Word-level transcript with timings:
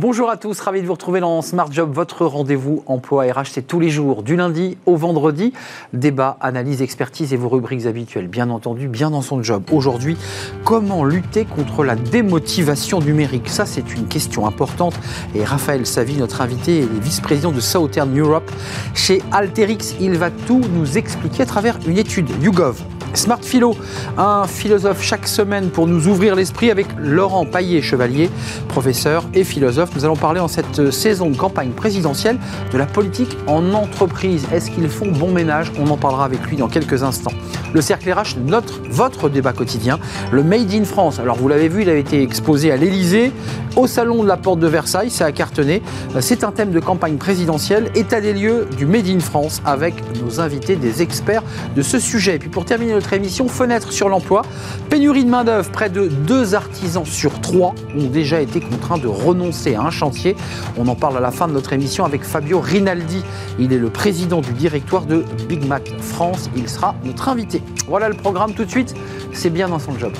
Bonjour 0.00 0.30
à 0.30 0.36
tous, 0.36 0.60
ravi 0.60 0.80
de 0.80 0.86
vous 0.86 0.92
retrouver 0.92 1.18
dans 1.18 1.42
Smart 1.42 1.72
Job, 1.72 1.90
votre 1.92 2.24
rendez-vous 2.24 2.84
emploi 2.86 3.24
RH. 3.24 3.46
C'est 3.50 3.66
tous 3.66 3.80
les 3.80 3.90
jours, 3.90 4.22
du 4.22 4.36
lundi 4.36 4.78
au 4.86 4.94
vendredi. 4.94 5.52
Débat, 5.92 6.36
analyse, 6.40 6.82
expertise 6.82 7.32
et 7.32 7.36
vos 7.36 7.48
rubriques 7.48 7.84
habituelles, 7.84 8.28
bien 8.28 8.48
entendu, 8.48 8.86
bien 8.86 9.10
dans 9.10 9.22
son 9.22 9.42
job. 9.42 9.64
Aujourd'hui, 9.72 10.16
comment 10.64 11.04
lutter 11.04 11.44
contre 11.46 11.82
la 11.82 11.96
démotivation 11.96 13.00
numérique? 13.00 13.48
Ça, 13.48 13.66
c'est 13.66 13.92
une 13.92 14.06
question 14.06 14.46
importante. 14.46 14.94
Et 15.34 15.42
Raphaël 15.42 15.84
Savi, 15.84 16.16
notre 16.16 16.42
invité, 16.42 16.82
est 16.82 17.00
vice-président 17.00 17.50
de 17.50 17.58
Southern 17.58 18.16
Europe 18.16 18.52
chez 18.94 19.20
Alterix. 19.32 19.96
Il 19.98 20.16
va 20.16 20.30
tout 20.30 20.60
nous 20.74 20.96
expliquer 20.96 21.42
à 21.42 21.46
travers 21.46 21.76
une 21.88 21.98
étude 21.98 22.30
YouGov. 22.40 22.84
Smart 23.14 23.40
Philo, 23.42 23.74
un 24.16 24.44
philosophe 24.46 25.02
chaque 25.02 25.26
semaine 25.26 25.70
pour 25.70 25.86
nous 25.86 26.08
ouvrir 26.08 26.34
l'esprit 26.34 26.70
avec 26.70 26.86
Laurent 26.98 27.44
Paillet-Chevalier, 27.46 28.30
professeur 28.68 29.24
et 29.34 29.44
philosophe. 29.44 29.90
Nous 29.94 30.04
allons 30.04 30.16
parler 30.16 30.40
en 30.40 30.48
cette 30.48 30.90
saison 30.90 31.30
de 31.30 31.36
campagne 31.36 31.70
présidentielle 31.70 32.38
de 32.72 32.78
la 32.78 32.86
politique 32.86 33.36
en 33.46 33.74
entreprise. 33.74 34.46
Est-ce 34.52 34.70
qu'ils 34.70 34.88
font 34.88 35.10
bon 35.10 35.32
ménage? 35.32 35.72
On 35.78 35.88
en 35.88 35.96
parlera 35.96 36.24
avec 36.24 36.42
lui 36.46 36.56
dans 36.56 36.68
quelques 36.68 37.02
instants. 37.02 37.32
Le 37.72 37.80
cercle 37.80 38.10
RH, 38.10 38.38
notre, 38.44 38.80
votre 38.88 39.28
débat 39.28 39.52
quotidien, 39.52 39.98
le 40.30 40.42
Made 40.42 40.72
in 40.72 40.84
France. 40.84 41.18
Alors 41.18 41.36
vous 41.36 41.48
l'avez 41.48 41.68
vu, 41.68 41.82
il 41.82 41.90
a 41.90 41.96
été 41.96 42.22
exposé 42.22 42.70
à 42.72 42.76
l'Elysée, 42.76 43.32
au 43.78 43.86
salon 43.86 44.24
de 44.24 44.28
la 44.28 44.36
Porte 44.36 44.58
de 44.58 44.66
Versailles, 44.66 45.10
ça 45.10 45.26
a 45.26 45.32
cartonné. 45.32 45.82
C'est 46.20 46.42
un 46.42 46.50
thème 46.50 46.72
de 46.72 46.80
campagne 46.80 47.16
présidentielle, 47.16 47.90
état 47.94 48.20
des 48.20 48.32
lieux 48.32 48.66
du 48.76 48.86
Made 48.86 49.06
in 49.06 49.20
France 49.20 49.62
avec 49.64 49.94
nos 50.20 50.40
invités, 50.40 50.74
des 50.74 51.00
experts 51.00 51.44
de 51.76 51.82
ce 51.82 52.00
sujet. 52.00 52.34
Et 52.34 52.38
puis 52.38 52.48
pour 52.48 52.64
terminer 52.64 52.94
notre 52.98 53.12
émission, 53.12 53.46
fenêtre 53.46 53.92
sur 53.92 54.08
l'emploi, 54.08 54.42
pénurie 54.90 55.24
de 55.24 55.30
main-d'œuvre, 55.30 55.70
près 55.70 55.88
de 55.88 56.08
deux 56.08 56.56
artisans 56.56 57.04
sur 57.04 57.40
trois 57.40 57.72
ont 57.96 58.08
déjà 58.08 58.40
été 58.40 58.60
contraints 58.60 58.98
de 58.98 59.06
renoncer 59.06 59.76
à 59.76 59.82
un 59.82 59.90
chantier. 59.90 60.34
On 60.76 60.88
en 60.88 60.96
parle 60.96 61.16
à 61.16 61.20
la 61.20 61.30
fin 61.30 61.46
de 61.46 61.52
notre 61.52 61.72
émission 61.72 62.04
avec 62.04 62.24
Fabio 62.24 62.58
Rinaldi. 62.58 63.22
Il 63.60 63.72
est 63.72 63.78
le 63.78 63.88
président 63.88 64.40
du 64.40 64.52
directoire 64.52 65.06
de 65.06 65.24
Big 65.48 65.64
Mac 65.64 65.94
France. 66.00 66.50
Il 66.56 66.68
sera 66.68 66.96
notre 67.04 67.28
invité. 67.28 67.62
Voilà 67.86 68.08
le 68.08 68.16
programme 68.16 68.52
tout 68.52 68.64
de 68.64 68.70
suite. 68.70 68.94
C'est 69.32 69.50
bien 69.50 69.68
dans 69.68 69.78
son 69.78 69.96
job. 69.96 70.12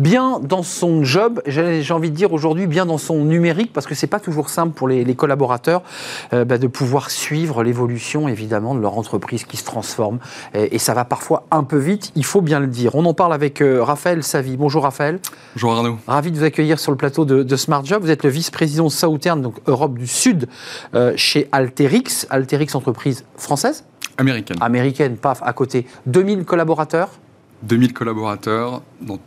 Bien 0.00 0.40
dans 0.40 0.62
son 0.62 1.04
job, 1.04 1.42
j'ai 1.46 1.92
envie 1.92 2.10
de 2.10 2.16
dire 2.16 2.32
aujourd'hui 2.32 2.66
bien 2.66 2.86
dans 2.86 2.98
son 2.98 3.24
numérique, 3.24 3.72
parce 3.72 3.86
que 3.86 3.94
c'est 3.94 4.06
pas 4.06 4.18
toujours 4.18 4.48
simple 4.48 4.72
pour 4.74 4.88
les, 4.88 5.14
collaborateurs 5.14 5.82
euh, 6.32 6.44
bah, 6.44 6.56
de 6.56 6.66
pouvoir 6.66 7.10
suivre 7.10 7.62
l'évolution 7.62 8.26
évidemment 8.26 8.74
de 8.74 8.80
leur 8.80 8.96
entreprise 8.96 9.44
qui 9.44 9.56
se 9.56 9.64
transforme, 9.64 10.18
et, 10.54 10.78
ça 10.80 10.94
va 10.94 11.04
parfois 11.04 11.44
un 11.50 11.62
peu 11.62 11.76
vite, 11.76 12.10
il 12.16 12.24
faut 12.24 12.40
bien 12.40 12.58
le 12.58 12.66
dire. 12.66 12.94
On 12.94 13.04
en 13.04 13.12
parle 13.12 13.34
avec 13.34 13.60
euh, 13.60 13.82
Raphaël 13.82 14.22
Savi. 14.22 14.56
Bonjour 14.56 14.84
Raphaël. 14.84 15.20
Bonjour 15.54 15.72
Arnaud. 15.72 15.98
Ravi 16.06 16.30
de 16.30 16.38
vous 16.38 16.44
accueillir 16.44 16.80
sur 16.80 16.90
le 16.90 16.96
plateau 16.96 17.26
de, 17.26 17.56
Smart 17.56 17.84
Job. 17.84 18.02
Vous 18.02 18.10
êtes 18.10 18.24
le 18.24 18.30
vice-président 18.30 18.88
Southern, 18.88 19.42
donc 19.42 19.56
Europe 19.66 19.98
du 19.98 20.06
Sud, 20.06 20.48
euh, 20.94 21.12
chez 21.16 21.48
Alterix. 21.52 22.26
Alterix, 22.30 22.68
entreprise 22.74 23.26
française 23.36 23.84
Américaine. 24.16 24.56
Américaine, 24.60 25.16
paf, 25.18 25.42
à 25.44 25.52
côté. 25.52 25.86
2000 26.06 26.44
collaborateurs 26.44 27.10
2000 27.62 27.92
collaborateurs 27.92 28.82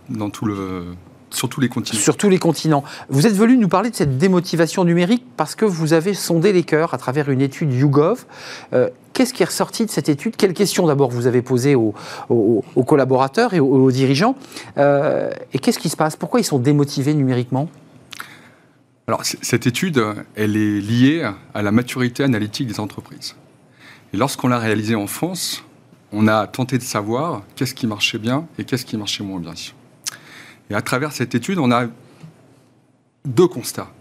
dans, 0.09 0.29
tout 0.29 0.45
le, 0.45 0.85
sur 1.29 1.49
tous 1.49 1.61
les 1.61 1.69
continents. 1.69 1.99
Sur 1.99 2.17
tous 2.17 2.29
les 2.29 2.39
continents. 2.39 2.83
Vous 3.09 3.27
êtes 3.27 3.35
venu 3.35 3.57
nous 3.57 3.67
parler 3.67 3.89
de 3.89 3.95
cette 3.95 4.17
démotivation 4.17 4.83
numérique 4.83 5.25
parce 5.37 5.55
que 5.55 5.65
vous 5.65 5.93
avez 5.93 6.13
sondé 6.13 6.53
les 6.53 6.63
cœurs 6.63 6.93
à 6.93 6.97
travers 6.97 7.29
une 7.29 7.41
étude 7.41 7.73
YouGov. 7.73 8.25
Euh, 8.73 8.89
qu'est-ce 9.13 9.33
qui 9.33 9.43
est 9.43 9.47
ressorti 9.47 9.85
de 9.85 9.91
cette 9.91 10.09
étude? 10.09 10.35
Quelles 10.35 10.53
questions 10.53 10.87
d'abord 10.87 11.09
vous 11.09 11.27
avez 11.27 11.41
posées 11.41 11.75
aux, 11.75 11.93
collaborateurs 12.85 13.53
et 13.53 13.59
aux, 13.59 13.91
dirigeants? 13.91 14.35
Euh, 14.77 15.31
Et 15.53 15.59
qu'est-ce 15.59 15.79
qui 15.79 15.89
se 15.89 15.97
passe? 15.97 16.15
Pourquoi 16.15 16.39
ils 16.39 16.45
sont 16.45 16.59
démotivés 16.59 17.13
numériquement? 17.13 17.69
Alors, 19.07 19.23
cette 19.25 19.67
étude, 19.67 20.01
elle 20.35 20.55
est 20.55 20.79
liée 20.79 21.29
à 21.53 21.61
la 21.61 21.71
maturité 21.71 22.23
analytique 22.23 22.67
des 22.67 22.79
entreprises. 22.79 23.35
Et 24.13 24.17
lorsqu'on 24.17 24.47
l'a 24.47 24.59
réalisée 24.59 24.95
en 24.95 25.07
France, 25.07 25.65
on 26.13 26.27
a 26.27 26.47
tenté 26.47 26.77
de 26.77 26.83
savoir 26.83 27.41
qu'est-ce 27.55 27.73
qui 27.73 27.87
marchait 27.87 28.19
bien 28.19 28.47
et 28.57 28.63
qu'est-ce 28.63 28.85
qui 28.85 28.95
marchait 28.95 29.23
moins 29.23 29.39
bien. 29.39 29.53
Et 30.69 30.75
à 30.75 30.81
travers 30.81 31.11
cette 31.11 31.35
étude, 31.35 31.57
on 31.57 31.71
a 31.71 31.87
deux 33.25 33.47
constats. 33.47 33.91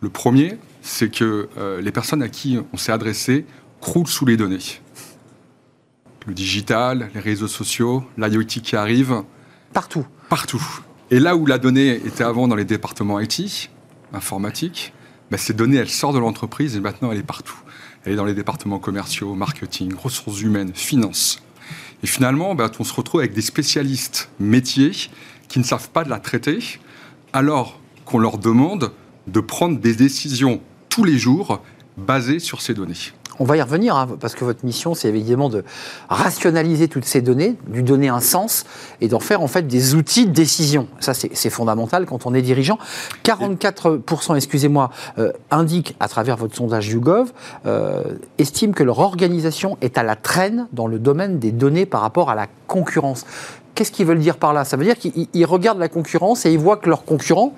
Le 0.00 0.08
premier, 0.08 0.58
c'est 0.82 1.10
que 1.10 1.48
euh, 1.58 1.80
les 1.80 1.90
personnes 1.90 2.22
à 2.22 2.28
qui 2.28 2.58
on 2.72 2.76
s'est 2.76 2.92
adressé 2.92 3.44
croulent 3.80 4.06
sous 4.08 4.24
les 4.24 4.36
données. 4.36 4.58
Le 6.26 6.34
digital, 6.34 7.10
les 7.14 7.20
réseaux 7.20 7.48
sociaux, 7.48 8.04
l'IoT 8.16 8.44
qui 8.44 8.76
arrive. 8.76 9.22
Partout. 9.72 10.06
Partout. 10.28 10.62
Et 11.10 11.18
là 11.18 11.36
où 11.36 11.46
la 11.46 11.58
donnée 11.58 11.94
était 12.06 12.24
avant 12.24 12.46
dans 12.46 12.54
les 12.54 12.64
départements 12.64 13.18
IT, 13.18 13.70
informatique, 14.12 14.92
bah, 15.30 15.38
ces 15.38 15.54
données, 15.54 15.76
elles 15.78 15.90
sortent 15.90 16.14
de 16.14 16.20
l'entreprise 16.20 16.76
et 16.76 16.80
maintenant 16.80 17.10
elle 17.10 17.18
est 17.18 17.22
partout. 17.22 17.58
Elle 18.04 18.12
est 18.12 18.16
dans 18.16 18.24
les 18.24 18.34
départements 18.34 18.78
commerciaux, 18.78 19.34
marketing, 19.34 19.94
ressources 19.94 20.40
humaines, 20.40 20.72
finances. 20.74 21.42
Et 22.02 22.06
finalement, 22.06 22.54
ben, 22.54 22.70
on 22.78 22.84
se 22.84 22.94
retrouve 22.94 23.20
avec 23.20 23.32
des 23.32 23.42
spécialistes 23.42 24.30
métiers 24.38 24.92
qui 25.48 25.58
ne 25.58 25.64
savent 25.64 25.90
pas 25.90 26.04
de 26.04 26.10
la 26.10 26.20
traiter, 26.20 26.58
alors 27.32 27.80
qu'on 28.04 28.18
leur 28.18 28.38
demande 28.38 28.92
de 29.26 29.40
prendre 29.40 29.78
des 29.78 29.94
décisions 29.94 30.60
tous 30.88 31.04
les 31.04 31.18
jours 31.18 31.62
basées 31.96 32.38
sur 32.38 32.62
ces 32.62 32.74
données. 32.74 33.12
On 33.40 33.44
va 33.44 33.56
y 33.56 33.62
revenir, 33.62 33.96
hein, 33.96 34.08
parce 34.18 34.34
que 34.34 34.44
votre 34.44 34.64
mission, 34.64 34.94
c'est 34.94 35.08
évidemment 35.08 35.48
de 35.48 35.64
rationaliser 36.08 36.88
toutes 36.88 37.04
ces 37.04 37.20
données, 37.20 37.56
lui 37.70 37.82
donner 37.82 38.08
un 38.08 38.20
sens 38.20 38.64
et 39.00 39.08
d'en 39.08 39.20
faire 39.20 39.42
en 39.42 39.46
fait 39.46 39.66
des 39.66 39.94
outils 39.94 40.26
de 40.26 40.32
décision. 40.32 40.88
Ça, 40.98 41.14
c'est 41.14 41.50
fondamental 41.50 42.06
quand 42.06 42.26
on 42.26 42.34
est 42.34 42.42
dirigeant. 42.42 42.78
44%, 43.24 44.34
excusez-moi, 44.34 44.90
euh, 45.18 45.32
indiquent 45.50 45.94
à 46.00 46.08
travers 46.08 46.36
votre 46.36 46.56
sondage 46.56 46.88
YouGov, 46.88 47.32
euh, 47.66 48.02
estiment 48.38 48.72
que 48.72 48.82
leur 48.82 48.98
organisation 48.98 49.78
est 49.82 49.98
à 49.98 50.02
la 50.02 50.16
traîne 50.16 50.66
dans 50.72 50.88
le 50.88 50.98
domaine 50.98 51.38
des 51.38 51.52
données 51.52 51.86
par 51.86 52.00
rapport 52.00 52.30
à 52.30 52.34
la 52.34 52.48
concurrence. 52.66 53.24
Qu'est-ce 53.74 53.92
qu'ils 53.92 54.06
veulent 54.06 54.18
dire 54.18 54.38
par 54.38 54.52
là? 54.52 54.64
Ça 54.64 54.76
veut 54.76 54.84
dire 54.84 54.98
qu'ils 54.98 55.46
regardent 55.46 55.78
la 55.78 55.88
concurrence 55.88 56.44
et 56.44 56.52
ils 56.52 56.58
voient 56.58 56.76
que 56.76 56.88
leurs 56.88 57.04
concurrents 57.04 57.54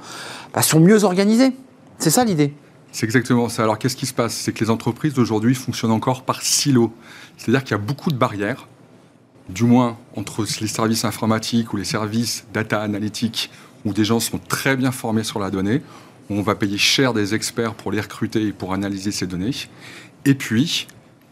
bah, 0.52 0.60
sont 0.60 0.80
mieux 0.80 1.04
organisés. 1.04 1.52
C'est 1.98 2.10
ça 2.10 2.24
l'idée? 2.24 2.52
C'est 2.92 3.06
exactement 3.06 3.48
ça. 3.48 3.62
Alors 3.62 3.78
qu'est-ce 3.78 3.96
qui 3.96 4.06
se 4.06 4.14
passe? 4.14 4.34
C'est 4.34 4.52
que 4.52 4.64
les 4.64 4.70
entreprises 4.70 5.14
d'aujourd'hui 5.14 5.54
fonctionnent 5.54 5.92
encore 5.92 6.22
par 6.22 6.42
silos. 6.42 6.92
C'est-à-dire 7.36 7.62
qu'il 7.62 7.72
y 7.72 7.74
a 7.74 7.82
beaucoup 7.82 8.10
de 8.10 8.16
barrières, 8.16 8.68
du 9.48 9.64
moins 9.64 9.96
entre 10.16 10.44
les 10.60 10.66
services 10.66 11.04
informatiques 11.04 11.72
ou 11.72 11.76
les 11.76 11.84
services 11.84 12.46
data 12.52 12.80
analytiques, 12.80 13.50
où 13.84 13.92
des 13.92 14.04
gens 14.04 14.20
sont 14.20 14.38
très 14.38 14.76
bien 14.76 14.92
formés 14.92 15.24
sur 15.24 15.38
la 15.38 15.50
donnée, 15.50 15.82
où 16.28 16.34
on 16.34 16.42
va 16.42 16.54
payer 16.54 16.78
cher 16.78 17.14
des 17.14 17.34
experts 17.34 17.74
pour 17.74 17.92
les 17.92 18.00
recruter 18.00 18.48
et 18.48 18.52
pour 18.52 18.74
analyser 18.74 19.12
ces 19.12 19.26
données. 19.26 19.54
Et 20.24 20.34
puis, 20.34 20.86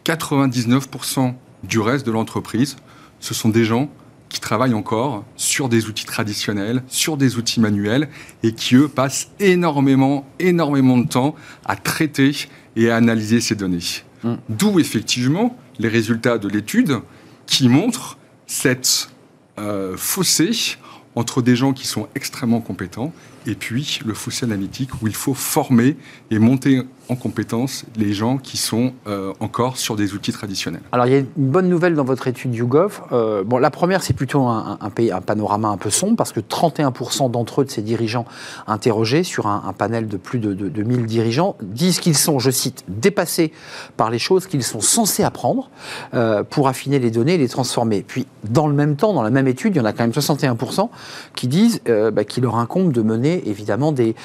99% 0.05 1.33
du 1.63 1.79
reste 1.79 2.05
de 2.05 2.11
l'entreprise, 2.11 2.77
ce 3.19 3.33
sont 3.33 3.49
des 3.49 3.65
gens 3.65 3.89
qui 4.29 4.39
travaillent 4.39 4.73
encore 4.73 5.25
sur 5.35 5.69
des 5.69 5.87
outils 5.87 6.05
traditionnels, 6.05 6.83
sur 6.87 7.17
des 7.17 7.37
outils 7.37 7.59
manuels, 7.59 8.09
et 8.43 8.53
qui, 8.53 8.75
eux, 8.75 8.87
passent 8.87 9.29
énormément, 9.39 10.25
énormément 10.39 10.97
de 10.97 11.07
temps 11.07 11.35
à 11.65 11.75
traiter 11.75 12.31
et 12.75 12.89
à 12.91 12.95
analyser 12.95 13.41
ces 13.41 13.55
données. 13.55 13.79
Mm. 14.23 14.35
D'où, 14.49 14.79
effectivement, 14.79 15.57
les 15.79 15.89
résultats 15.89 16.37
de 16.37 16.47
l'étude 16.47 16.99
qui 17.47 17.67
montrent 17.67 18.17
cette 18.45 19.09
euh, 19.57 19.97
fossé 19.97 20.77
entre 21.15 21.41
des 21.41 21.55
gens 21.55 21.73
qui 21.73 21.87
sont 21.87 22.07
extrêmement 22.15 22.61
compétents 22.61 23.11
et 23.45 23.55
puis 23.55 23.99
le 24.05 24.13
fossé 24.13 24.45
analytique 24.45 25.01
où 25.01 25.07
il 25.07 25.15
faut 25.15 25.33
former 25.33 25.97
et 26.29 26.39
monter 26.39 26.81
en 27.09 27.15
compétence 27.15 27.85
les 27.97 28.13
gens 28.13 28.37
qui 28.37 28.57
sont 28.57 28.93
euh, 29.07 29.33
encore 29.39 29.77
sur 29.77 29.95
des 29.95 30.13
outils 30.13 30.31
traditionnels. 30.31 30.81
Alors 30.91 31.07
il 31.07 31.11
y 31.11 31.15
a 31.15 31.19
une 31.19 31.27
bonne 31.35 31.67
nouvelle 31.67 31.95
dans 31.95 32.03
votre 32.03 32.27
étude 32.27 32.53
YouGov. 32.53 33.01
Euh, 33.11 33.43
bon, 33.43 33.57
la 33.57 33.71
première, 33.71 34.03
c'est 34.03 34.13
plutôt 34.13 34.43
un, 34.43 34.77
un, 34.79 35.21
panorama 35.21 35.69
un 35.69 35.77
peu 35.77 35.89
sombre 35.89 36.15
parce 36.15 36.31
que 36.31 36.39
31% 36.39 37.31
d'entre 37.31 37.61
eux, 37.61 37.65
de 37.65 37.71
ces 37.71 37.81
dirigeants 37.81 38.25
interrogés 38.67 39.23
sur 39.23 39.47
un, 39.47 39.73
panel 39.77 40.07
de 40.07 40.17
plus 40.17 40.39
de, 40.39 40.53
de, 40.53 40.83
1000 40.83 41.05
dirigeants, 41.05 41.55
disent 41.61 41.99
qu'ils 41.99 42.17
sont, 42.17 42.37
je 42.37 42.51
cite, 42.51 42.83
dépassés 42.87 43.51
par 43.97 44.09
les 44.09 44.19
choses 44.19 44.45
qu'ils 44.45 44.63
sont 44.63 44.81
censés 44.81 45.23
apprendre 45.23 45.69
euh, 46.13 46.43
pour 46.43 46.67
affiner 46.67 46.99
les 46.99 47.11
données 47.11 47.35
et 47.35 47.37
les 47.37 47.49
transformer. 47.49 48.03
Puis 48.07 48.27
dans 48.43 48.67
le 48.67 48.73
même 48.73 48.95
temps, 48.95 49.13
dans 49.13 49.23
la 49.23 49.29
même 49.29 49.47
étude, 49.47 49.75
il 49.75 49.79
y 49.79 49.81
en 49.81 49.85
a 49.85 49.93
quand 49.93 50.03
même 50.03 50.11
61% 50.11 50.89
qui 51.35 51.47
disent 51.47 51.81
bah, 51.85 52.23
qu'il 52.23 52.43
leur 52.43 52.57
incombe 52.57 52.91
de 52.91 53.01
mener 53.01 53.47
évidemment 53.47 53.91
des, 53.91 54.15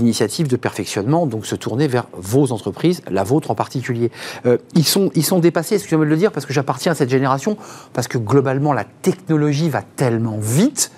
initiatives 0.00 0.46
de 0.46 0.56
perfectionnement, 0.56 1.26
donc 1.26 1.46
se 1.46 1.56
tourner 1.56 1.88
vers 1.88 2.06
vos 2.20 2.52
entreprises, 2.52 3.02
la 3.10 3.24
vôtre 3.24 3.50
en 3.50 3.54
particulier. 3.54 4.10
Euh, 4.46 4.58
ils, 4.74 4.84
sont, 4.86 5.10
ils 5.14 5.24
sont 5.24 5.38
dépassés, 5.40 5.74
excusez-moi 5.76 6.04
de 6.04 6.10
le 6.10 6.16
dire, 6.16 6.32
parce 6.32 6.46
que 6.46 6.52
j'appartiens 6.52 6.92
à 6.92 6.94
cette 6.94 7.10
génération, 7.10 7.56
parce 7.92 8.06
que 8.08 8.18
globalement 8.18 8.72
la 8.72 8.84
technologie 8.84 9.68
va 9.68 9.82
tellement 9.82 10.38
vite 10.38 10.92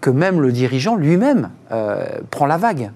que 0.00 0.10
même 0.10 0.40
le 0.40 0.52
dirigeant 0.52 0.96
lui-même 0.96 1.50
euh, 1.72 2.04
prend 2.30 2.46
la 2.46 2.56
vague. 2.58 2.90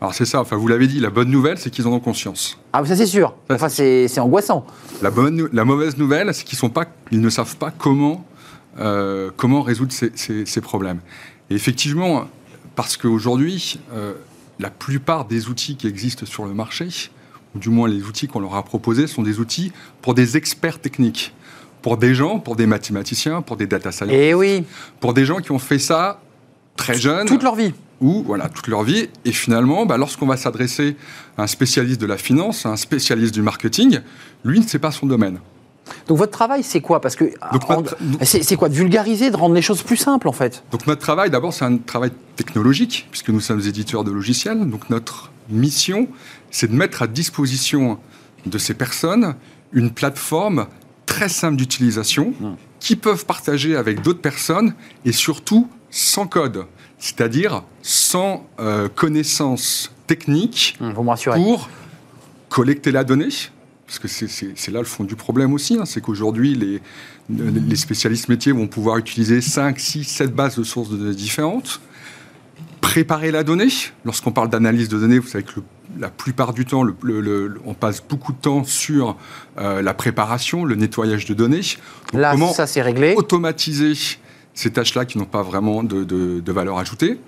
Alors 0.00 0.14
c'est 0.14 0.24
ça, 0.24 0.40
enfin 0.40 0.56
vous 0.56 0.66
l'avez 0.68 0.86
dit, 0.86 0.98
la 1.00 1.10
bonne 1.10 1.30
nouvelle, 1.30 1.58
c'est 1.58 1.70
qu'ils 1.70 1.86
en 1.86 1.92
ont 1.92 2.00
conscience. 2.00 2.58
Ah, 2.72 2.82
ça 2.84 2.96
c'est 2.96 3.06
sûr. 3.06 3.34
Ça, 3.48 3.54
Enfin, 3.56 3.68
c'est 3.68 4.08
c'est 4.08 4.20
angoissant. 4.20 4.64
La, 5.02 5.10
bonne, 5.10 5.48
la 5.52 5.64
mauvaise 5.64 5.98
nouvelle, 5.98 6.32
c'est 6.34 6.44
qu'ils 6.44 6.58
sont 6.58 6.70
pas, 6.70 6.86
ils 7.10 7.20
ne 7.20 7.28
savent 7.28 7.56
pas 7.56 7.70
comment, 7.70 8.24
euh, 8.78 9.30
comment 9.36 9.60
résoudre 9.62 9.92
ces, 9.92 10.10
ces- 10.14 10.46
ces 10.46 10.60
problèmes. 10.62 11.00
Et 11.50 11.54
effectivement, 11.54 12.24
parce 12.76 12.96
qu'aujourd'hui, 12.96 13.78
euh, 13.92 14.14
la 14.60 14.70
plupart 14.70 15.24
des 15.24 15.48
outils 15.48 15.76
qui 15.76 15.86
existent 15.86 16.26
sur 16.26 16.44
le 16.44 16.54
marché, 16.54 16.88
ou 17.54 17.58
du 17.58 17.68
moins 17.68 17.88
les 17.88 18.02
outils 18.04 18.28
qu'on 18.28 18.40
leur 18.40 18.54
a 18.54 18.62
proposés, 18.64 19.06
sont 19.06 19.22
des 19.22 19.40
outils 19.40 19.72
pour 20.02 20.14
des 20.14 20.36
experts 20.36 20.80
techniques, 20.80 21.34
pour 21.82 21.96
des 21.96 22.14
gens, 22.14 22.38
pour 22.38 22.56
des 22.56 22.66
mathématiciens, 22.66 23.42
pour 23.42 23.56
des 23.56 23.66
data 23.66 23.90
scientists, 23.90 24.18
Et 24.18 24.34
oui, 24.34 24.64
pour 25.00 25.14
des 25.14 25.24
gens 25.24 25.38
qui 25.38 25.50
ont 25.52 25.58
fait 25.58 25.78
ça 25.78 26.20
très 26.76 26.94
jeunes 26.94 27.26
toute 27.26 27.42
leur 27.42 27.54
vie. 27.56 27.72
ou 28.00 28.22
voilà 28.24 28.48
toute 28.48 28.68
leur 28.68 28.82
vie. 28.82 29.08
Et 29.24 29.32
finalement, 29.32 29.86
bah, 29.86 29.96
lorsqu'on 29.96 30.26
va 30.26 30.36
s'adresser 30.36 30.96
à 31.36 31.42
un 31.42 31.46
spécialiste 31.46 32.00
de 32.00 32.06
la 32.06 32.16
finance, 32.18 32.66
à 32.66 32.70
un 32.70 32.76
spécialiste 32.76 33.34
du 33.34 33.42
marketing, 33.42 34.00
lui 34.44 34.60
ne 34.60 34.66
sait 34.66 34.78
pas 34.78 34.90
son 34.90 35.06
domaine. 35.06 35.38
Donc 36.08 36.18
votre 36.18 36.32
travail, 36.32 36.62
c'est 36.62 36.80
quoi? 36.80 37.00
Parce 37.00 37.16
que 37.16 37.32
notre- 37.78 37.96
c'est 38.22 38.56
quoi? 38.56 38.68
De 38.68 38.74
vulgariser, 38.74 39.30
de 39.30 39.36
rendre 39.36 39.54
les 39.54 39.62
choses 39.62 39.82
plus 39.82 39.96
simples 39.96 40.28
en 40.28 40.32
fait? 40.32 40.62
Donc 40.72 40.86
notre 40.86 41.00
travail, 41.00 41.30
d'abord, 41.30 41.52
c'est 41.52 41.64
un 41.64 41.76
travail 41.78 42.10
technologique, 42.36 43.06
puisque 43.10 43.28
nous 43.30 43.40
sommes 43.40 43.60
éditeurs 43.60 44.04
de 44.04 44.10
logiciels. 44.10 44.68
Donc 44.68 44.90
notre 44.90 45.30
mission, 45.48 46.08
c'est 46.50 46.70
de 46.70 46.76
mettre 46.76 47.02
à 47.02 47.06
disposition 47.06 47.98
de 48.46 48.58
ces 48.58 48.74
personnes 48.74 49.34
une 49.72 49.90
plateforme 49.90 50.66
très 51.06 51.28
simple 51.28 51.56
d'utilisation, 51.56 52.32
qui 52.78 52.96
peuvent 52.96 53.26
partager 53.26 53.76
avec 53.76 54.00
d'autres 54.02 54.20
personnes, 54.20 54.74
et 55.04 55.12
surtout 55.12 55.68
sans 55.90 56.26
code, 56.26 56.66
c'est-à-dire 56.98 57.62
sans 57.82 58.46
euh, 58.60 58.88
connaissances 58.88 59.90
techniques 60.06 60.78
rassurez. 60.80 61.40
pour 61.42 61.68
collecter 62.48 62.90
la 62.92 63.04
donnée, 63.04 63.28
parce 63.90 63.98
que 63.98 64.06
c'est- 64.06 64.70
là 64.70 64.78
le 64.78 64.84
fond 64.84 65.02
du 65.02 65.16
problème 65.16 65.52
aussi, 65.52 65.76
hein, 65.76 65.84
c'est 65.84 66.00
qu'aujourd'hui, 66.00 66.54
les, 66.54 66.80
les 67.28 67.74
spécialistes 67.76 68.28
métiers 68.28 68.52
vont 68.52 68.68
pouvoir 68.68 68.98
utiliser 68.98 69.40
5, 69.40 69.80
6, 69.80 70.04
7 70.04 70.32
bases 70.32 70.56
de 70.56 70.62
sources 70.62 70.90
de 70.90 70.96
données 70.96 71.14
différentes, 71.16 71.80
préparer 72.80 73.32
la 73.32 73.42
donnée. 73.42 73.66
Lorsqu'on 74.04 74.30
parle 74.30 74.48
d'analyse 74.48 74.88
de 74.88 74.96
données, 74.98 75.18
vous 75.18 75.26
savez 75.26 75.42
que 75.42 75.56
le- 75.56 75.62
la 75.98 76.08
plupart 76.08 76.52
du 76.54 76.64
temps, 76.66 76.84
le- 76.84 76.94
le- 77.02 77.20
le- 77.20 77.60
on 77.64 77.74
passe 77.74 78.00
beaucoup 78.00 78.32
de 78.32 78.38
temps 78.38 78.62
sur 78.62 79.16
euh, 79.58 79.82
la 79.82 79.92
préparation, 79.92 80.64
le 80.64 80.76
nettoyage 80.76 81.24
de 81.26 81.34
données. 81.34 81.62
Donc, 82.12 82.20
Là, 82.20 82.30
comment 82.30 82.52
ça 82.52 82.68
c'est 82.68 82.82
réglé. 82.82 83.14
automatiser 83.16 83.94
ces 84.54 84.70
tâches-là 84.70 85.04
qui 85.04 85.18
n'ont 85.18 85.24
pas 85.24 85.42
vraiment 85.42 85.82
de, 85.82 86.04
de- 86.04 86.38
de 86.38 86.52
valeur 86.52 86.78
ajoutée. 86.78 87.18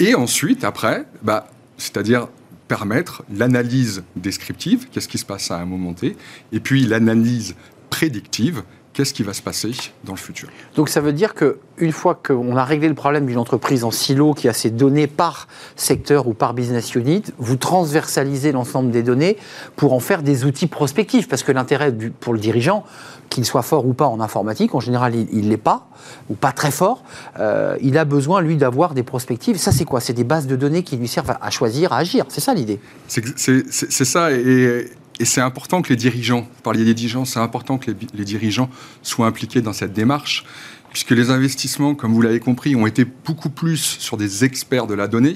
Et 0.00 0.16
ensuite, 0.16 0.64
après, 0.64 1.04
bah, 1.22 1.48
c'est-à-dire 1.78 2.26
permettre 2.70 3.24
l'analyse 3.34 4.04
descriptive, 4.14 4.86
qu'est-ce 4.92 5.08
qui 5.08 5.18
se 5.18 5.24
passe 5.24 5.50
à 5.50 5.58
un 5.58 5.64
moment 5.64 5.92
T, 5.92 6.16
et 6.52 6.60
puis 6.60 6.84
l'analyse 6.84 7.56
prédictive, 7.90 8.62
qu'est-ce 9.00 9.14
qui 9.14 9.22
va 9.22 9.32
se 9.32 9.40
passer 9.40 9.70
dans 10.04 10.12
le 10.12 10.18
futur. 10.18 10.50
Donc 10.76 10.90
ça 10.90 11.00
veut 11.00 11.14
dire 11.14 11.32
que 11.32 11.58
une 11.78 11.90
fois 11.90 12.14
qu'on 12.14 12.54
a 12.54 12.64
réglé 12.64 12.86
le 12.86 12.94
problème 12.94 13.24
d'une 13.24 13.38
entreprise 13.38 13.82
en 13.82 13.90
silo 13.90 14.34
qui 14.34 14.46
a 14.46 14.52
ses 14.52 14.68
données 14.68 15.06
par 15.06 15.48
secteur 15.74 16.28
ou 16.28 16.34
par 16.34 16.52
business 16.52 16.94
unit, 16.94 17.22
vous 17.38 17.56
transversalisez 17.56 18.52
l'ensemble 18.52 18.90
des 18.90 19.02
données 19.02 19.38
pour 19.76 19.94
en 19.94 20.00
faire 20.00 20.22
des 20.22 20.44
outils 20.44 20.66
prospectifs. 20.66 21.28
Parce 21.28 21.42
que 21.42 21.50
l'intérêt 21.50 21.94
pour 22.20 22.34
le 22.34 22.38
dirigeant, 22.38 22.84
qu'il 23.30 23.46
soit 23.46 23.62
fort 23.62 23.86
ou 23.86 23.94
pas 23.94 24.06
en 24.06 24.20
informatique, 24.20 24.74
en 24.74 24.80
général 24.80 25.14
il 25.14 25.44
ne 25.46 25.48
l'est 25.48 25.56
pas, 25.56 25.88
ou 26.28 26.34
pas 26.34 26.52
très 26.52 26.70
fort, 26.70 27.02
euh, 27.38 27.78
il 27.80 27.96
a 27.96 28.04
besoin 28.04 28.42
lui 28.42 28.56
d'avoir 28.56 28.92
des 28.92 29.02
prospectives. 29.02 29.56
Ça 29.56 29.72
c'est 29.72 29.86
quoi? 29.86 30.00
C'est 30.00 30.12
des 30.12 30.24
bases 30.24 30.46
de 30.46 30.56
données 30.56 30.82
qui 30.82 30.98
lui 30.98 31.08
servent 31.08 31.34
à, 31.40 31.50
choisir, 31.50 31.94
à 31.94 31.98
agir. 31.98 32.26
C'est 32.28 32.42
ça 32.42 32.52
l'idée? 32.52 32.80
C'est 33.08 34.04
ça, 34.04 34.30
et, 34.30 34.90
et 35.20 35.26
c'est 35.26 35.42
important 35.42 35.82
que 35.82 35.90
les 35.90 35.96
dirigeants, 35.96 36.40
vous 36.40 36.62
parliez 36.62 36.84
des 36.84 36.94
dirigeants, 36.94 37.26
c'est 37.26 37.38
important 37.38 37.76
que 37.76 37.92
les, 38.14 38.24
dirigeants 38.24 38.70
soient 39.02 39.26
impliqués 39.26 39.60
dans 39.60 39.74
cette 39.74 39.92
démarche, 39.92 40.46
puisque 40.88 41.10
les 41.10 41.30
investissements, 41.30 41.94
comme 41.94 42.14
vous 42.14 42.22
l'avez 42.22 42.40
compris, 42.40 42.74
ont 42.74 42.86
été 42.86 43.04
beaucoup 43.04 43.50
plus 43.50 43.76
sur 43.76 44.16
des 44.16 44.44
experts 44.44 44.86
de 44.86 44.94
la 44.94 45.08
donnée 45.08 45.34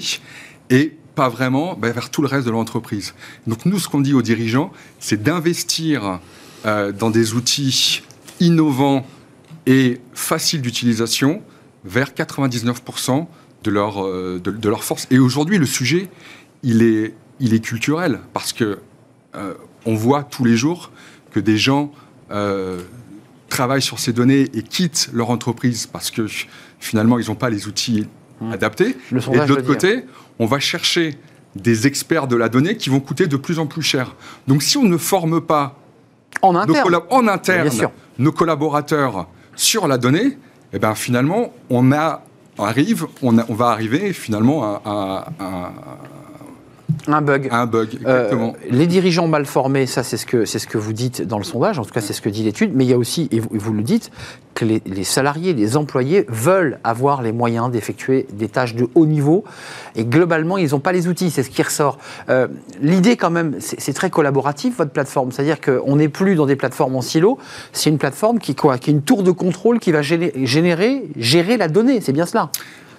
et 0.71 0.97
pas 1.13 1.29
vraiment 1.29 1.75
ben, 1.75 1.91
vers 1.93 2.09
tout 2.09 2.23
le 2.23 2.27
reste 2.27 2.47
de 2.47 2.51
l'entreprise. 2.51 3.13
Donc 3.45 3.65
nous, 3.65 3.77
ce 3.77 3.87
qu'on 3.87 4.01
dit 4.01 4.13
aux 4.13 4.23
dirigeants, 4.23 4.73
c'est 4.99 5.21
d'investir 5.21 6.19
euh, 6.65 6.91
dans 6.91 7.11
des 7.11 7.35
outils 7.35 8.01
innovants 8.39 9.05
et 9.67 10.01
faciles 10.13 10.61
d'utilisation 10.61 11.43
vers 11.85 12.09
99% 12.09 13.27
de 13.63 13.71
leur, 13.71 14.03
euh, 14.03 14.41
de 14.43 14.69
leur 14.69 14.83
force. 14.83 15.07
Et 15.11 15.19
aujourd'hui, 15.19 15.59
le 15.59 15.67
sujet, 15.67 16.09
il 16.63 16.81
est, 16.81 17.13
il 17.39 17.53
est 17.53 17.59
culturel 17.59 18.19
parce 18.33 18.51
que 18.51 18.79
euh, 19.35 19.53
on 19.85 19.95
voit 19.95 20.23
tous 20.23 20.43
les 20.43 20.55
jours 20.57 20.91
que 21.31 21.39
des 21.39 21.57
gens 21.57 21.91
euh, 22.31 22.81
travaillent 23.49 23.81
sur 23.81 23.99
ces 23.99 24.13
données 24.13 24.47
et 24.53 24.61
quittent 24.63 25.09
leur 25.13 25.29
entreprise 25.29 25.85
parce 25.87 26.11
que 26.11 26.25
finalement, 26.79 27.19
ils 27.19 27.27
n'ont 27.27 27.35
pas 27.35 27.49
les 27.49 27.67
outils 27.67 28.07
adaptés. 28.51 28.97
Le 29.11 29.19
Et 29.19 29.23
de 29.39 29.45
l'autre 29.49 29.61
côté, 29.67 30.05
on 30.39 30.45
va 30.45 30.59
chercher 30.59 31.17
des 31.55 31.87
experts 31.87 32.27
de 32.27 32.35
la 32.35 32.49
donnée 32.49 32.75
qui 32.75 32.89
vont 32.89 32.99
coûter 32.99 33.27
de 33.27 33.37
plus 33.37 33.59
en 33.59 33.65
plus 33.65 33.81
cher. 33.81 34.15
Donc 34.47 34.61
si 34.61 34.77
on 34.77 34.83
ne 34.83 34.97
forme 34.97 35.39
pas 35.41 35.77
En 36.41 36.51
nos 36.67 36.73
interne. 37.29 37.67
en 37.69 37.91
nos 38.19 38.31
collaborateurs 38.33 39.27
sur 39.55 39.87
la 39.87 39.97
donnée, 39.97 40.37
eh 40.73 40.79
ben 40.79 40.95
finalement, 40.95 41.53
on 41.69 41.91
a 41.93 42.23
arrive, 42.57 43.05
on, 43.21 43.37
a- 43.37 43.45
on 43.49 43.53
va 43.53 43.67
arriver 43.69 44.11
finalement 44.13 44.63
à, 44.63 44.81
à- 44.85 45.43
à- 45.43 45.71
Un 47.07 47.21
bug. 47.21 47.47
un 47.51 47.65
bug. 47.65 47.89
Euh, 48.05 48.23
Exactement. 48.25 48.53
les 48.69 48.87
dirigeants 48.87 49.27
mal 49.27 49.45
formés, 49.45 49.85
ça 49.87 50.03
c'est 50.03 50.17
ce, 50.17 50.25
que, 50.25 50.45
c'est 50.45 50.59
ce 50.59 50.67
que 50.67 50.77
vous 50.77 50.93
dites 50.93 51.21
dans 51.21 51.37
le 51.37 51.43
sondage, 51.43 51.79
en 51.79 51.83
tout 51.85 51.91
cas 51.93 52.01
c'est 52.01 52.13
ce 52.13 52.21
que 52.21 52.29
dit 52.29 52.43
l'étude, 52.43 52.71
mais 52.75 52.83
il 52.85 52.89
y 52.89 52.93
a 52.93 52.97
aussi, 52.97 53.27
et 53.31 53.39
vous, 53.39 53.73
le 53.73 53.81
dites, 53.83 54.11
que 54.53 54.65
les, 54.65 54.81
les 54.85 55.03
salariés, 55.03 55.53
les 55.53 55.77
employés 55.77 56.25
veulent 56.29 56.79
avoir 56.83 57.21
les 57.21 57.31
moyens 57.31 57.69
d'effectuer 57.71 58.25
des 58.33 58.47
tâches 58.47 58.75
de 58.75 58.87
haut 58.95 59.05
niveau, 59.05 59.43
et 59.95 60.05
globalement 60.05 60.57
ils 60.57 60.71
n'ont 60.71 60.79
pas 60.79 60.91
les 60.93 61.07
outils, 61.07 61.29
c'est 61.31 61.43
ce 61.43 61.49
qui 61.49 61.61
ressort. 61.63 61.97
Euh, 62.29 62.47
L'idée 62.81 63.17
quand 63.17 63.31
même, 63.31 63.55
c'est, 63.59 63.79
c'est 63.81 63.93
très 63.93 64.09
collaboratif 64.09 64.77
votre 64.77 64.91
plateforme, 64.91 65.31
c'est-à-dire 65.31 65.59
qu'on 65.61 65.95
n'est 65.95 66.09
plus 66.09 66.35
dans 66.35 66.45
des 66.45 66.55
plateformes 66.55 66.95
en 66.95 67.01
silo, 67.01 67.37
c'est 67.73 67.89
une 67.89 67.97
plateforme 67.97 68.39
qui, 68.39 68.55
quoi, 68.55 68.77
qui 68.77 68.91
est 68.91 68.93
une 68.93 69.01
tour 69.01 69.23
de 69.23 69.31
contrôle 69.31 69.79
qui 69.79 69.91
va 69.91 70.01
géné- 70.01 70.31
générer, 70.45 71.03
gérer 71.17 71.57
la 71.57 71.67
donnée, 71.67 71.99
c'est 72.01 72.13
bien 72.13 72.25
cela, 72.25 72.49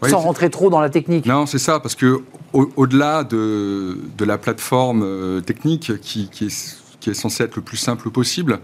Oui, 0.02 0.10
sans 0.10 0.18
rentrer 0.20 0.50
trop 0.50 0.68
dans 0.70 0.80
la 0.80 0.90
technique. 0.90 1.26
Non, 1.26 1.46
c'est 1.46 1.58
ça, 1.58 1.80
parce 1.80 1.94
que 1.94 2.20
au- 2.52 2.70
au-delà 2.76 3.24
de, 3.24 3.98
de 4.16 4.24
la 4.24 4.38
plateforme 4.38 5.02
euh, 5.04 5.40
technique 5.40 6.00
qui, 6.00 6.28
qui 6.28 6.46
est, 6.46 6.76
qui 7.00 7.10
est 7.10 7.14
censée 7.14 7.44
être 7.44 7.56
le 7.56 7.62
plus 7.62 7.76
simple 7.78 8.10
possible, 8.10 8.60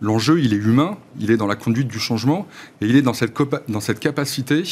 l'enjeu, 0.00 0.40
il 0.40 0.52
est 0.52 0.58
humain, 0.58 0.96
il 1.18 1.30
est 1.30 1.36
dans 1.36 1.46
la 1.46 1.56
conduite 1.56 1.88
du 1.88 1.98
changement, 1.98 2.46
et 2.80 2.86
il 2.86 2.96
est 2.96 3.02
dans 3.02 3.14
cette, 3.14 3.34
copa- 3.34 3.62
dans 3.68 3.80
cette 3.80 4.00
capacité 4.00 4.62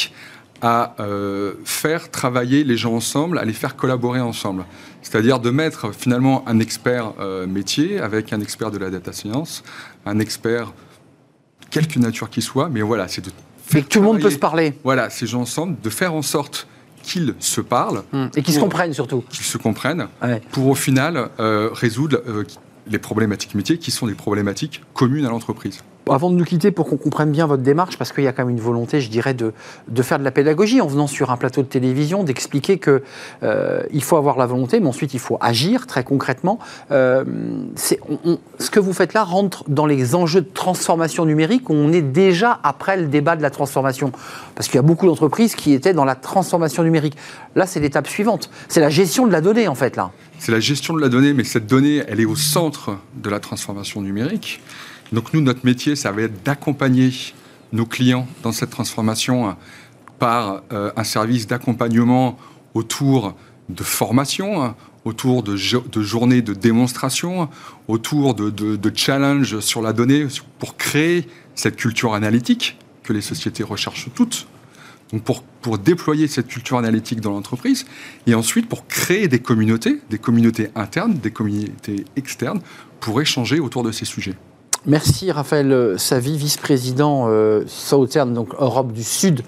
à 0.60 0.94
euh, 1.00 1.54
faire 1.64 2.10
travailler 2.10 2.62
les 2.62 2.76
gens 2.76 2.94
ensemble, 2.94 3.38
à 3.38 3.44
les 3.44 3.52
faire 3.52 3.74
collaborer 3.74 4.20
ensemble. 4.20 4.64
C'est-à-dire 5.02 5.40
de 5.40 5.50
mettre 5.50 5.92
finalement 5.92 6.44
un 6.46 6.60
expert 6.60 7.14
euh, 7.18 7.46
métier 7.48 7.98
avec 8.00 8.32
un 8.32 8.40
expert 8.40 8.70
de 8.70 8.78
la 8.78 8.90
data 8.90 9.12
science, 9.12 9.64
un 10.06 10.18
expert 10.20 10.72
quelque 11.70 11.98
nature 11.98 12.30
qu'il 12.30 12.42
soit, 12.44 12.68
mais 12.68 12.82
voilà, 12.82 13.08
c'est 13.08 13.24
de 13.24 13.30
Et 13.74 13.82
que 13.82 13.88
tout 13.88 14.00
le 14.00 14.04
monde 14.06 14.20
peut 14.20 14.30
se 14.30 14.38
parler, 14.38 14.74
Voilà, 14.84 15.10
ces 15.10 15.26
gens 15.26 15.40
ensemble, 15.42 15.76
de 15.82 15.90
faire 15.90 16.14
en 16.14 16.22
sorte 16.22 16.66
qu'ils 17.02 17.34
se 17.40 17.60
parlent, 17.60 18.02
Hum, 18.12 18.30
et 18.36 18.42
qu'ils 18.42 18.54
se 18.54 18.60
comprennent 18.60 18.92
surtout. 18.94 19.24
qu'ils 19.30 19.44
se 19.44 19.58
comprennent, 19.58 20.06
Ouais. 20.22 20.40
pour 20.52 20.68
au 20.68 20.74
final 20.74 21.30
euh, 21.40 21.68
résoudre 21.72 22.22
euh, 22.28 22.44
les 22.86 22.98
problématiques 22.98 23.54
métiers 23.54 23.78
qui 23.78 23.90
sont 23.90 24.06
des 24.06 24.14
problématiques 24.14 24.82
communes 24.94 25.24
à 25.26 25.30
l'entreprise. 25.30 25.80
Avant 26.10 26.30
de 26.30 26.36
nous 26.36 26.44
quitter, 26.44 26.70
pour 26.70 26.88
qu'on 26.88 26.96
comprenne 26.96 27.30
bien 27.30 27.46
votre 27.46 27.62
démarche, 27.62 27.96
parce 27.96 28.12
qu'il 28.12 28.24
y 28.24 28.26
a 28.26 28.32
quand 28.32 28.44
même 28.44 28.56
une 28.56 28.62
volonté, 28.62 29.00
je 29.00 29.08
dirais, 29.08 29.34
de, 29.34 29.52
de 29.88 30.02
faire 30.02 30.18
de 30.18 30.24
la 30.24 30.30
pédagogie 30.32 30.80
en 30.80 30.86
venant 30.86 31.06
sur 31.06 31.30
un 31.30 31.36
plateau 31.36 31.62
de 31.62 31.68
télévision, 31.68 32.24
d'expliquer 32.24 32.78
que 32.78 33.02
euh, 33.42 33.82
il 33.92 34.02
faut 34.02 34.16
avoir 34.16 34.36
la 34.36 34.46
volonté, 34.46 34.80
mais 34.80 34.88
ensuite 34.88 35.14
il 35.14 35.20
faut 35.20 35.38
agir 35.40 35.86
très 35.86 36.04
concrètement. 36.04 36.58
Euh, 36.90 37.24
ce 37.76 38.70
que 38.70 38.80
vous 38.80 38.92
faites 38.92 39.14
là 39.14 39.22
rentre 39.22 39.64
dans 39.68 39.86
les 39.86 40.14
enjeux 40.14 40.40
de 40.40 40.50
transformation 40.52 41.24
numérique 41.24 41.70
où 41.70 41.74
on 41.74 41.92
est 41.92 42.02
déjà 42.02 42.58
après 42.62 42.96
le 42.96 43.06
débat 43.06 43.36
de 43.36 43.42
la 43.42 43.50
transformation. 43.50 44.12
Parce 44.54 44.68
qu'il 44.68 44.76
y 44.76 44.78
a 44.78 44.82
beaucoup 44.82 45.06
d'entreprises 45.06 45.54
qui 45.54 45.72
étaient 45.72 45.94
dans 45.94 46.04
la 46.04 46.14
transformation 46.14 46.82
numérique. 46.82 47.16
Là, 47.54 47.66
c'est 47.66 47.80
l'étape 47.80 48.08
suivante. 48.08 48.50
C'est 48.68 48.80
la 48.80 48.90
gestion 48.90 49.26
de 49.26 49.32
la 49.32 49.40
donnée, 49.40 49.68
en 49.68 49.74
fait, 49.74 49.96
là. 49.96 50.10
C'est 50.38 50.52
la 50.52 50.60
gestion 50.60 50.94
de 50.94 51.00
la 51.00 51.08
donnée, 51.08 51.34
mais 51.34 51.44
cette 51.44 51.66
donnée, 51.66 52.02
elle 52.08 52.20
est 52.20 52.24
au 52.24 52.34
centre 52.34 52.96
de 53.14 53.30
la 53.30 53.38
transformation 53.38 54.00
numérique. 54.00 54.60
Donc 55.12 55.34
nous, 55.34 55.40
notre 55.40 55.64
métier, 55.64 55.94
ça 55.94 56.10
va 56.10 56.22
être 56.22 56.42
d'accompagner 56.42 57.12
nos 57.72 57.86
clients 57.86 58.26
dans 58.42 58.52
cette 58.52 58.70
transformation 58.70 59.48
euh, 59.48 59.52
par 60.18 60.62
euh, 60.72 60.90
un 60.96 61.04
service 61.04 61.46
d'accompagnement 61.46 62.38
autour 62.74 63.34
de 63.68 63.82
formation, 63.82 64.62
hein, 64.62 64.74
autour 65.04 65.42
de, 65.42 65.56
jo- 65.56 65.84
de 65.90 66.02
journées 66.02 66.42
de 66.42 66.54
démonstration, 66.54 67.48
autour 67.88 68.34
de, 68.34 68.92
challenges 68.94 69.60
sur 69.60 69.82
la 69.82 69.92
donnée 69.92 70.26
pour 70.58 70.76
créer 70.76 71.26
cette 71.54 71.76
culture 71.76 72.14
analytique 72.14 72.78
que 73.02 73.12
les 73.12 73.20
sociétés 73.20 73.64
recherchent 73.64 74.08
toutes. 74.14 74.46
donc 75.12 75.22
pour 75.60 75.78
déployer 75.78 76.28
cette 76.28 76.48
culture 76.48 76.78
analytique 76.78 77.20
dans 77.20 77.32
l'entreprise, 77.32 77.84
et 78.26 78.34
ensuite 78.34 78.68
pour 78.68 78.86
créer 78.86 79.28
des 79.28 79.40
communautés, 79.40 80.00
des 80.10 80.18
communautés 80.18 80.68
internes, 80.74 81.14
des 81.14 81.30
communautés 81.30 82.04
externes, 82.16 82.60
pour 83.00 83.20
échanger 83.20 83.60
autour 83.60 83.82
de 83.82 83.92
ces 83.92 84.04
sujets. 84.04 84.34
Merci 84.86 85.30
Raphaël 85.30 85.94
Savi, 85.96 86.36
vice-président 86.36 87.26
euh, 87.28 87.62
Southern, 87.68 88.34
donc 88.34 88.48
Europe 88.58 88.92
du 88.92 89.04
Sud, 89.04 89.42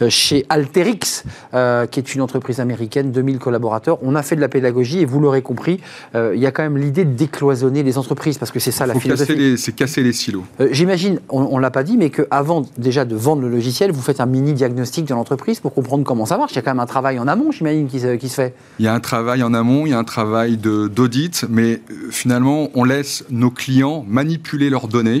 euh, 0.00 0.08
chez 0.08 0.46
Alterix, 0.48 1.24
euh, 1.52 1.86
qui 1.86 2.00
est 2.00 2.14
une 2.14 2.22
entreprise 2.22 2.58
américaine, 2.58 3.12
2000 3.12 3.38
collaborateurs. 3.38 3.98
On 4.02 4.14
a 4.14 4.22
fait 4.22 4.34
de 4.34 4.40
la 4.40 4.48
pédagogie 4.48 5.00
et 5.00 5.04
vous 5.04 5.20
l'aurez 5.20 5.42
compris, 5.42 5.80
il 6.14 6.38
y 6.40 6.46
a 6.46 6.50
quand 6.52 6.62
même 6.62 6.78
l'idée 6.78 7.04
de 7.04 7.12
décloisonner 7.12 7.82
les 7.82 7.98
entreprises 7.98 8.38
parce 8.38 8.50
que 8.50 8.60
c'est 8.60 8.70
ça 8.70 8.86
la 8.86 8.94
Faut 8.94 9.00
philosophie. 9.00 9.58
C'est 9.58 9.72
casser 9.72 10.02
les 10.02 10.12
silos. 10.12 10.44
J'imagine, 10.70 11.20
on 11.28 11.56
ne 11.56 11.62
l'a 11.62 11.70
pas 11.70 11.82
dit, 11.82 11.96
mais 11.96 12.10
qu'avant 12.10 12.64
déjà 12.78 13.04
de 13.04 13.14
vendre 13.14 13.42
le 13.42 13.50
logiciel, 13.50 13.92
vous 13.92 14.00
faites 14.00 14.20
un 14.20 14.26
mini 14.26 14.54
diagnostic 14.54 15.04
de 15.04 15.12
l'entreprise 15.14 15.60
pour 15.60 15.74
comprendre 15.74 16.04
comment 16.04 16.24
ça 16.26 16.38
marche. 16.38 16.52
Il 16.52 16.56
y 16.56 16.58
a 16.60 16.62
quand 16.62 16.70
même 16.70 16.80
un 16.80 16.86
travail 16.86 17.18
en 17.18 17.28
amont, 17.28 17.52
j'imagine, 17.52 17.88
qui, 17.88 18.00
se- 18.00 18.16
qui 18.16 18.28
se 18.28 18.34
fait. 18.36 18.54
Il 18.78 18.84
y 18.84 18.88
a 18.88 18.94
un 18.94 19.00
travail 19.00 19.42
en 19.42 19.52
amont, 19.52 19.84
il 19.86 19.90
y 19.90 19.94
a 19.94 19.98
un 19.98 20.04
travail 20.04 20.56
d'audit, 20.56 21.44
mais 21.48 21.80
finalement, 22.10 22.68
on 22.74 22.84
laisse 22.84 23.24
nos 23.30 23.50
clients 23.50 24.04
manipuler 24.08 24.70
données, 24.86 25.20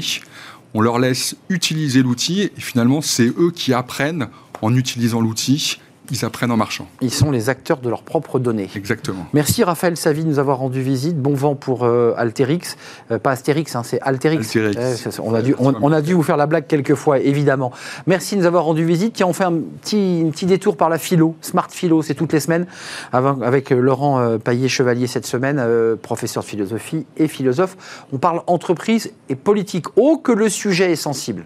on 0.74 0.80
leur 0.80 1.00
laisse 1.00 1.36
utiliser 1.48 2.02
l'outil, 2.02 2.42
et 2.42 2.52
finalement, 2.58 3.00
c'est 3.00 3.26
eux 3.26 3.50
qui 3.52 3.72
apprennent 3.72 4.28
en 4.62 4.76
utilisant 4.76 5.20
l'outil, 5.20 5.80
ils 6.10 6.24
apprennent 6.24 6.50
en 6.50 6.56
marchant. 6.56 6.88
Ils 7.00 7.12
sont 7.12 7.30
les 7.30 7.48
acteurs 7.48 7.78
de 7.78 7.88
leurs 7.88 8.02
propres 8.02 8.38
données. 8.38 8.68
Exactement. 8.74 9.26
Merci 9.32 9.64
Raphaël 9.64 9.96
Savi 9.96 10.24
de 10.24 10.28
nous 10.28 10.38
avoir 10.38 10.58
rendu 10.58 10.82
visite. 10.82 11.18
Bon 11.18 11.34
vent 11.34 11.54
pour 11.54 11.84
euh, 11.84 12.14
Altérix. 12.16 12.76
Euh, 13.10 13.18
pas 13.18 13.32
Astérix, 13.32 13.74
hein, 13.76 13.82
c'est 13.84 14.00
Altérix. 14.00 14.56
Altérix. 14.56 14.96
Ça. 14.96 15.22
on, 15.22 15.34
a 15.34 15.42
dû, 15.42 15.54
on, 15.58 15.74
on 15.80 15.92
a 15.92 16.00
dû 16.00 16.14
vous 16.14 16.22
faire 16.22 16.36
la 16.36 16.46
blague 16.46 16.66
quelques 16.66 16.94
fois, 16.94 17.18
évidemment. 17.18 17.72
Merci 18.06 18.34
de 18.34 18.40
nous 18.40 18.46
avoir 18.46 18.64
rendu 18.64 18.84
visite. 18.84 19.14
Tiens, 19.14 19.26
on 19.26 19.32
fait 19.32 19.44
un 19.44 19.54
petit, 19.80 20.24
un 20.26 20.30
petit 20.30 20.46
détour 20.46 20.76
par 20.76 20.88
la 20.88 20.98
philo. 20.98 21.34
Smart 21.40 21.68
Philo, 21.70 22.02
c'est 22.02 22.14
toutes 22.14 22.32
les 22.32 22.40
semaines. 22.40 22.66
Avec 23.12 23.72
euh, 23.72 23.80
Laurent 23.80 24.20
euh, 24.20 24.38
Paillet-Chevalier 24.38 25.06
cette 25.06 25.26
semaine, 25.26 25.58
euh, 25.58 25.96
professeur 25.96 26.42
de 26.42 26.48
philosophie 26.48 27.06
et 27.16 27.28
philosophe. 27.28 27.76
On 28.12 28.18
parle 28.18 28.42
entreprise 28.46 29.12
et 29.28 29.34
politique. 29.34 29.86
Oh, 29.96 30.18
que 30.18 30.32
le 30.32 30.48
sujet 30.48 30.92
est 30.92 30.96
sensible. 30.96 31.44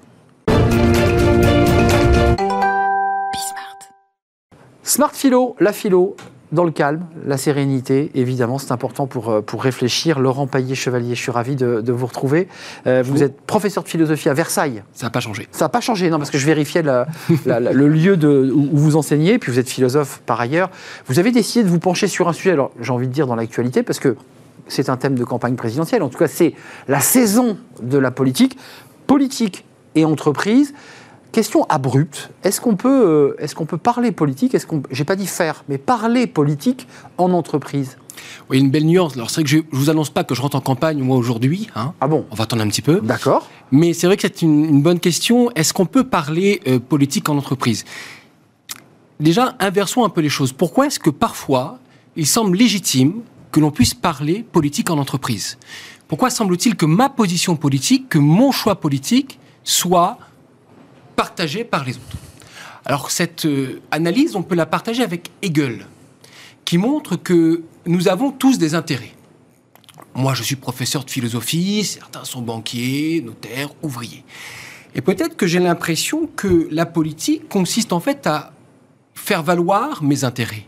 Smart 4.83 5.13
Philo, 5.13 5.57
la 5.61 5.73
philo, 5.73 6.17
dans 6.51 6.65
le 6.65 6.71
calme, 6.71 7.07
la 7.27 7.39
sérénité, 7.39 8.11
évidemment, 8.15 8.59
c'est 8.59 8.73
important 8.73 9.07
pour, 9.07 9.31
euh, 9.31 9.41
pour 9.41 9.63
réfléchir. 9.63 10.19
Laurent 10.19 10.47
Paillet-Chevalier, 10.47 11.15
je 11.15 11.21
suis 11.23 11.31
ravi 11.31 11.57
de, 11.57 11.81
de 11.81 11.93
vous 11.93 12.05
retrouver. 12.07 12.47
Euh, 12.87 13.03
vous 13.07 13.23
êtes 13.23 13.41
professeur 13.41 13.83
de 13.85 13.89
philosophie 13.89 14.29
à 14.29 14.35
Versailles. 14.35 14.83
Ça 14.93 15.07
n'a 15.07 15.11
pas 15.11 15.21
changé. 15.21 15.49
Ça 15.51 15.65
n'a 15.65 15.69
pas 15.71 15.81
changé, 15.81 16.11
non, 16.11 16.19
parce 16.19 16.31
que 16.31 16.37
je 16.37 16.45
vérifiais 16.45 16.83
la- 16.83 17.07
la- 17.47 17.59
la- 17.59 17.73
le 17.73 17.89
lieu 17.89 18.19
de, 18.19 18.53
où 18.55 18.77
vous 18.77 18.97
enseignez, 18.97 19.39
puis 19.39 19.51
vous 19.51 19.59
êtes 19.59 19.69
philosophe 19.71 20.21
par 20.27 20.41
ailleurs. 20.43 20.69
Vous 21.07 21.19
avez 21.19 21.31
décidé 21.33 21.65
de 21.65 21.71
vous 21.71 21.79
pencher 21.79 22.07
sur 22.07 22.29
un 22.29 22.35
sujet, 22.35 22.51
alors 22.51 22.71
j'ai 22.81 22.93
envie 22.93 23.09
de 23.09 23.13
dire 23.15 23.27
dans 23.27 23.37
l'actualité, 23.37 23.83
parce 23.83 23.99
que 23.99 24.17
c'est 24.69 24.91
un 24.91 24.99
thème 24.99 25.15
de 25.15 25.25
campagne 25.25 25.55
présidentielle. 25.55 26.03
En 26.03 26.11
tout 26.11 26.19
cas, 26.19 26.29
c'est 26.29 26.53
la 26.87 27.01
saison 27.01 27.57
de 27.83 27.97
la 27.97 28.11
politique, 28.11 28.59
politique 29.07 29.65
et 29.95 30.05
entreprise. 30.05 30.75
Question 31.33 31.65
abrupte. 31.71 32.31
Est-ce 32.45 32.61
qu'on 32.61 32.77
peut, 32.77 33.35
euh, 33.39 33.43
est-ce 33.43 33.55
qu'on 33.55 33.65
peut 33.65 33.79
parler 33.79 34.13
politique? 34.13 34.55
Est-ce 34.55 34.67
qu'on, 34.67 34.83
j'ai 34.91 35.05
pas 35.05 35.17
dit 35.17 35.27
faire, 35.27 35.65
mais 35.69 35.79
parler 35.79 36.27
politique 36.27 36.87
en 37.17 37.33
entreprise? 37.33 37.97
Oui, 38.51 38.59
une 38.59 38.71
belle 38.71 38.85
nuance. 38.85 39.15
Alors, 39.15 39.31
c'est 39.31 39.37
vrai 39.37 39.45
que 39.45 39.49
je 39.51 39.57
ne 39.57 39.63
vous 39.73 39.89
annonce 39.89 40.11
pas 40.11 40.25
que 40.25 40.35
je 40.35 40.43
rentre 40.43 40.57
en 40.57 40.61
campagne, 40.61 40.99
moi, 41.03 41.17
aujourd'hui. 41.17 41.69
hein. 41.75 41.95
Ah 42.03 42.07
bon? 42.07 42.27
On 42.31 42.35
va 42.35 42.45
attendre 42.45 42.63
un 42.63 42.69
petit 42.69 42.83
peu. 42.83 43.01
D'accord. 43.01 43.49
Mais 43.71 43.95
c'est 43.95 44.07
vrai 44.07 44.17
que 44.17 44.23
c'est 44.23 44.43
une, 44.43 44.67
une 44.67 44.83
bonne 44.83 45.01
question. 45.01 45.51
Est-ce 45.55 45.73
qu'on 45.73 45.87
peut 45.87 46.05
parler 46.05 46.61
euh, 46.69 46.79
politique 46.79 47.31
en 47.31 47.39
entreprise? 47.39 47.87
Déjà, 49.19 49.57
inversons 49.59 50.05
un 50.05 50.11
peu 50.11 50.21
les 50.21 50.29
choses. 50.29 50.53
Pourquoi 50.53 50.87
est-ce 50.89 50.99
que 50.99 51.11
parfois, 51.11 51.79
il 52.15 52.27
semble 52.27 52.57
légitime 52.59 53.23
que 53.51 53.61
l'on 53.61 53.71
puisse 53.71 53.95
parler 53.95 54.45
politique 54.53 54.91
en 54.91 54.99
entreprise? 54.99 55.57
Pourquoi 56.09 56.29
semble-t-il 56.29 56.77
que 56.77 56.85
ma 56.85 57.09
position 57.09 57.57
politique, 57.57 58.11
que 58.11 58.19
mon 58.19 58.53
choix 58.53 58.75
politique 58.79 59.39
soit 59.65 60.19
partagé 61.17 61.65
par 61.65 61.85
les 61.85 61.97
autres 61.97 62.17
Alors, 62.85 63.11
cette 63.11 63.45
euh, 63.45 63.81
analyse, 63.91 64.37
on 64.37 64.43
peut 64.43 64.55
la 64.55 64.67
partager 64.67 65.03
avec 65.03 65.31
Hegel, 65.43 65.87
qui 66.65 66.79
montre 66.79 67.17
que 67.17 67.63
nous 67.87 68.09
avons 68.09 68.31
tous 68.31 68.59
des 68.59 68.75
intérêts. 68.75 69.13
Moi, 70.15 70.35
je 70.35 70.43
suis 70.43 70.57
professeur 70.57 71.05
de 71.05 71.11
philosophie, 71.11 71.85
certains 71.85 72.25
sont 72.25 72.43
banquiers, 72.43 73.23
notaires, 73.25 73.71
ouvriers. 73.83 74.25
Et 74.95 75.01
peut-être 75.01 75.37
que 75.37 75.47
j'ai 75.47 75.59
l'impression 75.59 76.29
que 76.37 76.69
la 76.71 76.85
politique 76.85 77.49
consiste 77.49 77.93
en 77.93 78.01
fait 78.01 78.27
à 78.27 78.53
faire 79.15 79.43
valoir 79.43 80.03
mes 80.03 80.25
intérêts. 80.25 80.67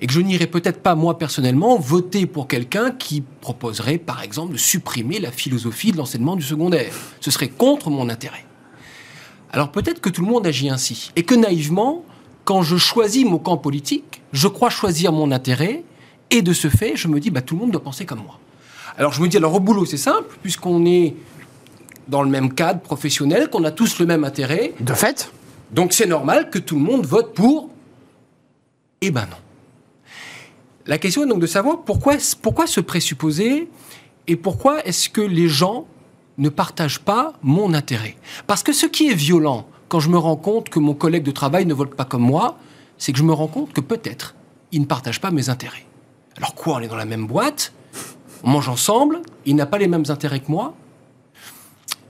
Et 0.00 0.06
que 0.06 0.12
je 0.12 0.20
n'irai 0.20 0.46
peut-être 0.46 0.82
pas, 0.82 0.94
moi 0.94 1.18
personnellement, 1.18 1.78
voter 1.78 2.26
pour 2.26 2.48
quelqu'un 2.48 2.90
qui 2.90 3.22
proposerait, 3.40 3.98
par 3.98 4.22
exemple, 4.22 4.52
de 4.52 4.58
supprimer 4.58 5.20
la 5.20 5.30
philosophie 5.30 5.92
de 5.92 5.96
l'enseignement 5.96 6.36
du 6.36 6.42
secondaire. 6.42 6.92
Ce 7.20 7.30
serait 7.30 7.48
contre 7.48 7.90
mon 7.90 8.08
intérêt. 8.08 8.44
Alors 9.54 9.70
peut-être 9.70 10.00
que 10.00 10.08
tout 10.08 10.20
le 10.20 10.26
monde 10.26 10.48
agit 10.48 10.68
ainsi. 10.68 11.12
Et 11.14 11.22
que 11.22 11.36
naïvement, 11.36 12.04
quand 12.44 12.62
je 12.62 12.76
choisis 12.76 13.24
mon 13.24 13.38
camp 13.38 13.56
politique, 13.56 14.20
je 14.32 14.48
crois 14.48 14.68
choisir 14.68 15.12
mon 15.12 15.30
intérêt, 15.30 15.84
et 16.32 16.42
de 16.42 16.52
ce 16.52 16.68
fait, 16.68 16.96
je 16.96 17.06
me 17.06 17.20
dis, 17.20 17.30
bah, 17.30 17.40
tout 17.40 17.54
le 17.54 17.60
monde 17.60 17.70
doit 17.70 17.82
penser 17.82 18.04
comme 18.04 18.18
moi. 18.18 18.40
Alors 18.98 19.12
je 19.12 19.22
me 19.22 19.28
dis, 19.28 19.36
alors 19.36 19.54
au 19.54 19.60
boulot, 19.60 19.84
c'est 19.84 19.96
simple, 19.96 20.36
puisqu'on 20.42 20.84
est 20.86 21.14
dans 22.08 22.24
le 22.24 22.28
même 22.28 22.52
cadre 22.52 22.80
professionnel, 22.80 23.48
qu'on 23.48 23.62
a 23.62 23.70
tous 23.70 24.00
le 24.00 24.06
même 24.06 24.24
intérêt, 24.24 24.74
De 24.80 24.92
fait, 24.92 25.32
donc 25.70 25.92
c'est 25.92 26.06
normal 26.06 26.50
que 26.50 26.58
tout 26.58 26.74
le 26.74 26.82
monde 26.82 27.06
vote 27.06 27.32
pour. 27.32 27.70
Eh 29.02 29.12
ben 29.12 29.22
non. 29.30 29.36
La 30.86 30.98
question 30.98 31.22
est 31.22 31.28
donc 31.28 31.40
de 31.40 31.46
savoir 31.46 31.82
pourquoi, 31.82 32.14
pourquoi 32.42 32.66
se 32.66 32.80
présupposer 32.80 33.68
et 34.26 34.34
pourquoi 34.34 34.84
est-ce 34.84 35.08
que 35.08 35.20
les 35.20 35.46
gens 35.46 35.86
ne 36.38 36.48
partagent 36.48 37.00
pas 37.00 37.34
mon 37.42 37.74
intérêt. 37.74 38.16
Parce 38.46 38.62
que 38.62 38.72
ce 38.72 38.86
qui 38.86 39.08
est 39.08 39.14
violent, 39.14 39.66
quand 39.88 40.00
je 40.00 40.08
me 40.08 40.18
rends 40.18 40.36
compte 40.36 40.68
que 40.68 40.78
mon 40.78 40.94
collègue 40.94 41.22
de 41.22 41.30
travail 41.30 41.66
ne 41.66 41.74
vote 41.74 41.94
pas 41.94 42.04
comme 42.04 42.22
moi, 42.22 42.58
c'est 42.98 43.12
que 43.12 43.18
je 43.18 43.24
me 43.24 43.32
rends 43.32 43.48
compte 43.48 43.72
que 43.72 43.80
peut-être 43.80 44.34
il 44.72 44.80
ne 44.80 44.86
partage 44.86 45.20
pas 45.20 45.30
mes 45.30 45.48
intérêts. 45.48 45.86
Alors 46.36 46.54
quoi, 46.54 46.76
on 46.76 46.80
est 46.80 46.88
dans 46.88 46.96
la 46.96 47.04
même 47.04 47.26
boîte, 47.26 47.72
on 48.42 48.50
mange 48.50 48.68
ensemble, 48.68 49.22
il 49.46 49.54
n'a 49.56 49.66
pas 49.66 49.78
les 49.78 49.86
mêmes 49.86 50.04
intérêts 50.08 50.40
que 50.40 50.50
moi? 50.50 50.74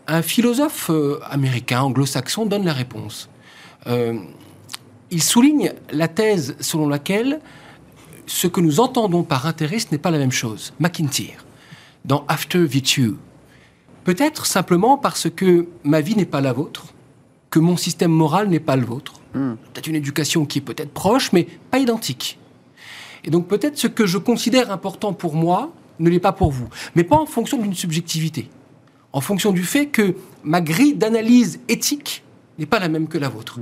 Un 0.06 0.22
philosophe 0.22 0.90
euh, 0.90 1.20
américain, 1.28 1.82
anglo-saxon, 1.82 2.46
donne 2.46 2.64
la 2.64 2.72
réponse. 2.72 3.28
Euh, 3.86 4.18
il 5.10 5.22
souligne 5.22 5.72
la 5.90 6.08
thèse 6.08 6.56
selon 6.60 6.88
laquelle 6.88 7.40
ce 8.26 8.46
que 8.46 8.60
nous 8.60 8.80
entendons 8.80 9.22
par 9.22 9.46
intérêt, 9.46 9.78
ce 9.78 9.88
n'est 9.92 9.98
pas 9.98 10.10
la 10.10 10.18
même 10.18 10.32
chose. 10.32 10.72
McIntyre, 10.80 11.44
dans 12.04 12.24
After 12.28 12.64
Virtue. 12.64 13.14
Peut-être 14.04 14.46
simplement 14.46 14.98
parce 14.98 15.28
que 15.30 15.66
ma 15.82 16.00
vie 16.00 16.16
n'est 16.16 16.26
pas 16.26 16.40
la 16.40 16.52
vôtre, 16.52 16.86
que 17.50 17.58
mon 17.58 17.76
système 17.76 18.10
moral 18.10 18.48
n'est 18.48 18.60
pas 18.60 18.76
le 18.76 18.84
vôtre. 18.84 19.20
Peut-être 19.32 19.88
une 19.88 19.96
éducation 19.96 20.46
qui 20.46 20.58
est 20.58 20.62
peut-être 20.62 20.92
proche, 20.92 21.32
mais 21.32 21.46
pas 21.70 21.78
identique. 21.78 22.38
Et 23.24 23.30
donc 23.30 23.48
peut-être 23.48 23.78
ce 23.78 23.88
que 23.88 24.06
je 24.06 24.18
considère 24.18 24.70
important 24.70 25.12
pour 25.12 25.34
moi 25.34 25.72
ne 25.98 26.10
l'est 26.10 26.20
pas 26.20 26.32
pour 26.32 26.52
vous. 26.52 26.68
Mais 26.94 27.04
pas 27.04 27.16
en 27.16 27.26
fonction 27.26 27.58
d'une 27.58 27.74
subjectivité. 27.74 28.48
En 29.12 29.20
fonction 29.20 29.52
du 29.52 29.62
fait 29.62 29.86
que 29.86 30.14
ma 30.42 30.60
grille 30.60 30.94
d'analyse 30.94 31.60
éthique 31.68 32.22
n'est 32.58 32.66
pas 32.66 32.78
la 32.78 32.88
même 32.88 33.08
que 33.08 33.18
la 33.18 33.28
vôtre. 33.28 33.58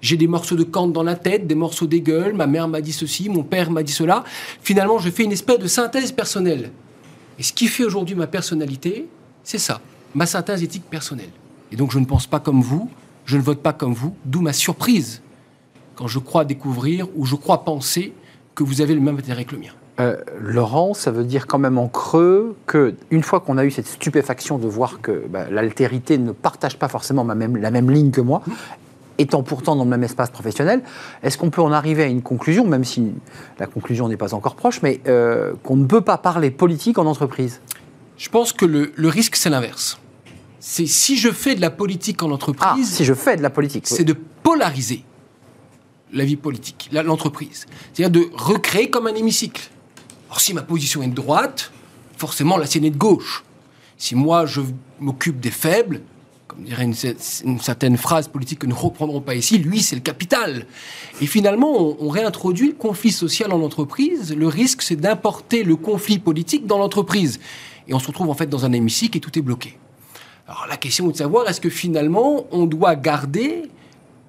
J'ai 0.00 0.16
des 0.16 0.26
morceaux 0.26 0.56
de 0.56 0.64
Kant 0.64 0.88
dans 0.88 1.02
la 1.02 1.16
tête, 1.16 1.46
des 1.46 1.54
morceaux 1.54 1.86
d'Hegel, 1.86 2.34
ma 2.34 2.46
mère 2.46 2.68
m'a 2.68 2.80
dit 2.80 2.92
ceci, 2.92 3.28
mon 3.28 3.42
père 3.42 3.70
m'a 3.70 3.82
dit 3.82 3.92
cela. 3.92 4.22
Finalement, 4.62 4.98
je 4.98 5.10
fais 5.10 5.24
une 5.24 5.32
espèce 5.32 5.58
de 5.58 5.66
synthèse 5.66 6.12
personnelle. 6.12 6.70
Et 7.38 7.42
ce 7.42 7.52
qui 7.52 7.66
fait 7.66 7.84
aujourd'hui 7.84 8.14
ma 8.14 8.26
personnalité, 8.26 9.08
c'est 9.46 9.58
ça, 9.58 9.80
ma 10.12 10.26
synthèse 10.26 10.64
éthique 10.64 10.90
personnelle. 10.90 11.30
Et 11.70 11.76
donc 11.76 11.92
je 11.92 12.00
ne 12.00 12.04
pense 12.04 12.26
pas 12.26 12.40
comme 12.40 12.60
vous, 12.60 12.90
je 13.24 13.36
ne 13.36 13.42
vote 13.42 13.62
pas 13.62 13.72
comme 13.72 13.94
vous, 13.94 14.12
d'où 14.24 14.40
ma 14.40 14.52
surprise 14.52 15.22
quand 15.94 16.08
je 16.08 16.18
crois 16.18 16.44
découvrir 16.44 17.06
ou 17.14 17.24
je 17.24 17.36
crois 17.36 17.64
penser 17.64 18.12
que 18.56 18.64
vous 18.64 18.80
avez 18.80 18.92
le 18.92 19.00
même 19.00 19.16
intérêt 19.16 19.44
que 19.44 19.54
le 19.54 19.60
mien. 19.60 19.70
Euh, 20.00 20.16
Laurent, 20.40 20.94
ça 20.94 21.12
veut 21.12 21.22
dire 21.22 21.46
quand 21.46 21.58
même 21.58 21.78
en 21.78 21.86
creux 21.86 22.56
que 22.66 22.96
une 23.10 23.22
fois 23.22 23.38
qu'on 23.38 23.56
a 23.56 23.64
eu 23.64 23.70
cette 23.70 23.86
stupéfaction 23.86 24.58
de 24.58 24.66
voir 24.66 25.00
que 25.00 25.24
bah, 25.30 25.46
l'altérité 25.48 26.18
ne 26.18 26.32
partage 26.32 26.76
pas 26.76 26.88
forcément 26.88 27.24
la 27.24 27.34
même 27.70 27.90
ligne 27.90 28.10
que 28.10 28.20
moi, 28.20 28.42
étant 29.16 29.44
pourtant 29.44 29.76
dans 29.76 29.84
le 29.84 29.90
même 29.90 30.02
espace 30.02 30.30
professionnel, 30.30 30.82
est-ce 31.22 31.38
qu'on 31.38 31.50
peut 31.50 31.62
en 31.62 31.72
arriver 31.72 32.02
à 32.02 32.06
une 32.06 32.20
conclusion, 32.20 32.66
même 32.66 32.84
si 32.84 33.12
la 33.60 33.66
conclusion 33.66 34.08
n'est 34.08 34.16
pas 34.16 34.34
encore 34.34 34.56
proche, 34.56 34.82
mais 34.82 35.00
euh, 35.06 35.54
qu'on 35.62 35.76
ne 35.76 35.86
peut 35.86 36.00
pas 36.00 36.18
parler 36.18 36.50
politique 36.50 36.98
en 36.98 37.06
entreprise? 37.06 37.60
Je 38.18 38.28
pense 38.28 38.52
que 38.52 38.64
le, 38.64 38.92
le 38.94 39.08
risque, 39.08 39.36
c'est 39.36 39.50
l'inverse. 39.50 39.98
C'est 40.58 40.86
si 40.86 41.16
je 41.16 41.30
fais 41.30 41.54
de 41.54 41.60
la 41.60 41.70
politique 41.70 42.22
en 42.22 42.30
Ah, 42.30 42.34
entreprise, 42.34 42.90
si 42.94 43.04
je 43.04 43.14
fais 43.14 43.36
de 43.36 43.42
la 43.42 43.50
politique. 43.50 43.86
c'est 43.86 44.04
de 44.04 44.14
polariser 44.14 45.04
la 46.12 46.24
vie 46.24 46.36
politique, 46.36 46.88
l'entreprise. 46.92 47.66
C'est-à-dire 47.92 48.22
de 48.22 48.28
recréer 48.34 48.90
comme 48.90 49.06
un 49.06 49.14
hémicycle. 49.14 49.70
Or, 50.30 50.40
si 50.40 50.54
ma 50.54 50.62
position 50.62 51.02
est 51.02 51.08
de 51.08 51.14
droite, 51.14 51.70
forcément 52.16 52.56
la 52.56 52.66
sienne 52.66 52.84
est 52.84 52.90
de 52.90 52.96
gauche. 52.96 53.44
Si 53.98 54.14
moi 54.14 54.46
je 54.46 54.60
m'occupe 54.98 55.40
des 55.40 55.50
faibles, 55.50 56.02
comme 56.46 56.64
dirait 56.64 56.84
une, 56.84 56.94
une, 57.44 57.60
certaine 57.60 57.96
phrase 57.96 58.28
politique 58.28 58.60
que 58.60 58.66
nous 58.66 58.74
ne 58.74 58.80
reprendrons 58.80 59.20
pas 59.20 59.34
ici, 59.34 59.58
lui, 59.58 59.82
c'est 59.82 59.96
le 59.96 60.02
capital. 60.02 60.66
Et 61.20 61.26
finalement, 61.26 61.72
on, 61.80 61.96
on, 62.00 62.08
réintroduit 62.08 62.68
le 62.68 62.74
conflit 62.74 63.10
social 63.12 63.52
en 63.52 63.60
entreprise. 63.62 64.34
Le 64.34 64.46
risque, 64.46 64.82
c'est 64.82 64.96
d'importer 64.96 65.64
le 65.64 65.76
conflit 65.76 66.18
politique 66.18 66.66
dans 66.66 66.78
l'entreprise. 66.78 67.40
Et 67.88 67.94
on 67.94 67.98
se 67.98 68.06
retrouve 68.06 68.28
en 68.30 68.34
fait 68.34 68.46
dans 68.46 68.64
un 68.64 68.72
hémicycle 68.72 69.18
et 69.18 69.20
tout 69.20 69.36
est 69.38 69.42
bloqué. 69.42 69.78
Alors 70.48 70.66
la 70.68 70.76
question 70.76 71.08
est 71.08 71.12
de 71.12 71.16
savoir, 71.16 71.48
est-ce 71.48 71.60
que 71.60 71.70
finalement, 71.70 72.46
on 72.52 72.66
doit 72.66 72.94
garder 72.94 73.70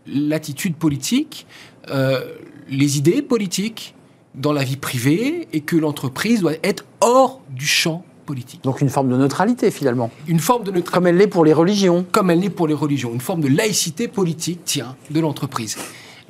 l'attitude 0.08 0.76
politique, 0.76 1.46
euh, 1.90 2.36
les 2.70 2.98
idées 2.98 3.22
politiques 3.22 3.94
dans 4.36 4.54
la 4.54 4.64
vie 4.64 4.78
privée 4.78 5.48
et 5.54 5.62
que 5.62 5.76
l'entreprise 5.76 6.42
doit 6.42 6.54
être 6.64 6.86
hors 7.02 7.42
du 7.50 7.68
champ 7.68 8.04
politique? 8.26 8.64
Donc 8.64 8.82
une 8.82 8.90
forme 8.90 9.10
de 9.10 9.18
neutralité 9.18 9.72
finalement. 9.72 10.12
Une 10.28 10.40
forme 10.40 10.64
de 10.64 10.72
neutralité. 10.72 10.92
Comme 10.94 11.08
elle 11.08 11.18
l'est 11.18 11.28
pour 11.28 11.46
les 11.46 11.54
religions. 11.54 12.06
Comme 12.12 12.30
elle 12.30 12.40
l'est 12.40 12.50
pour 12.50 12.68
les 12.68 12.74
religions. 12.74 13.14
Une 13.14 13.22
forme 13.22 13.42
de 13.42 13.50
laïcité 13.50 14.08
politique, 14.08 14.62
tiens, 14.66 14.96
de 15.12 15.20
l'entreprise. 15.20 15.78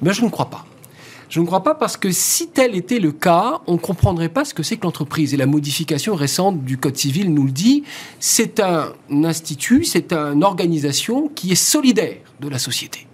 Mais 0.01 0.13
je 0.13 0.23
ne 0.23 0.29
crois 0.29 0.49
pas. 0.49 0.65
Je 1.29 1.41
ne 1.41 1.45
crois 1.45 1.61
pas 1.61 1.75
parce 1.75 1.97
que 1.97 2.11
si 2.11 2.47
tel 2.47 2.75
était 2.75 2.99
le 2.99 3.11
cas, 3.11 3.59
on 3.67 3.73
ne 3.73 3.77
comprendrait 3.77 4.29
pas 4.29 4.45
ce 4.45 4.53
que 4.53 4.63
c'est 4.63 4.77
que 4.77 4.83
l'entreprise. 4.83 5.33
Et 5.33 5.37
la 5.37 5.45
modification 5.45 6.15
récente 6.15 6.63
du 6.63 6.77
Code 6.77 6.95
civil 6.95 7.33
nous 7.33 7.43
le 7.43 7.51
dit. 7.51 7.83
C'est 8.19 8.61
un 8.61 8.93
institut, 9.09 9.83
c'est 9.83 10.13
une 10.13 10.43
organisation 10.43 11.27
qui 11.27 11.51
est 11.51 11.55
solidaire 11.55 12.17
de 12.39 12.47
la 12.47 12.59
société. 12.59 13.07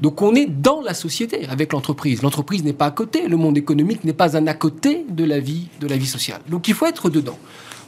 Donc 0.00 0.22
on 0.22 0.34
est 0.34 0.46
dans 0.46 0.80
la 0.82 0.94
société 0.94 1.46
avec 1.48 1.72
l'entreprise. 1.72 2.22
L'entreprise 2.22 2.62
n'est 2.62 2.72
pas 2.72 2.86
à 2.86 2.90
côté, 2.90 3.26
le 3.28 3.36
monde 3.36 3.56
économique 3.58 4.04
n'est 4.04 4.12
pas 4.12 4.36
un 4.36 4.46
à 4.46 4.54
côté 4.54 5.04
de 5.08 5.24
la 5.24 5.40
vie, 5.40 5.68
de 5.80 5.86
la 5.86 5.96
vie 5.96 6.06
sociale. 6.06 6.40
Donc 6.48 6.68
il 6.68 6.74
faut 6.74 6.86
être 6.86 7.10
dedans. 7.10 7.38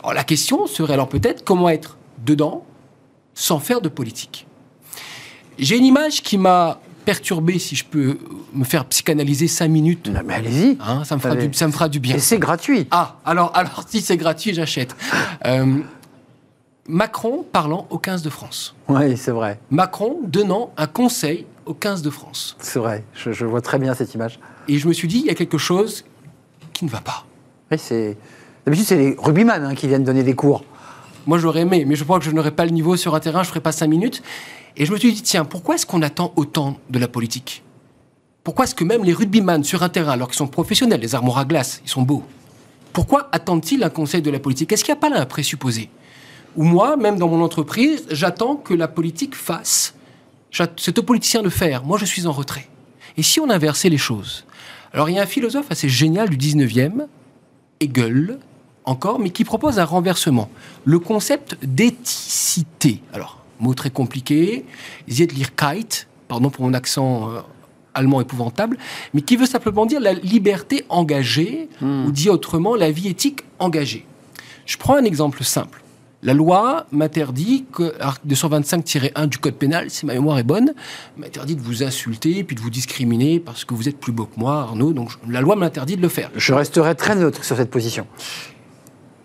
Alors 0.02 0.14
la 0.14 0.24
question 0.24 0.66
serait 0.66 0.94
alors 0.94 1.08
peut-être 1.08 1.44
comment 1.44 1.68
être 1.68 1.98
dedans 2.24 2.64
sans 3.34 3.58
faire 3.58 3.80
de 3.80 3.88
politique. 3.88 4.46
J'ai 5.58 5.76
une 5.76 5.84
image 5.84 6.22
qui 6.22 6.38
m'a 6.38 6.80
perturbé, 7.06 7.58
si 7.58 7.76
je 7.76 7.84
peux 7.84 8.18
me 8.52 8.64
faire 8.64 8.84
psychanalyser 8.84 9.46
cinq 9.46 9.68
minutes. 9.68 10.08
Non, 10.08 10.20
mais 10.24 10.34
allez-y. 10.34 10.76
Hein, 10.80 11.04
ça, 11.04 11.14
me 11.14 11.20
fera 11.20 11.36
du, 11.36 11.48
ça 11.54 11.66
me 11.68 11.72
fera 11.72 11.88
du 11.88 12.00
bien. 12.00 12.16
Et 12.16 12.18
c'est 12.18 12.38
gratuit. 12.38 12.88
Ah, 12.90 13.16
alors, 13.24 13.52
alors 13.54 13.84
si 13.88 14.02
c'est 14.02 14.18
gratuit, 14.18 14.52
j'achète. 14.52 14.94
Euh, 15.44 15.80
Macron 16.88 17.44
parlant 17.52 17.86
au 17.90 17.98
15 17.98 18.22
de 18.22 18.30
France. 18.30 18.74
Oui, 18.88 19.16
c'est 19.16 19.30
vrai. 19.30 19.60
Macron 19.70 20.18
donnant 20.24 20.72
un 20.76 20.86
conseil 20.86 21.46
au 21.66 21.74
15 21.74 22.02
de 22.02 22.10
France. 22.10 22.56
C'est 22.58 22.78
vrai, 22.78 23.04
je, 23.14 23.32
je, 23.32 23.44
vois 23.44 23.60
très 23.60 23.78
bien 23.78 23.94
cette 23.94 24.14
image. 24.14 24.40
Et 24.66 24.78
je 24.78 24.88
me 24.88 24.92
suis 24.92 25.06
dit, 25.06 25.18
il 25.18 25.26
y 25.26 25.30
a 25.30 25.34
quelque 25.34 25.58
chose 25.58 26.04
qui 26.72 26.84
ne 26.84 26.90
va 26.90 27.00
pas. 27.00 27.24
Oui, 27.70 27.78
c'est. 27.78 28.16
D'habitude, 28.64 28.86
c'est 28.86 28.96
les 28.96 29.16
rugbyman 29.18 29.64
hein, 29.64 29.74
qui 29.74 29.86
viennent 29.86 30.04
donner 30.04 30.24
des 30.24 30.34
cours. 30.34 30.64
Moi, 31.26 31.38
j'aurais 31.38 31.60
aimé, 31.60 31.84
mais 31.86 31.96
je 31.96 32.02
crois 32.02 32.18
que 32.18 32.24
je 32.24 32.30
n'aurais 32.30 32.50
pas 32.50 32.64
le 32.64 32.72
niveau 32.72 32.96
sur 32.96 33.14
un 33.14 33.20
terrain, 33.20 33.42
je 33.42 33.48
ne 33.48 33.50
ferais 33.50 33.60
pas 33.60 33.72
cinq 33.72 33.88
minutes. 33.88 34.22
Et 34.76 34.84
je 34.84 34.92
me 34.92 34.98
suis 34.98 35.12
dit, 35.12 35.22
tiens, 35.22 35.44
pourquoi 35.44 35.76
est-ce 35.76 35.86
qu'on 35.86 36.02
attend 36.02 36.32
autant 36.36 36.76
de 36.90 36.98
la 36.98 37.08
politique? 37.08 37.62
Pourquoi 38.44 38.64
est-ce 38.64 38.74
que 38.74 38.84
même 38.84 39.04
les 39.04 39.14
rugbyman 39.14 39.64
sur 39.64 39.82
un 39.82 39.88
terrain, 39.88 40.12
alors 40.12 40.28
qu'ils 40.28 40.36
sont 40.36 40.46
professionnels, 40.46 41.00
les 41.00 41.14
armoires 41.14 41.38
à 41.38 41.44
glace, 41.44 41.80
ils 41.84 41.88
sont 41.88 42.02
beaux, 42.02 42.24
pourquoi 42.92 43.28
attendent-ils 43.32 43.82
un 43.82 43.90
conseil 43.90 44.22
de 44.22 44.30
la 44.30 44.38
politique? 44.38 44.72
Est-ce 44.72 44.84
qu'il 44.84 44.92
n'y 44.92 44.98
a 44.98 45.00
pas 45.00 45.10
là 45.10 45.20
un 45.20 45.26
présupposé? 45.26 45.90
Ou 46.56 46.64
moi, 46.64 46.96
même 46.96 47.18
dans 47.18 47.28
mon 47.28 47.42
entreprise, 47.42 48.06
j'attends 48.10 48.56
que 48.56 48.72
la 48.72 48.88
politique 48.88 49.34
fasse. 49.34 49.94
C'est 50.76 50.98
aux 50.98 51.02
politiciens 51.02 51.42
de 51.42 51.50
faire. 51.50 51.84
Moi, 51.84 51.98
je 51.98 52.06
suis 52.06 52.26
en 52.26 52.32
retrait. 52.32 52.68
Et 53.18 53.22
si 53.22 53.40
on 53.40 53.50
inversait 53.50 53.90
les 53.90 53.98
choses? 53.98 54.46
Alors, 54.92 55.10
il 55.10 55.16
y 55.16 55.18
a 55.18 55.22
un 55.22 55.26
philosophe 55.26 55.66
assez 55.70 55.88
génial 55.88 56.30
du 56.30 56.38
19e, 56.38 57.06
Hegel, 57.80 58.38
encore, 58.84 59.18
mais 59.18 59.30
qui 59.30 59.44
propose 59.44 59.78
un 59.78 59.84
renversement. 59.84 60.48
Le 60.84 60.98
concept 60.98 61.58
d'éthicité. 61.62 63.02
Alors, 63.12 63.42
mot 63.60 63.74
très 63.74 63.90
compliqué, 63.90 64.64
Siedlichkeit, 65.08 66.06
pardon 66.28 66.50
pour 66.50 66.64
mon 66.64 66.74
accent 66.74 67.30
euh, 67.30 67.40
allemand 67.94 68.20
épouvantable, 68.20 68.76
mais 69.14 69.22
qui 69.22 69.36
veut 69.36 69.46
simplement 69.46 69.86
dire 69.86 70.00
la 70.00 70.12
liberté 70.12 70.84
engagée, 70.88 71.68
Hmm. 71.80 72.06
ou 72.06 72.12
dit 72.12 72.28
autrement, 72.30 72.74
la 72.76 72.90
vie 72.90 73.08
éthique 73.08 73.44
engagée. 73.58 74.04
Je 74.66 74.76
prends 74.76 74.96
un 74.96 75.04
exemple 75.04 75.42
simple. 75.44 75.82
La 76.22 76.32
loi 76.34 76.86
m'interdit, 76.92 77.66
que, 77.72 77.94
article 78.00 78.26
225-1 78.34 79.26
du 79.28 79.38
Code 79.38 79.54
pénal, 79.54 79.90
si 79.90 80.06
ma 80.06 80.14
mémoire 80.14 80.38
est 80.38 80.42
bonne, 80.42 80.72
m'interdit 81.16 81.54
de 81.54 81.60
vous 81.60 81.82
insulter 81.84 82.42
puis 82.42 82.56
de 82.56 82.60
vous 82.60 82.70
discriminer 82.70 83.38
parce 83.38 83.64
que 83.64 83.74
vous 83.74 83.88
êtes 83.88 83.98
plus 84.00 84.12
beau 84.12 84.24
que 84.24 84.38
moi, 84.40 84.60
Arnaud. 84.62 84.92
Donc 84.92 85.10
je- 85.10 85.30
la 85.32 85.40
loi 85.40 85.54
m'interdit 85.56 85.96
de 85.96 86.02
le 86.02 86.08
faire. 86.08 86.30
Je 86.34 86.52
resterai 86.54 86.94
très 86.96 87.14
neutre 87.14 87.44
sur 87.44 87.56
cette 87.56 87.70
position. 87.70 88.06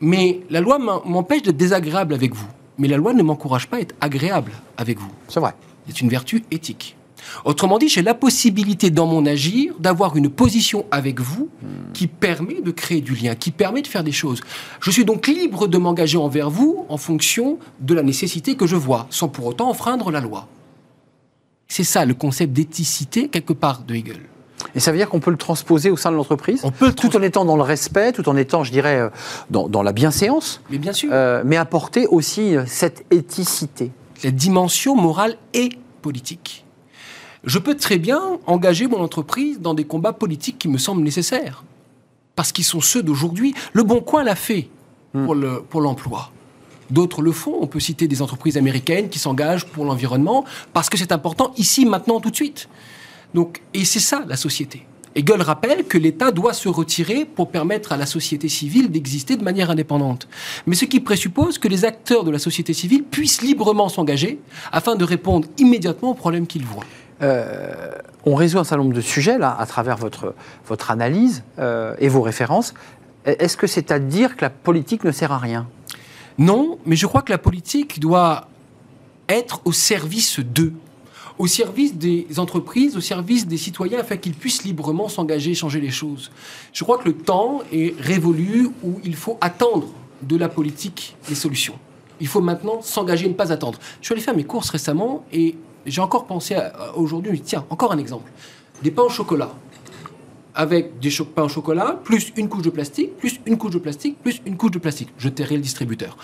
Mais 0.02 0.42
la 0.50 0.62
loi 0.62 0.78
m'empêche 0.80 1.44
d'être 1.44 1.58
désagréable 1.58 2.14
avec 2.14 2.34
vous. 2.36 2.48
Mais 2.82 2.88
la 2.88 2.98
loi 2.98 3.14
ne 3.14 3.22
m'encourage 3.22 3.68
pas 3.68 3.78
à 3.78 3.80
être 3.82 3.94
agréable 4.02 4.54
avec 4.76 4.98
vous. 4.98 5.12
C'est 5.28 5.40
vrai. 5.40 5.54
C'est 5.88 6.02
une 6.02 6.10
vertu 6.10 6.44
éthique. 6.50 6.96
Autrement 7.46 7.78
dit, 7.78 7.88
j'ai 7.88 8.02
la 8.02 8.16
possibilité 8.16 8.90
dans 8.90 9.06
mon 9.06 9.28
agir 9.28 9.76
d'avoir 9.78 10.18
une 10.18 10.30
position 10.30 10.88
avec 10.90 11.20
vous 11.20 11.48
qui 11.94 12.08
permet 12.08 12.60
de 12.60 12.72
créer 12.72 13.02
du 13.02 13.14
lien, 13.14 13.36
qui 13.36 13.52
permet 13.52 13.84
de 13.84 13.88
faire 13.88 14.04
des 14.04 14.12
choses. 14.12 14.42
Je 14.80 14.90
suis 14.90 15.06
donc 15.06 15.28
libre 15.28 15.68
de 15.68 15.78
m'engager 15.78 16.18
envers 16.18 16.50
vous 16.50 16.88
en 16.90 16.98
fonction 16.98 17.60
de 17.82 17.94
la 17.94 18.02
nécessité 18.02 18.56
que 18.56 18.66
je 18.66 18.76
vois, 18.76 19.06
sans 19.12 19.28
pour 19.28 19.46
autant 19.46 19.70
enfreindre 19.70 20.10
la 20.10 20.20
loi. 20.20 20.48
C'est 21.68 21.84
ça 21.84 22.04
le 22.04 22.16
concept 22.16 22.52
d'éthicité, 22.52 23.28
quelque 23.28 23.54
part, 23.54 23.84
de 23.84 23.94
Hegel. 23.94 24.22
Et 24.76 24.80
ça 24.80 24.92
veut 24.92 24.98
dire 24.98 25.10
qu'on 25.10 25.20
peut 25.20 25.32
le 25.32 25.38
transposer 25.38 25.90
au 25.90 25.98
sein 25.98 26.12
de 26.12 26.16
l'entreprise 26.16 26.62
On 26.64 26.72
peut 26.72 26.88
le 26.88 26.94
Tout 26.94 27.16
en 27.16 27.22
étant 27.22 27.46
dans 27.46 27.56
le 27.58 27.64
respect, 27.64 28.12
tout 28.12 28.28
en 28.30 28.36
étant, 28.38 28.64
je 28.64 28.72
dirais, 28.72 28.98
euh, 29.00 29.10
dans, 29.50 29.68
dans 29.70 29.84
la 29.84 29.92
bienséance, 29.94 30.62
Mais 30.70 30.78
bien 30.78 30.94
sûr, 30.94 31.10
euh, 31.12 31.44
mais 31.46 31.58
apporter 31.58 32.08
aussi 32.08 32.56
euh, 32.56 32.64
cette 32.68 33.06
éthicité. 33.12 33.92
la 34.24 34.32
dimension 34.32 34.96
morale 34.96 35.36
et 35.54 35.70
politique. 36.02 36.66
Je 37.44 37.58
peux 37.60 37.76
très 37.76 37.98
bien 37.98 38.22
engager 38.46 38.88
mon 38.88 39.00
entreprise 39.02 39.60
dans 39.60 39.74
des 39.74 39.84
combats 39.86 40.14
politiques 40.14 40.60
qui 40.60 40.68
me 40.68 40.78
semblent 40.78 41.02
nécessaires. 41.04 41.64
Parce 42.36 42.52
qu'ils 42.52 42.66
sont 42.66 42.82
ceux 42.82 43.02
d'aujourd'hui. 43.04 43.54
Le 43.74 43.84
Bon 43.84 44.00
Coin 44.02 44.24
l'a 44.24 44.36
fait 44.36 44.70
pour 45.12 45.36
le- 45.36 45.62
pour 45.70 45.82
l'emploi. 45.82 46.32
D'autres 46.90 47.22
le 47.22 47.32
font. 47.32 47.56
On 47.62 47.68
peut 47.68 47.80
citer 47.80 48.08
des 48.08 48.22
entreprises 48.22 48.58
américaines 48.58 49.10
qui 49.10 49.18
s'engagent 49.20 49.66
pour 49.66 49.86
l'environnement 49.86 50.46
parce 50.74 50.90
que 50.90 50.98
c'est 50.98 51.12
important 51.12 51.52
ici, 51.58 51.86
maintenant, 51.86 52.20
tout 52.20 52.30
de 52.30 52.36
suite. 52.36 52.70
Donc, 53.34 53.62
et 53.74 53.86
c'est 53.86 54.00
ça 54.00 54.24
la 54.28 54.38
société. 54.38 54.86
Hegel 55.16 55.42
rappelle 55.42 55.84
que 55.86 55.98
l'État 55.98 56.32
doit 56.32 56.54
se 56.54 56.70
retirer 56.70 57.26
pour 57.26 57.50
permettre 57.52 57.92
à 57.92 57.98
la 57.98 58.06
société 58.06 58.48
civile 58.48 58.90
d'exister 58.90 59.36
de 59.36 59.44
manière 59.44 59.70
indépendante. 59.70 60.28
Mais 60.66 60.76
ce 60.76 60.86
qui 60.86 61.02
présuppose 61.02 61.58
que 61.58 61.68
les 61.68 61.84
acteurs 61.84 62.24
de 62.24 62.32
la 62.32 62.40
société 62.40 62.74
civile 62.74 63.04
puissent 63.04 63.42
librement 63.42 63.90
s'engager 63.90 64.40
afin 64.72 64.96
de 64.96 65.04
répondre 65.04 65.50
immédiatement 65.58 66.12
aux 66.12 66.16
problèmes 66.16 66.48
qu'ils 66.48 66.66
voient. 66.66 66.86
On 68.26 68.36
résout 68.36 68.60
un 68.60 68.64
certain 68.64 68.84
nombre 68.84 68.96
de 68.96 69.02
sujets, 69.02 69.38
là, 69.38 69.56
à 69.60 69.66
travers 69.66 69.98
votre, 69.98 70.34
votre 70.68 70.92
analyse 70.92 71.44
euh, 71.60 71.96
et 72.00 72.08
vos 72.08 72.22
références. 72.22 72.74
Est-ce 73.26 73.58
que 73.58 73.68
c'est 73.68 73.92
à 73.92 74.00
dire 74.00 74.36
que 74.36 74.42
la 74.42 74.50
politique 74.50 75.04
ne 75.04 75.12
sert 75.12 75.32
à 75.32 75.38
rien? 75.38 75.68
Non, 76.38 76.80
mais 76.86 76.96
je 76.96 77.06
crois 77.06 77.22
que 77.22 77.32
la 77.32 77.38
politique 77.38 78.00
doit 78.00 78.48
être 79.30 79.62
au 79.66 79.72
service 79.72 80.40
d'eux, 80.40 80.74
au 81.38 81.48
service 81.48 81.96
des 81.96 82.28
entreprises, 82.38 82.96
au 82.98 83.02
service 83.02 83.48
des 83.48 83.58
citoyens, 83.58 84.00
afin 84.00 84.18
qu'ils 84.18 84.34
puissent 84.34 84.64
librement 84.64 85.10
s'engager 85.10 85.52
et 85.52 85.56
changer 85.56 85.80
les 85.80 85.90
choses. 85.90 86.32
Je 86.74 86.84
crois 86.84 86.98
que 86.98 87.06
le 87.06 87.16
temps 87.16 87.62
est 87.72 88.00
révolu 88.00 88.70
où 88.84 89.00
il 89.04 89.16
faut 89.16 89.38
attendre 89.42 89.88
de 90.22 90.38
la 90.38 90.50
politique 90.50 91.16
les 91.30 91.36
solutions. 91.36 91.76
Il 92.20 92.28
faut 92.28 92.42
maintenant 92.42 92.82
s'engager 92.82 93.26
et 93.26 93.30
ne 93.30 93.34
pas 93.34 93.52
attendre. 93.52 93.80
Je 94.00 94.06
suis 94.06 94.14
allé 94.14 94.22
faire 94.22 94.36
mes 94.36 94.44
courses 94.44 94.70
récemment 94.70 95.26
et 95.34 95.56
j'ai 95.86 96.02
encore 96.02 96.26
pensé 96.26 96.56
aujourd'hui, 96.96 97.42
tiens, 97.42 97.66
encore 97.70 97.92
un 97.92 97.98
exemple. 97.98 98.32
Des 98.84 98.92
pains 98.92 99.04
au 99.04 99.10
chocolat 99.10 99.52
avec 100.54 101.00
des 101.00 101.10
pains 101.34 101.44
au 101.44 101.50
chocolat, 101.50 102.00
plus 102.04 102.34
une 102.36 102.50
couche 102.50 102.64
de 102.64 102.70
plastique, 102.70 103.18
plus 103.18 103.40
une 103.46 103.58
couche 103.58 103.72
de 103.72 103.80
plastique, 103.80 104.18
plus 104.22 104.42
une 104.46 104.58
couche 104.58 104.72
de 104.72 104.80
plastique. 104.80 105.10
Je 105.18 105.30
tairai 105.30 105.56
le 105.56 105.62
distributeur. 105.62 106.18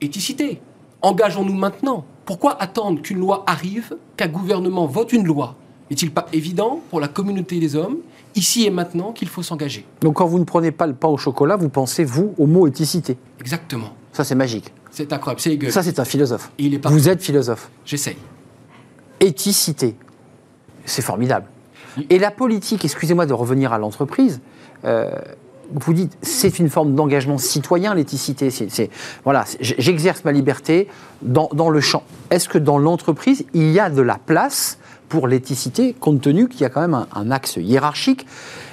Éthicité. 0.00 0.60
Engageons-nous 1.04 1.52
maintenant. 1.52 2.06
Pourquoi 2.24 2.58
attendre 2.62 3.02
qu'une 3.02 3.18
loi 3.18 3.44
arrive, 3.46 3.94
qu'un 4.16 4.28
gouvernement 4.28 4.86
vote 4.86 5.12
une 5.12 5.26
loi? 5.26 5.54
N'est-il 5.90 6.10
pas 6.10 6.24
évident 6.32 6.80
pour 6.88 6.98
la 6.98 7.08
communauté 7.08 7.58
des 7.58 7.76
hommes, 7.76 7.98
ici 8.34 8.64
et 8.64 8.70
maintenant, 8.70 9.12
qu'il 9.12 9.28
faut 9.28 9.42
s'engager? 9.42 9.84
Donc 10.00 10.14
quand 10.14 10.24
vous 10.24 10.38
ne 10.38 10.44
prenez 10.44 10.72
pas 10.72 10.86
le 10.86 10.94
pain 10.94 11.08
au 11.08 11.18
chocolat, 11.18 11.56
vous 11.56 11.68
pensez, 11.68 12.04
vous, 12.04 12.34
au 12.38 12.46
mot 12.46 12.66
éthicité. 12.66 13.18
Exactement. 13.38 13.90
Ça, 14.14 14.24
c'est 14.24 14.34
magique. 14.34 14.72
C'est 14.90 15.12
incroyable. 15.12 15.42
C'est 15.42 15.52
Hegel. 15.52 15.72
Ça, 15.72 15.82
c'est 15.82 15.98
un 15.98 16.06
philosophe. 16.06 16.50
Et 16.56 16.64
il 16.64 16.74
est 16.74 16.86
Vous 16.88 17.06
êtes 17.10 17.22
philosophe. 17.22 17.68
J'essaye. 17.84 18.16
Éthicité. 19.20 19.96
C'est 20.86 21.02
formidable. 21.02 21.48
Et 22.08 22.18
la 22.18 22.30
politique, 22.30 22.82
excusez-moi 22.82 23.26
de 23.26 23.34
revenir 23.34 23.74
à 23.74 23.78
l'entreprise, 23.78 24.40
euh, 24.86 25.10
vous 25.72 25.94
dites, 25.94 26.16
c'est 26.22 26.58
une 26.58 26.68
forme 26.68 26.94
d'engagement 26.94 27.38
citoyen, 27.38 27.94
l'éthicité. 27.94 28.48
Voilà, 29.24 29.44
j'exerce 29.60 30.24
ma 30.24 30.32
liberté 30.32 30.88
dans, 31.22 31.70
le 31.70 31.80
champ. 31.80 32.02
Est-ce 32.30 32.48
que 32.48 32.58
dans 32.58 32.78
l'entreprise, 32.78 33.44
il 33.54 33.70
y 33.70 33.80
a 33.80 33.90
de 33.90 34.02
la 34.02 34.18
place 34.18 34.78
pour 35.08 35.28
l'éthicité, 35.28 35.94
compte 35.98 36.22
tenu 36.22 36.48
qu'il 36.48 36.62
y 36.62 36.64
a 36.64 36.70
quand 36.70 36.80
même 36.80 36.94
un, 36.94 37.06
un 37.14 37.30
axe 37.30 37.56
hiérarchique 37.56 38.26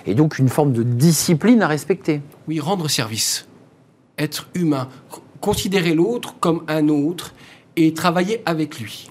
et 0.05 0.15
donc 0.15 0.39
une 0.39 0.49
forme 0.49 0.73
de 0.73 0.83
discipline 0.83 1.61
à 1.61 1.67
respecter? 1.67 2.21
Oui, 2.47 2.59
rendre 2.59 2.87
service. 2.89 3.47
Être 4.17 4.47
humain. 4.55 4.87
Considérer 5.39 5.93
l'autre 5.93 6.35
comme 6.39 6.63
un 6.67 6.87
autre 6.87 7.33
et 7.75 7.93
travailler 7.93 8.41
avec 8.45 8.79
lui. 8.79 9.09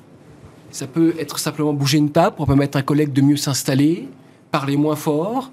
Ça 0.70 0.86
peut 0.86 1.14
être 1.18 1.38
simplement 1.38 1.72
bouger 1.72 1.98
une 1.98 2.10
table 2.10 2.36
pour 2.36 2.46
permettre 2.46 2.76
à 2.76 2.80
un 2.80 2.84
collègue 2.84 3.12
de 3.12 3.22
mieux 3.22 3.36
s'installer, 3.36 4.08
parler 4.50 4.76
moins 4.76 4.96
fort. 4.96 5.50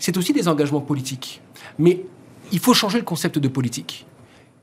C'est 0.00 0.16
aussi 0.16 0.32
des 0.32 0.48
engagements 0.48 0.80
politiques. 0.80 1.40
Mais 1.78 2.04
il 2.50 2.58
faut 2.58 2.74
changer 2.74 2.98
le 2.98 3.04
concept 3.04 3.38
de 3.38 3.46
politique. 3.46 4.06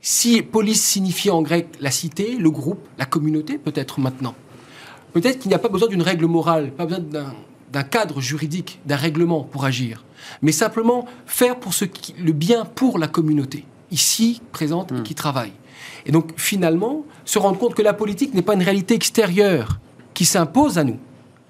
Si 0.00 0.42
police 0.42 0.84
signifie 0.84 1.30
en 1.30 1.42
grec 1.42 1.68
la 1.80 1.90
cité, 1.90 2.36
le 2.36 2.50
groupe, 2.50 2.86
la 2.98 3.06
communauté, 3.06 3.56
peut-être 3.56 4.00
maintenant. 4.00 4.34
Peut-être 5.12 5.38
qu'il 5.38 5.48
n'y 5.48 5.54
a 5.54 5.58
pas 5.58 5.68
besoin 5.68 5.88
d'une 5.88 6.02
règle 6.02 6.26
morale, 6.26 6.72
pas 6.72 6.86
besoin 6.86 7.04
d'un 7.72 7.82
cadre 7.82 8.20
juridique, 8.20 8.80
d'un 8.84 8.96
règlement 8.96 9.42
pour 9.42 9.64
agir, 9.64 10.04
mais 10.42 10.52
simplement 10.52 11.06
faire 11.26 11.58
pour 11.58 11.72
ce 11.72 11.84
qui, 11.84 12.14
le 12.18 12.32
bien 12.32 12.64
pour 12.64 12.98
la 12.98 13.08
communauté, 13.08 13.64
ici 13.90 14.42
présente 14.52 14.92
et 14.92 15.02
qui 15.02 15.14
travaille. 15.14 15.52
Et 16.04 16.12
donc 16.12 16.32
finalement, 16.36 17.04
se 17.24 17.38
rendre 17.38 17.58
compte 17.58 17.74
que 17.74 17.82
la 17.82 17.94
politique 17.94 18.34
n'est 18.34 18.42
pas 18.42 18.54
une 18.54 18.62
réalité 18.62 18.94
extérieure 18.94 19.78
qui 20.14 20.24
s'impose 20.24 20.78
à 20.78 20.84
nous, 20.84 20.98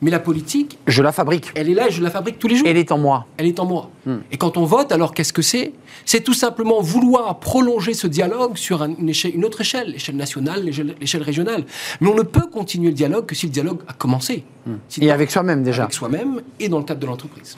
mais 0.00 0.10
la 0.10 0.18
politique, 0.20 0.78
Je 0.86 1.02
la 1.02 1.12
fabrique. 1.12 1.50
elle 1.54 1.68
est 1.70 1.74
là 1.74 1.88
et 1.88 1.90
je 1.90 2.02
la 2.02 2.10
fabrique 2.10 2.38
tous 2.38 2.46
les 2.48 2.56
jours. 2.56 2.66
Elle 2.68 2.76
est 2.76 2.92
en 2.92 2.98
moi. 2.98 3.26
Elle 3.36 3.46
est 3.46 3.58
en 3.58 3.66
moi. 3.66 3.90
Hmm. 4.06 4.18
Et 4.30 4.36
quand 4.36 4.56
on 4.56 4.64
vote, 4.64 4.92
alors 4.92 5.12
qu'est-ce 5.14 5.32
que 5.32 5.42
c'est? 5.42 5.72
C'est 6.04 6.20
tout 6.22 6.34
simplement 6.34 6.80
vouloir 6.80 7.38
prolonger 7.40 7.94
ce 7.94 8.06
dialogue 8.06 8.56
sur 8.56 8.82
un- 8.82 8.94
une, 8.98 9.08
échelle- 9.08 9.34
une 9.34 9.44
autre 9.44 9.60
échelle, 9.60 9.90
l'échelle 9.92 10.16
nationale, 10.16 10.62
l'échelle 10.64 11.22
régionale. 11.22 11.64
Mais 12.00 12.08
on 12.08 12.14
ne 12.14 12.22
peut 12.22 12.46
continuer 12.50 12.88
le 12.88 12.94
dialogue 12.94 13.26
que 13.26 13.34
si 13.34 13.46
le 13.46 13.52
dialogue 13.52 13.80
a 13.88 13.92
commencé. 13.92 14.44
Le 14.66 14.74
Et 15.00 15.10
avec 15.10 15.30
soi-même 15.30 15.62
déjà. 15.62 15.82
Avec 15.84 15.94
soi-même 15.94 16.40
et 16.60 16.68
dans 16.68 16.78
le 16.78 16.84
cadre 16.84 17.00
de 17.00 17.06
l'entreprise. 17.06 17.56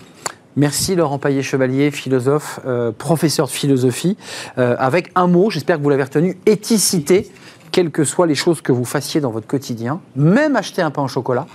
Merci 0.57 0.97
Laurent 0.97 1.19
Paillet-Chevalier, 1.19 1.91
philosophe, 1.93 2.59
euh, 2.67 2.91
professeur 2.91 3.47
de 3.47 3.53
philosophie. 3.53 4.17
Euh, 4.59 4.75
avec 4.79 5.11
un 5.15 5.29
mot, 5.29 5.49
j'espère 5.51 5.77
que 5.79 5.83
vous 5.83 5.91
l'avez 5.91 6.03
retenu, 6.03 6.37
éthicité, 6.47 7.31
quelles 7.71 7.91
que 7.93 8.03
soient 8.03 8.27
les 8.27 8.35
choses 8.35 8.61
que 8.61 8.73
vous 8.73 8.85
fassiez 8.85 9.21
dans 9.21 9.31
votre 9.31 9.47
quotidien, 9.47 10.01
même 10.17 10.57
acheter 10.57 10.83
un 10.83 10.91
pain 10.91 11.03
au 11.03 11.09
chocolat, 11.09 11.47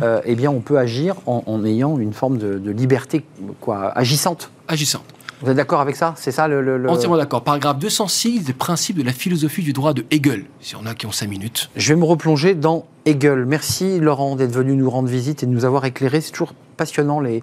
euh, 0.00 0.20
eh 0.24 0.34
bien 0.34 0.50
on 0.50 0.60
peut 0.60 0.78
agir 0.78 1.16
en, 1.26 1.42
en 1.46 1.64
ayant 1.64 1.98
une 1.98 2.12
forme 2.12 2.38
de, 2.38 2.58
de 2.58 2.70
liberté 2.70 3.24
quoi, 3.60 3.88
agissante. 3.96 4.50
Agissant. 4.68 5.02
Vous 5.42 5.50
êtes 5.50 5.56
d'accord 5.56 5.80
avec 5.80 5.96
ça? 5.96 6.14
C'est 6.16 6.30
ça 6.30 6.46
le... 6.46 6.62
le- 6.62 6.78
le- 6.78 6.88
Entièrement 6.88 7.16
d'accord. 7.16 7.42
Paragraphe 7.42 7.78
206 7.80 8.44
des 8.44 8.52
principes 8.52 8.96
de 8.96 9.02
la 9.02 9.12
philosophie 9.12 9.62
du 9.62 9.72
droit 9.72 9.92
de 9.92 10.04
Hegel. 10.12 10.44
Si 10.60 10.76
on 10.76 10.86
a 10.86 10.94
qui 10.94 11.04
ont 11.06 11.10
5 11.10 11.28
minutes. 11.28 11.68
Je 11.74 11.92
vais 11.92 11.98
me 12.00 12.04
replonger 12.04 12.54
dans 12.54 12.86
Hegel. 13.06 13.44
Merci 13.44 13.98
Laurent 13.98 14.36
d'être 14.36 14.52
venu 14.52 14.76
nous 14.76 14.88
rendre 14.88 15.08
visite 15.08 15.42
et 15.42 15.46
de 15.46 15.50
nous 15.50 15.64
avoir 15.64 15.84
éclairé. 15.84 16.20
C'est 16.20 16.30
toujours 16.30 16.54
passionnant 16.76 17.20
les, 17.20 17.42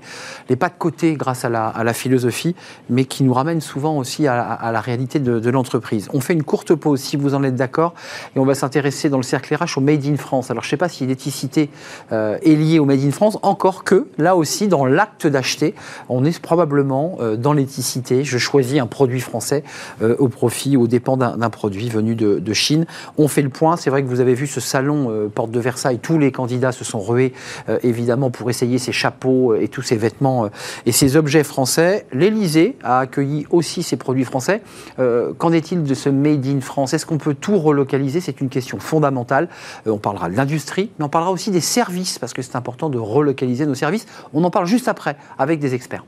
pas 0.55 0.69
de 0.69 0.73
côté 0.77 1.13
grâce 1.13 1.45
à 1.45 1.49
la, 1.49 1.93
philosophie, 1.93 2.55
mais 2.89 3.05
qui 3.05 3.23
nous 3.23 3.33
ramène 3.33 3.61
souvent 3.61 3.97
aussi 3.97 4.27
à, 4.27 4.71
la 4.71 4.81
réalité 4.81 5.19
de, 5.19 5.49
l'entreprise. 5.49 6.07
On 6.13 6.21
fait 6.21 6.33
une 6.33 6.43
courte 6.43 6.75
pause 6.75 6.99
si 6.99 7.17
vous 7.17 7.33
en 7.33 7.43
êtes 7.43 7.55
d'accord 7.55 7.93
et 8.35 8.39
on 8.39 8.45
va 8.45 8.55
s'intéresser 8.55 9.09
dans 9.09 9.17
le 9.17 9.23
cercle 9.23 9.53
RH 9.55 9.77
au 9.77 9.81
Made 9.81 10.05
in 10.05 10.17
France. 10.17 10.51
Alors 10.51 10.63
je 10.63 10.67
ne 10.67 10.71
sais 10.71 10.77
pas 10.77 10.89
si 10.89 11.05
l'éthicité 11.05 11.69
euh, 12.11 12.37
est 12.43 12.55
liée 12.55 12.79
au 12.79 12.85
Made 12.85 13.03
in 13.03 13.11
France, 13.11 13.37
encore 13.41 13.83
que 13.83 14.07
là 14.17 14.35
aussi 14.35 14.67
dans 14.67 14.85
l'acte 14.85 15.27
d'acheter, 15.27 15.75
on 16.09 16.23
est 16.25 16.39
probablement 16.39 17.17
euh, 17.19 17.35
dans 17.35 17.53
l'éthicité. 17.53 18.23
Je 18.23 18.37
choisis 18.37 18.79
un 18.79 18.87
produit 18.87 19.21
français 19.21 19.63
euh, 20.01 20.15
au 20.19 20.27
profit, 20.27 20.77
au 20.77 20.87
dépens 20.87 21.17
d'un 21.17 21.49
produit 21.49 21.89
venu 21.89 22.15
de, 22.15 22.39
de 22.39 22.53
Chine. 22.53 22.85
On 23.17 23.27
fait 23.27 23.41
le 23.41 23.49
point. 23.49 23.77
C'est 23.77 23.89
vrai 23.89 24.03
que 24.03 24.07
vous 24.07 24.19
avez 24.19 24.33
vu 24.33 24.47
ce 24.47 24.59
salon 24.59 25.29
porte 25.33 25.51
de 25.51 25.59
Versailles. 25.59 25.99
Tous 25.99 26.17
les 26.17 26.31
candidats 26.31 26.71
se 26.71 26.83
sont 26.83 26.99
rués 26.99 27.33
évidemment 27.83 28.29
pour 28.29 28.49
essayer 28.49 28.77
ces 28.77 28.91
chapeaux 28.91 29.18
euh, 29.25 29.61
et 29.61 29.67
tous 29.67 29.81
ces 29.81 29.95
vêtements 29.95 30.45
euh, 30.45 30.49
et 30.85 30.91
ces 30.91 31.15
objets 31.15 31.43
français. 31.43 32.05
L'Elysée 32.13 32.77
a 32.83 32.99
accueilli 32.99 33.45
aussi 33.49 33.83
ces 33.83 33.97
produits 33.97 34.25
français. 34.25 34.61
Euh, 34.99 35.33
Qu'en 35.37 35.51
est-il 35.51 35.83
de 35.83 35.93
ce 35.93 36.09
Made 36.09 36.45
in 36.45 36.61
France? 36.61 36.93
Est-ce 36.93 37.05
qu'on 37.05 37.17
peut 37.17 37.33
tout 37.33 37.57
relocaliser? 37.57 38.21
C'est 38.21 38.41
une 38.41 38.49
question 38.49 38.79
fondamentale. 38.79 39.49
On 39.85 39.97
parlera 39.97 40.29
de 40.29 40.35
l'industrie, 40.35 40.91
mais 40.99 41.05
on 41.05 41.09
parlera 41.09 41.31
aussi 41.31 41.51
des 41.51 41.61
services 41.61 42.19
parce 42.19 42.33
que 42.33 42.41
c'est 42.41 42.55
important 42.55 42.89
de 42.89 42.97
relocaliser 42.97 43.65
nos 43.65 43.75
services. 43.75 44.05
On 44.33 44.43
en 44.43 44.51
parle 44.51 44.65
juste 44.65 44.87
après 44.87 45.15
avec 45.37 45.59
des 45.59 45.73
experts. 45.73 46.03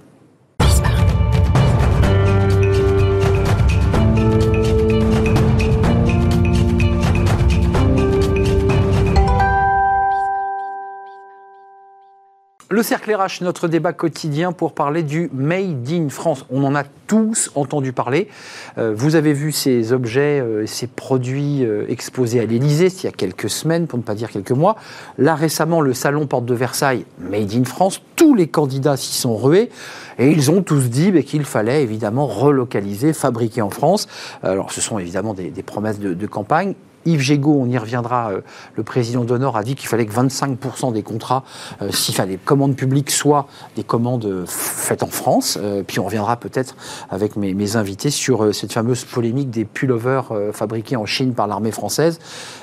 Le 12.71 12.83
cercle 12.83 13.13
RH, 13.13 13.43
notre 13.43 13.67
débat 13.67 13.91
quotidien 13.91 14.53
pour 14.53 14.71
parler 14.71 15.03
du 15.03 15.29
Made 15.33 15.89
in 15.91 16.07
France. 16.07 16.45
On 16.49 16.63
en 16.63 16.73
a 16.73 16.85
tous 17.05 17.51
entendu 17.55 17.91
parler. 17.91 18.29
Euh, 18.77 18.93
vous 18.95 19.15
avez 19.15 19.33
vu 19.33 19.51
ces 19.51 19.91
objets, 19.91 20.39
euh, 20.39 20.65
ces 20.65 20.87
produits 20.87 21.65
euh, 21.65 21.83
exposés 21.89 22.39
à 22.39 22.45
l'Élysée 22.45 22.87
il 22.87 23.03
y 23.03 23.07
a 23.07 23.11
quelques 23.11 23.49
semaines, 23.49 23.87
pour 23.87 23.99
ne 23.99 24.03
pas 24.03 24.15
dire 24.15 24.29
quelques 24.29 24.53
mois. 24.53 24.77
Là, 25.17 25.35
récemment, 25.35 25.81
le 25.81 25.93
salon 25.93 26.27
Porte 26.27 26.45
de 26.45 26.53
Versailles, 26.53 27.05
Made 27.19 27.53
in 27.53 27.65
France, 27.65 28.01
tous 28.15 28.35
les 28.35 28.47
candidats 28.47 28.95
s'y 28.95 29.19
sont 29.19 29.35
rués 29.35 29.69
et 30.17 30.29
ils 30.31 30.49
ont 30.49 30.63
tous 30.63 30.89
dit 30.89 31.11
bah, 31.11 31.23
qu'il 31.23 31.43
fallait 31.43 31.83
évidemment 31.83 32.25
relocaliser, 32.25 33.11
fabriquer 33.11 33.61
en 33.61 33.69
France. 33.69 34.07
Alors, 34.43 34.71
ce 34.71 34.79
sont 34.79 34.97
évidemment 34.97 35.33
des, 35.33 35.51
promesses 35.61 35.99
de 35.99 36.25
campagne. 36.25 36.75
Yves 37.05 37.19
Gégaud, 37.21 37.57
on 37.59 37.67
y 37.67 37.77
reviendra, 37.77 38.31
euh, 38.31 38.41
le 38.75 38.83
président 38.83 39.23
d'Honneur 39.23 39.57
a 39.57 39.63
dit 39.63 39.75
qu'il 39.75 39.87
fallait 39.89 40.05
que 40.05 40.13
25% 40.13 40.93
des 40.93 41.03
contrats, 41.03 41.43
euh, 41.81 41.91
s'il 41.91 42.13
fallait 42.15 42.33
des 42.33 42.37
commandes 42.37 42.75
publiques, 42.75 43.09
soient 43.11 43.47
des 43.75 43.83
commandes 43.83 44.25
euh, 44.25 44.43
faites 44.47 45.03
en 45.03 45.07
France. 45.07 45.57
Euh, 45.61 45.83
puis 45.85 45.99
on 45.99 46.05
reviendra 46.05 46.37
peut-être 46.37 46.75
avec 47.09 47.35
mes, 47.35 47.75
invités 47.75 48.09
sur 48.09 48.53
cette 48.53 48.73
fameuse 48.73 49.03
polémique 49.05 49.49
des 49.49 49.65
pullovers 49.65 50.29
fabriqués 50.53 50.95
en 50.95 51.05
Chine 51.05 51.33
par 51.33 51.47
l'armée 51.47 51.71
française. 51.71 52.19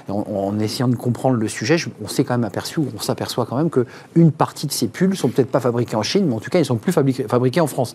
En, 0.08 0.58
essayant 0.58 0.88
de 0.88 0.96
comprendre 0.96 1.36
le 1.36 1.48
sujet, 1.48 1.76
je- 1.78 1.88
on 2.02 2.08
s'est 2.08 2.24
quand 2.24 2.34
même 2.34 2.44
aperçu, 2.44 2.80
on 2.80 3.00
s'aperçoit 3.00 3.46
quand 3.46 3.56
même 3.56 3.70
qu'une 3.70 4.32
partie 4.32 4.66
de 4.66 4.72
ces 4.72 4.88
pulls 4.88 5.16
sont 5.16 5.28
peut-être 5.28 5.50
pas 5.50 5.60
fabriqués 5.60 5.96
en 5.96 6.02
Chine, 6.02 6.26
mais 6.26 6.34
en 6.34 6.40
tout 6.40 6.50
cas 6.50 6.58
ils 6.58 6.64
sont 6.64 6.76
plus 6.76 6.92
fabriqués, 6.92 7.24
fabriqués 7.28 7.60
en 7.60 7.66
France. 7.66 7.94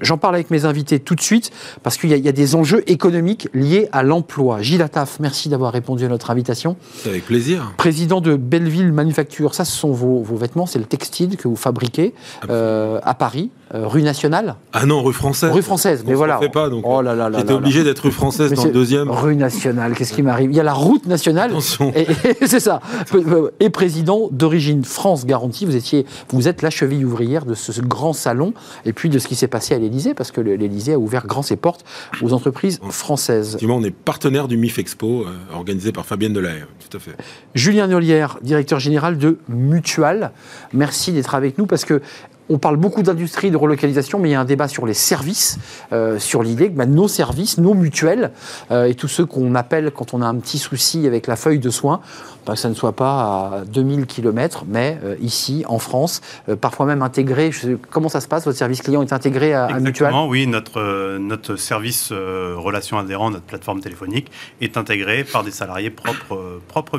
J'en 0.00 0.18
parle 0.18 0.34
avec 0.34 0.50
mes 0.50 0.64
invités 0.64 1.00
tout 1.00 1.14
de 1.14 1.20
suite 1.20 1.50
parce 1.82 1.96
qu'il 1.96 2.10
y, 2.10 2.14
a- 2.14 2.16
il 2.16 2.24
y 2.24 2.28
a 2.28 2.32
des 2.32 2.54
enjeux 2.54 2.82
économiques 2.90 3.48
liés 3.54 3.88
à 3.92 4.02
l'emploi. 4.02 4.60
Gilles 4.62 4.82
Attaf, 4.82 5.18
merci 5.20 5.48
d'avoir 5.48 5.72
répondu 5.72 5.81
à 6.04 6.08
notre 6.08 6.30
invitation. 6.30 6.76
C'est 6.94 7.10
avec 7.10 7.26
plaisir. 7.26 7.72
Président 7.76 8.20
de 8.20 8.36
Belleville 8.36 8.92
Manufacture, 8.92 9.54
ça 9.54 9.64
ce 9.64 9.76
sont 9.76 9.92
vos, 9.92 10.22
vos 10.22 10.36
vêtements, 10.36 10.66
c'est 10.66 10.78
le 10.78 10.84
textile 10.84 11.36
que 11.36 11.48
vous 11.48 11.56
fabriquez 11.56 12.14
euh, 12.48 13.00
à 13.02 13.14
Paris, 13.14 13.50
euh, 13.74 13.86
rue 13.86 14.02
nationale, 14.02 14.56
Ah 14.72 14.84
non, 14.86 15.02
rue 15.02 15.12
française. 15.12 15.50
rue 15.50 15.62
française, 15.62 16.04
mais 16.06 16.12
On 16.14 16.16
voilà. 16.16 16.38
fait 16.38 16.48
pas, 16.48 16.68
donc, 16.68 16.84
oh 16.86 17.00
là 17.02 17.14
là 17.14 17.30
là 17.30 17.38
J'étais 17.38 17.48
là 17.52 17.54
là. 17.54 17.58
obligé 17.58 17.84
d'être 17.84 18.00
rue 18.00 18.10
française 18.10 18.50
Mais 18.50 18.56
dans 18.56 18.64
le 18.64 18.70
deuxième. 18.72 19.10
Rue 19.10 19.36
nationale, 19.36 19.94
qu'est-ce 19.94 20.12
qui 20.12 20.22
m'arrive? 20.22 20.50
Il 20.50 20.56
y 20.56 20.60
a 20.60 20.62
la 20.62 20.72
route 20.74 21.06
nationale. 21.06 21.50
Attention. 21.50 21.92
Et, 21.94 22.06
et 22.42 22.46
c'est 22.46 22.60
ça. 22.60 22.80
Et 23.60 23.70
président 23.70 24.28
d'origine 24.30 24.84
France 24.84 25.24
Garantie, 25.26 25.64
vous 25.66 25.76
étiez, 25.76 26.06
vous 26.30 26.48
êtes 26.48 26.62
la 26.62 26.70
cheville 26.70 27.04
ouvrière 27.04 27.44
de 27.46 27.54
ce, 27.54 27.72
ce 27.72 27.80
grand 27.80 28.12
salon 28.12 28.52
et 28.84 28.92
puis 28.92 29.08
de 29.08 29.18
ce 29.18 29.26
qui 29.28 29.34
s'est 29.34 29.48
passé 29.48 29.74
à 29.74 29.78
l'Élysée, 29.78 30.14
parce 30.14 30.30
que 30.30 30.40
l'Élysée 30.40 30.94
a 30.94 30.98
ouvert 30.98 31.26
grand 31.26 31.42
ses 31.42 31.56
portes 31.56 31.84
aux 32.20 32.32
entreprises 32.32 32.78
françaises. 32.90 33.48
Effectivement, 33.50 33.76
on 33.76 33.84
est 33.84 33.90
partenaire 33.90 34.48
du 34.48 34.56
MIF 34.56 34.78
Expo, 34.78 35.22
euh, 35.22 35.54
organisé 35.54 35.92
par 35.92 36.04
Fabienne 36.06 36.32
Delahaye. 36.32 36.64
Tout 36.90 36.96
à 36.96 37.00
fait. 37.00 37.12
Julien 37.54 37.86
Nolière, 37.86 38.38
directeur 38.42 38.80
général 38.80 39.18
de 39.18 39.38
Mutual. 39.48 40.32
Merci 40.72 41.12
d'être 41.12 41.34
avec 41.34 41.58
nous 41.58 41.66
parce 41.66 41.84
que 41.84 42.02
on 42.48 42.58
parle 42.58 42.76
beaucoup 42.76 43.02
d'industrie, 43.02 43.50
de 43.50 43.56
relocalisation, 43.56 44.18
mais 44.18 44.30
il 44.30 44.32
y 44.32 44.34
a 44.34 44.40
un 44.40 44.44
débat 44.44 44.68
sur 44.68 44.86
les 44.86 44.94
services, 44.94 45.58
euh, 45.92 46.18
sur 46.18 46.42
l'idée 46.42 46.70
que 46.70 46.76
bah, 46.76 46.86
nos 46.86 47.08
services, 47.08 47.58
nos 47.58 47.74
mutuelles, 47.74 48.32
euh, 48.70 48.84
et 48.84 48.94
tous 48.94 49.08
ceux 49.08 49.24
qu'on 49.24 49.54
appelle 49.54 49.90
quand 49.90 50.14
on 50.14 50.22
a 50.22 50.26
un 50.26 50.36
petit 50.36 50.58
souci 50.58 51.06
avec 51.06 51.26
la 51.26 51.36
feuille 51.36 51.58
de 51.58 51.70
soins, 51.70 52.00
bah, 52.46 52.54
que 52.54 52.58
ça 52.58 52.68
ne 52.68 52.74
soit 52.74 52.92
pas 52.92 53.60
à 53.60 53.64
2000 53.66 54.06
km, 54.06 54.64
mais 54.68 54.98
euh, 55.04 55.16
ici, 55.20 55.64
en 55.68 55.78
France, 55.78 56.20
euh, 56.48 56.56
parfois 56.56 56.86
même 56.86 57.02
intégré. 57.02 57.52
Je 57.52 57.58
sais- 57.60 57.76
comment 57.90 58.08
ça 58.08 58.20
se 58.20 58.28
passe 58.28 58.44
Votre 58.44 58.58
service 58.58 58.82
client 58.82 59.02
est 59.02 59.12
intégré 59.12 59.52
à, 59.54 59.64
à 59.66 59.68
Mutual? 59.80 59.88
Exactement, 59.88 60.26
oui. 60.28 60.46
Notre, 60.46 60.80
euh, 60.80 61.18
notre 61.18 61.56
service 61.56 62.10
euh, 62.12 62.54
relation 62.56 62.98
adhérent, 62.98 63.30
notre 63.30 63.44
plateforme 63.44 63.80
téléphonique, 63.80 64.30
est 64.60 64.76
intégré 64.76 65.24
par 65.24 65.44
des 65.44 65.50
salariés 65.50 65.90
propres, 65.90 66.34
euh, 66.34 66.58
propres. 66.68 66.98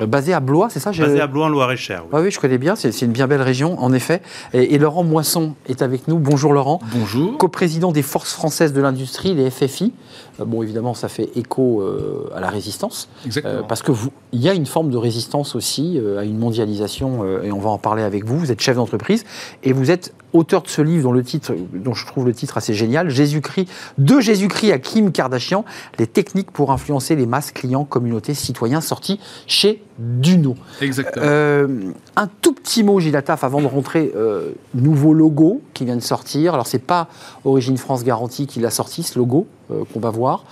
Euh, 0.00 0.06
Basé 0.06 0.32
à 0.34 0.40
Blois, 0.40 0.68
c'est 0.70 0.80
ça? 0.80 0.90
Basé 0.90 1.20
à 1.20 1.26
Blois, 1.26 1.46
en 1.46 1.48
Loire-et-Cher. 1.48 2.04
oui. 2.06 2.14
Ouais, 2.18 2.24
oui, 2.24 2.30
je 2.30 2.38
connais 2.40 2.58
bien, 2.58 2.76
c'est 2.76 2.90
une 3.02 3.12
bien 3.12 3.26
belle 3.26 3.42
région, 3.42 3.78
en 3.80 3.92
effet. 3.92 4.20
Et, 4.52 4.74
et 4.74 4.78
Laurent 4.78 5.04
Moisson 5.04 5.54
est 5.68 5.80
avec 5.82 6.08
nous. 6.08 6.18
Bonjour 6.18 6.52
Laurent. 6.52 6.80
Bonjour. 6.94 7.38
coprésident 7.38 7.92
des 7.92 8.02
forces 8.02 8.32
françaises 8.32 8.72
de 8.72 8.80
l'industrie, 8.80 9.34
les 9.34 9.50
FFI. 9.50 9.92
Euh, 10.40 10.44
bon, 10.44 10.62
évidemment, 10.62 10.94
ça 10.94 11.08
fait 11.08 11.30
écho 11.36 11.80
euh, 11.82 12.30
à 12.34 12.40
la 12.40 12.50
résistance, 12.50 13.08
Exactement. 13.26 13.54
euh, 13.54 13.62
parce 13.66 13.82
que 13.82 13.92
vous, 13.92 14.10
il 14.32 14.40
y 14.40 14.48
a 14.48 14.54
une 14.54 14.66
forme 14.72 14.90
de 14.90 14.96
résistance 14.96 15.54
aussi 15.54 15.98
euh, 15.98 16.18
à 16.18 16.24
une 16.24 16.38
mondialisation, 16.38 17.24
euh, 17.24 17.42
et 17.42 17.52
on 17.52 17.60
va 17.60 17.70
en 17.70 17.78
parler 17.78 18.02
avec 18.02 18.24
vous. 18.24 18.38
Vous 18.38 18.50
êtes 18.50 18.60
chef 18.60 18.76
d'entreprise 18.76 19.24
et 19.62 19.72
vous 19.72 19.90
êtes 19.90 20.14
auteur 20.32 20.62
de 20.62 20.68
ce 20.68 20.80
livre 20.80 21.02
dont 21.02 21.12
le 21.12 21.22
titre, 21.22 21.54
dont 21.74 21.92
je 21.92 22.06
trouve 22.06 22.24
le 22.24 22.32
titre 22.32 22.56
assez 22.56 22.72
génial, 22.72 23.10
Jésus-Christ, 23.10 23.68
de 23.98 24.18
Jésus-Christ 24.18 24.72
à 24.72 24.78
Kim 24.78 25.12
Kardashian, 25.12 25.66
les 25.98 26.06
techniques 26.06 26.50
pour 26.50 26.72
influencer 26.72 27.16
les 27.16 27.26
masses, 27.26 27.52
clients, 27.52 27.84
communautés, 27.84 28.32
citoyens, 28.32 28.80
sorti 28.80 29.20
chez 29.46 29.82
Duno. 29.98 30.56
Exactement. 30.80 31.26
Euh, 31.28 31.92
un 32.16 32.28
tout 32.40 32.54
petit 32.54 32.82
mot, 32.82 32.98
Gilles 32.98 33.16
Attaf, 33.16 33.44
avant 33.44 33.60
de 33.60 33.66
rentrer. 33.66 34.10
euh, 34.16 34.52
nouveau 34.74 35.14
logo 35.14 35.62
qui 35.74 35.84
vient 35.84 35.96
de 35.96 36.00
sortir. 36.00 36.54
Alors, 36.54 36.66
c'est 36.66 36.78
pas 36.78 37.08
Origine 37.44 37.76
France 37.76 38.04
Garantie 38.04 38.46
qui 38.46 38.60
l'a 38.60 38.70
sorti, 38.70 39.02
ce 39.02 39.18
logo 39.18 39.46
euh, 39.70 39.84
qu'on 39.92 40.00
va 40.00 40.10
voir. 40.10 40.44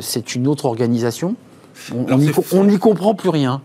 C'est 0.00 0.34
une 0.34 0.46
autre 0.48 0.64
organisation. 0.64 1.36
On 2.52 2.64
n'y 2.64 2.78
comprend 2.78 3.14
plus 3.14 3.28
rien. 3.28 3.62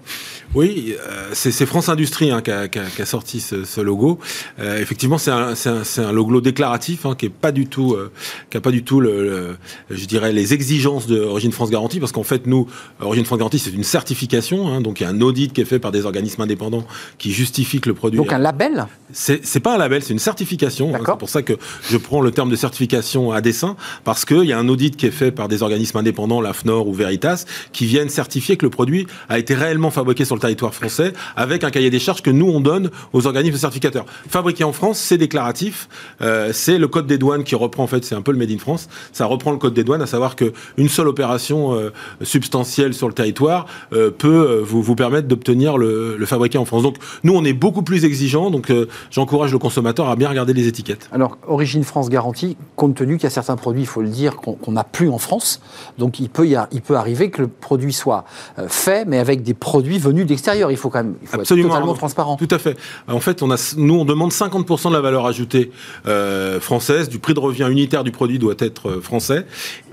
Oui, 0.54 0.96
euh, 1.10 1.30
c'est 1.34 1.66
France 1.66 1.88
Industrie 1.88 2.30
hein, 2.30 2.42
qui, 2.42 2.52
a, 2.52 2.64
a- 2.64 3.02
a 3.02 3.06
sorti 3.06 3.40
ce, 3.40 3.64
ce 3.64 3.80
logo. 3.80 4.20
Euh, 4.60 4.82
effectivement, 4.82 5.18
c'est 5.18 5.32
un, 5.32 5.54
un- 5.54 6.04
un 6.04 6.12
logo 6.12 6.42
déclaratif 6.42 7.06
hein, 7.06 7.16
qui 7.18 7.28
est 7.28 7.30
pas 7.30 7.54
du 7.54 7.68
tout, 7.68 7.94
euh, 7.94 8.12
qui 8.50 8.58
a 8.58 8.62
pas 8.62 8.72
du 8.72 8.84
tout, 8.84 9.00
le, 9.00 9.24
le- 9.24 9.58
je 9.90 10.06
dirais, 10.06 10.34
les 10.34 10.54
exigences 10.54 11.08
de 11.08 11.22
Origine 11.22 11.54
France 11.54 11.70
Garantie, 11.70 12.02
parce 12.02 12.12
qu'en 12.12 12.24
fait, 12.24 12.48
nous, 12.48 12.68
Origine 13.00 13.24
France 13.24 13.38
Garantie, 13.40 13.60
c'est 13.60 13.72
une 13.72 13.86
certification, 13.86 14.68
hein, 14.68 14.82
donc 14.82 15.00
il 15.00 15.04
y 15.04 15.06
a 15.06 15.10
un 15.10 15.22
audit 15.22 15.54
qui 15.54 15.62
est 15.62 15.66
fait 15.66 15.80
par 15.80 15.94
des 15.94 16.06
organismes 16.06 16.42
indépendants 16.42 16.86
qui 17.18 17.32
justifient 17.32 17.80
que 17.80 17.88
le 17.88 17.96
produit. 17.96 18.18
Donc 18.18 18.34
un 18.34 18.38
label 18.40 18.88
C'est 19.14 19.60
pas 19.62 19.76
un 19.76 19.78
label, 19.78 20.04
c'est 20.04 20.12
une 20.12 20.20
certification. 20.20 20.94
hein. 20.94 21.00
C'est 21.06 21.18
pour 21.18 21.30
ça 21.30 21.44
que 21.44 21.54
je 21.90 21.96
prends 21.96 22.20
le 22.20 22.32
terme 22.32 22.50
de 22.50 22.58
certification 22.58 23.32
à 23.32 23.40
dessein, 23.40 23.78
parce 24.04 24.26
qu'il 24.26 24.44
y 24.44 24.52
a 24.52 24.60
un 24.60 24.68
audit 24.68 24.98
qui 24.98 25.06
est 25.06 25.12
fait 25.12 25.32
par 25.32 25.48
des 25.48 25.64
organismes 25.64 25.98
indépendants, 26.00 26.42
l'AFNOR 26.42 26.90
ou 26.90 26.94
Veritas, 26.94 27.46
qui 27.72 27.86
viennent 27.86 28.10
certifier 28.10 28.58
que 28.58 28.66
le 28.66 28.70
produit 28.70 29.08
a 29.30 29.40
été 29.40 29.54
réellement 29.56 29.92
fabriqué 29.92 30.26
sur 30.26 30.36
le 30.36 30.40
territoire 30.41 30.73
français, 30.73 31.13
avec 31.36 31.63
un 31.63 31.71
cahier 31.71 31.89
des 31.89 31.99
charges 31.99 32.21
que 32.21 32.30
nous, 32.30 32.47
on 32.47 32.60
donne 32.60 32.89
aux 33.13 33.27
organismes 33.27 33.58
certificateurs. 33.58 34.06
Fabriqué 34.27 34.63
en 34.63 34.73
France, 34.73 34.99
c'est 34.99 35.17
déclaratif, 35.17 35.88
euh, 36.21 36.51
c'est 36.54 36.77
le 36.77 36.88
code 36.88 37.08
des 37.08 37.17
douanes 37.17 37.43
qui 37.43 37.56
reprend, 37.56 37.84
en 37.84 37.88
fait, 37.88 38.04
c'est 38.04 38.15
un 38.15 38.21
peu 38.21 38.32
le 38.32 38.38
Made 38.38 38.51
in 38.51 38.58
France, 38.58 38.89
ça 39.13 39.25
reprend 39.25 39.51
le 39.51 39.58
code 39.58 39.73
des 39.73 39.84
douanes, 39.84 40.01
à 40.01 40.08
savoir 40.08 40.36
qu'une 40.36 40.89
seule 40.89 41.08
opération 41.08 41.73
euh, 41.73 41.91
substantielle 42.21 42.93
sur 42.93 43.08
le 43.08 43.13
territoire 43.13 43.65
euh, 43.93 44.12
peut 44.12 44.62
vous, 44.65 44.82
vous 44.82 44.95
permettre 44.95 45.27
d'obtenir 45.27 45.77
le, 45.77 46.17
fabriqué 46.25 46.58
en 46.58 46.65
France. 46.65 46.84
Donc, 46.84 46.97
nous, 47.23 47.34
on 47.34 47.43
est 47.43 47.54
beaucoup 47.54 47.84
plus 47.84 48.06
exigeants, 48.06 48.51
donc 48.51 48.71
j'encourage 49.10 49.51
le 49.51 49.60
consommateur 49.60 50.10
à 50.10 50.15
bien 50.15 50.30
regarder 50.30 50.54
les 50.54 50.67
étiquettes. 50.67 51.10
Alors, 51.12 51.38
Origine 51.47 51.84
France 51.84 52.10
garantie, 52.10 52.58
compte 52.75 52.95
tenu 52.95 53.15
qu'il 53.15 53.25
y 53.25 53.27
a 53.27 53.32
certains 53.32 53.56
produits, 53.56 53.82
il 53.82 53.88
faut 53.88 54.01
le 54.01 54.10
dire, 54.10 54.38
qu'on 54.38 54.71
n'a 54.71 54.84
plus 54.84 55.10
en 55.10 55.17
France. 55.17 55.62
Donc, 55.97 56.19
il 56.19 56.30
peut, 56.30 56.47
il 56.47 56.82
peut 56.82 56.95
arriver 56.95 57.30
que 57.30 57.41
le 57.41 57.47
produit 57.47 57.93
soit 57.93 58.23
fait, 58.67 59.06
mais 59.06 59.19
avec 59.19 59.43
des 59.43 59.54
produits 59.54 59.99
venus 59.99 60.25
Il 60.72 60.78
faut 60.78 60.89
quand 60.89 61.04
même 61.04 61.15
il 61.22 61.28
faut 61.28 61.39
Absolument. 61.39 61.67
être 61.70 61.74
totalement 61.74 61.94
transparent. 61.94 62.38
Tout 62.38 62.48
à 62.52 62.60
fait. 62.60 62.78
En 63.08 63.20
fait, 63.20 63.41
on 63.41 63.52
a, 63.52 63.74
nous, 63.78 63.96
on 63.96 64.06
demande 64.06 64.32
50% 64.32 64.89
de 64.89 64.94
la 64.94 65.02
valeur 65.02 65.26
ajoutée 65.26 65.72
euh, 66.08 66.60
française, 66.60 67.10
du 67.10 67.20
prix 67.20 67.34
de 67.34 67.39
revient 67.39 67.67
unitaire 67.70 68.04
du 68.04 68.12
produit 68.12 68.39
doit 68.39 68.56
être 68.60 68.89
euh, 68.89 69.02
français. 69.02 69.46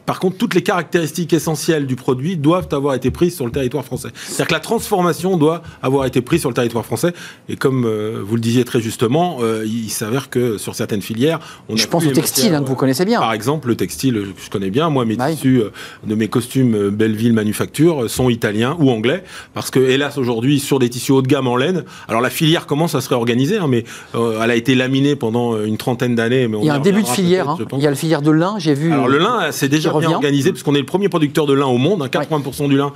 Par 0.08 0.20
contre, 0.20 0.38
toutes 0.38 0.54
les 0.54 0.62
caractéristiques 0.62 1.34
essentielles 1.34 1.86
du 1.86 1.94
produit 1.94 2.38
doivent 2.38 2.68
avoir 2.72 2.94
été 2.94 3.10
prises 3.10 3.36
sur 3.36 3.44
le 3.44 3.52
territoire 3.52 3.84
français. 3.84 4.08
C'est-à-dire 4.14 4.46
que 4.46 4.54
la 4.54 4.60
transformation 4.60 5.36
doit 5.36 5.60
avoir 5.82 6.06
été 6.06 6.22
prise 6.22 6.40
sur 6.40 6.48
le 6.48 6.54
territoire 6.54 6.86
français. 6.86 7.12
Et 7.50 7.56
comme 7.56 7.84
euh, 7.84 8.22
vous 8.24 8.34
le 8.36 8.40
disiez 8.40 8.64
très 8.64 8.80
justement, 8.80 9.40
euh, 9.42 9.66
il 9.66 9.90
s'avère 9.90 10.30
que 10.30 10.56
sur 10.56 10.74
certaines 10.74 11.02
filières, 11.02 11.40
on 11.68 11.76
Je 11.76 11.84
a 11.84 11.86
pense 11.88 12.06
au 12.06 12.10
textile, 12.10 12.54
hein, 12.54 12.62
que 12.62 12.68
vous 12.68 12.74
connaissez 12.74 13.04
bien. 13.04 13.20
Par 13.20 13.34
exemple, 13.34 13.68
le 13.68 13.76
textile, 13.76 14.16
euh, 14.16 14.26
je 14.42 14.48
connais 14.48 14.70
bien. 14.70 14.88
Moi, 14.88 15.04
mes 15.04 15.16
Bah 15.16 15.26
oui. 15.28 15.34
tissus 15.34 15.60
euh, 15.60 15.70
de 16.06 16.14
mes 16.14 16.28
costumes 16.28 16.74
euh, 16.74 16.90
Belleville 16.90 17.34
Manufacture 17.34 18.04
euh, 18.04 18.08
sont 18.08 18.30
italiens 18.30 18.76
ou 18.78 18.90
anglais, 18.90 19.24
parce 19.52 19.70
que 19.70 19.78
hélas 19.78 20.16
aujourd'hui 20.16 20.58
sur 20.58 20.78
des 20.78 20.88
tissus 20.88 21.12
haut 21.12 21.20
de 21.20 21.28
gamme 21.28 21.46
en 21.48 21.56
laine, 21.56 21.84
alors 22.08 22.22
la 22.22 22.30
filière 22.30 22.64
commence 22.66 22.94
à 22.94 23.02
se 23.02 23.10
réorganiser, 23.10 23.58
hein, 23.58 23.66
mais 23.68 23.84
euh, 24.14 24.40
elle 24.42 24.50
a 24.50 24.56
été 24.56 24.74
laminée 24.74 25.16
pendant 25.16 25.52
euh, 25.54 25.66
une 25.66 25.76
trentaine 25.76 26.14
d'années. 26.14 26.48
Il 26.62 26.64
y 26.64 26.70
a 26.70 26.74
un 26.76 26.78
début 26.78 27.02
de 27.02 27.06
filière. 27.08 27.50
hein. 27.50 27.56
je 27.58 27.64
pense. 27.64 27.78
Il 27.78 27.84
y 27.84 27.86
a 27.86 27.90
le 27.90 27.96
filière 27.96 28.22
de 28.22 28.30
lin, 28.30 28.54
j'ai 28.58 28.72
vu. 28.72 28.90
Alors 28.90 29.06
euh, 29.06 29.10
le 29.10 29.18
lin, 29.18 29.38
euh, 29.42 29.48
c'est 29.52 29.68
déjà 29.68 29.90
revient. 30.06 30.14
organisé, 30.14 30.50
parce 30.52 30.62
qu'on 30.62 30.74
est 30.74 30.80
le 30.80 30.86
premier 30.86 31.08
producteur 31.08 31.46
de 31.46 31.54
lin 31.54 31.66
au 31.66 31.78
monde. 31.78 32.02
hein, 32.02 32.08
80% 32.08 32.68
du 32.68 32.76
lin 32.76 32.92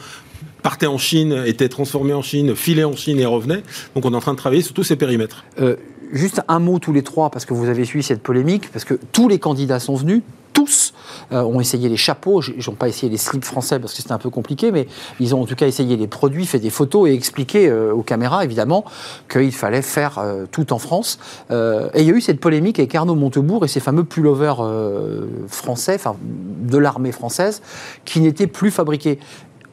partait 0.63 0.87
en 0.87 0.99
Chine, 0.99 1.43
était 1.47 1.69
transformé 1.69 2.15
en 2.15 2.23
Chine, 2.23 2.55
filé 2.55 2.85
en 2.85 2.95
Chine 2.95 3.19
et 3.19 3.27
revenait. 3.27 3.63
Donc 3.95 4.05
on 4.05 4.13
est 4.13 4.17
en 4.17 4.21
train 4.21 4.33
de 4.33 4.39
travailler 4.39 4.63
sur 4.63 4.75
tous 4.75 4.85
ces 4.85 4.97
périmètres. 4.97 5.45
Euh, 5.61 5.77
juste 6.13 6.41
un 6.49 6.59
mot 6.61 6.79
tous 6.79 6.93
les 6.93 7.03
trois, 7.03 7.31
parce 7.31 7.45
que 7.45 7.55
vous 7.55 7.69
avez 7.69 7.85
suivi 7.85 8.03
cette 8.03 8.23
polémique, 8.23 8.71
parce 8.73 8.85
que 8.85 8.95
tous 9.13 9.29
les 9.29 9.39
candidats 9.39 9.81
sont 9.81 9.97
venus, 9.97 10.23
tous 10.53 10.93
euh, 11.33 11.43
ont 11.43 11.61
essayé 11.61 11.89
les 11.89 11.97
chapeaux, 11.97 12.43
ils 12.43 12.63
n'ont 12.69 12.75
pas 12.75 12.89
essayé 12.89 13.11
les 13.11 13.17
slips 13.17 13.45
français 13.45 13.79
parce 13.79 13.93
que 13.93 14.03
c'était 14.03 14.13
un 14.13 14.19
peu 14.19 14.31
compliqué, 14.31 14.71
mais 14.71 14.87
ils 15.21 15.35
ont 15.35 15.43
en 15.43 15.47
tout 15.47 15.55
cas 15.55 15.67
essayé 15.67 15.97
les 15.97 16.07
produits, 16.07 16.47
fait 16.47 16.59
des 16.59 16.71
photos 16.71 17.09
et 17.09 17.15
expliqué 17.15 17.69
euh, 17.69 17.93
aux 17.93 18.03
caméras, 18.03 18.45
évidemment, 18.45 18.85
qu'il 19.31 19.53
fallait 19.53 19.83
faire 19.83 20.19
euh, 20.19 20.47
tout 20.51 20.73
en 20.73 20.79
France. 20.79 21.19
Et 21.51 22.03
il 22.03 22.07
y 22.07 22.11
a 22.11 22.15
eu 22.15 22.21
cette 22.21 22.41
polémique 22.41 22.79
avec 22.79 22.95
Arnaud 22.95 23.15
Montebourg 23.15 23.65
et 23.65 23.69
ses 23.69 23.81
fameux 23.81 24.05
pullovers 24.05 24.63
français, 25.49 25.99
de 26.25 26.79
l'armée 26.79 27.13
française, 27.13 27.63
qui 28.05 28.21
n'étaient 28.21 28.47
plus 28.47 28.71
fabriqués. 28.71 29.19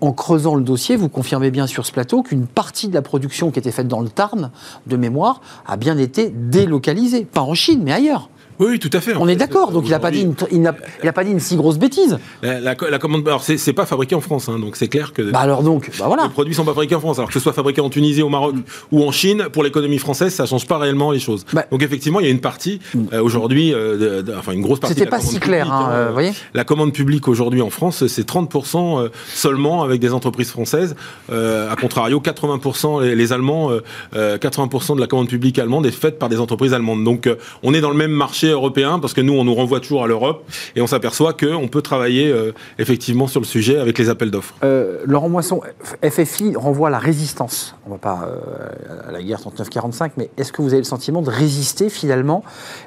En 0.01 0.13
creusant 0.13 0.55
le 0.55 0.63
dossier, 0.63 0.95
vous 0.95 1.09
confirmez 1.09 1.51
bien 1.51 1.67
sur 1.67 1.85
ce 1.85 1.91
plateau 1.91 2.23
qu'une 2.23 2.47
partie 2.47 2.87
de 2.87 2.93
la 2.93 3.01
production 3.01 3.51
qui 3.51 3.59
était 3.59 3.71
faite 3.71 3.87
dans 3.87 3.99
le 3.99 4.09
Tarn, 4.09 4.51
de 4.87 4.97
mémoire, 4.97 5.41
a 5.67 5.75
bien 5.75 5.97
été 5.97 6.29
délocalisée. 6.29 7.25
Pas 7.25 7.41
en 7.41 7.53
Chine, 7.53 7.81
mais 7.83 7.91
ailleurs. 7.91 8.29
Oui, 8.59 8.77
tout 8.79 8.89
à 8.93 8.99
fait. 8.99 9.13
On 9.17 9.27
est 9.27 9.35
d'accord, 9.35 9.71
donc 9.71 9.83
il 9.85 9.91
n'a 9.91 9.99
pas, 9.99 10.11
dit 10.11 10.21
une- 10.21 10.35
il 10.51 10.61
n'a- 10.61 10.75
il 11.01 11.05
n'a 11.05 11.13
pas 11.13 11.23
dit 11.23 11.31
une 11.31 11.39
si 11.39 11.55
grosse 11.55 11.77
bêtise. 11.77 12.17
La, 12.43 12.59
la- 12.59 12.75
la 12.89 12.99
commande, 12.99 13.25
alors 13.27 13.41
c'est 13.43 13.73
pas 13.73 13.85
fabriqué 13.85 14.15
en 14.15 14.21
France, 14.21 14.49
hein, 14.49 14.59
donc 14.59 14.75
c'est 14.75 14.87
clair 14.89 15.13
que 15.13 15.21
Bah 15.21 15.39
alors 15.39 15.63
donc, 15.63 15.89
bah 15.97 16.05
voilà. 16.07 16.23
les 16.23 16.29
produits 16.29 16.53
sont 16.53 16.65
pas 16.65 16.71
fabriqués 16.73 16.95
en 16.95 16.99
France. 16.99 17.17
Alors 17.19 17.29
que 17.29 17.33
ce 17.33 17.39
soit 17.39 17.53
fabriqué 17.53 17.79
en 17.81 17.89
Tunisie, 17.89 18.21
au 18.21 18.29
Maroc 18.29 18.55
ou 18.91 19.03
en 19.05 19.11
Chine, 19.11 19.45
pour 19.53 19.63
l'économie 19.63 19.97
française, 19.97 20.33
ça 20.33 20.45
change 20.45 20.67
pas 20.67 20.77
réellement 20.77 21.11
les 21.11 21.19
choses. 21.19 21.45
Bah- 21.53 21.65
donc 21.71 21.81
effectivement, 21.83 22.19
il 22.19 22.25
y 22.25 22.29
a 22.29 22.31
une 22.31 22.41
partie 22.41 22.79
euh, 23.13 23.21
aujourd'hui, 23.21 23.73
euh, 23.73 24.21
enfin 24.37 24.51
une 24.51 24.61
grosse 24.61 24.79
partie. 24.79 24.93
C'était 24.93 25.05
de 25.05 25.11
la 25.11 25.17
pas 25.17 25.23
si 25.23 25.39
clair, 25.39 25.65
publique, 25.65 25.81
hein, 25.81 25.89
euh, 25.91 26.07
vous 26.07 26.13
voyez 26.13 26.31
La 26.53 26.63
commande 26.65 26.91
publique 26.93 27.27
aujourd'hui 27.27 27.61
en 27.61 27.69
France, 27.69 28.07
c'est 28.07 28.25
30% 28.27 28.99
euh, 28.99 29.09
seulement 29.33 29.83
avec 29.83 30.01
des 30.01 30.13
entreprises 30.13 30.49
françaises. 30.51 30.95
Euh, 31.31 31.71
à 31.71 31.75
contrario, 31.75 32.19
80% 32.19 33.01
les, 33.01 33.15
les 33.15 33.31
Allemands, 33.33 33.71
euh, 33.71 33.81
euh, 34.15 34.37
80% 34.37 34.95
de 34.95 34.99
la 35.01 35.07
commande 35.07 35.29
publique 35.29 35.57
allemande 35.59 35.85
est 35.85 35.91
faite 35.91 36.19
par 36.19 36.27
des 36.29 36.39
entreprises 36.39 36.73
allemandes. 36.73 37.03
Donc 37.03 37.27
euh, 37.27 37.35
on 37.63 37.73
est 37.73 37.81
dans 37.81 37.89
le 37.91 37.95
même 37.95 38.11
marché 38.11 38.48
européen 38.51 38.99
parce 38.99 39.13
que 39.13 39.21
nous 39.21 39.33
on 39.33 39.43
nous 39.43 39.53
renvoie 39.55 39.79
toujours 39.79 40.03
à 40.03 40.07
l'Europe 40.07 40.43
et 40.75 40.81
on 40.81 40.87
s'aperçoit 40.87 41.33
qu'on 41.33 41.67
peut 41.67 41.81
travailler 41.81 42.31
euh, 42.31 42.53
effectivement 42.77 43.27
sur 43.27 43.39
le 43.39 43.45
sujet 43.45 43.77
avec 43.79 43.97
les 43.97 44.09
appels 44.09 44.31
d'offres. 44.31 44.53
Euh, 44.63 44.99
Laurent 45.05 45.29
Moisson, 45.29 45.61
FFI 46.03 46.55
renvoie 46.55 46.89
à 46.89 46.91
la 46.91 46.99
résistance. 46.99 47.75
On 47.85 47.89
ne 47.89 47.93
va 47.95 47.99
pas 47.99 48.27
euh, 48.27 49.07
à 49.07 49.11
la 49.11 49.21
guerre 49.23 49.39
39-45, 49.39 50.11
mais 50.17 50.29
est-ce 50.37 50.51
que 50.51 50.61
vous 50.61 50.69
avez 50.69 50.81
le 50.81 50.83
sentiment 50.83 51.21
de 51.21 51.29
résister 51.29 51.89
finalement 51.89 52.43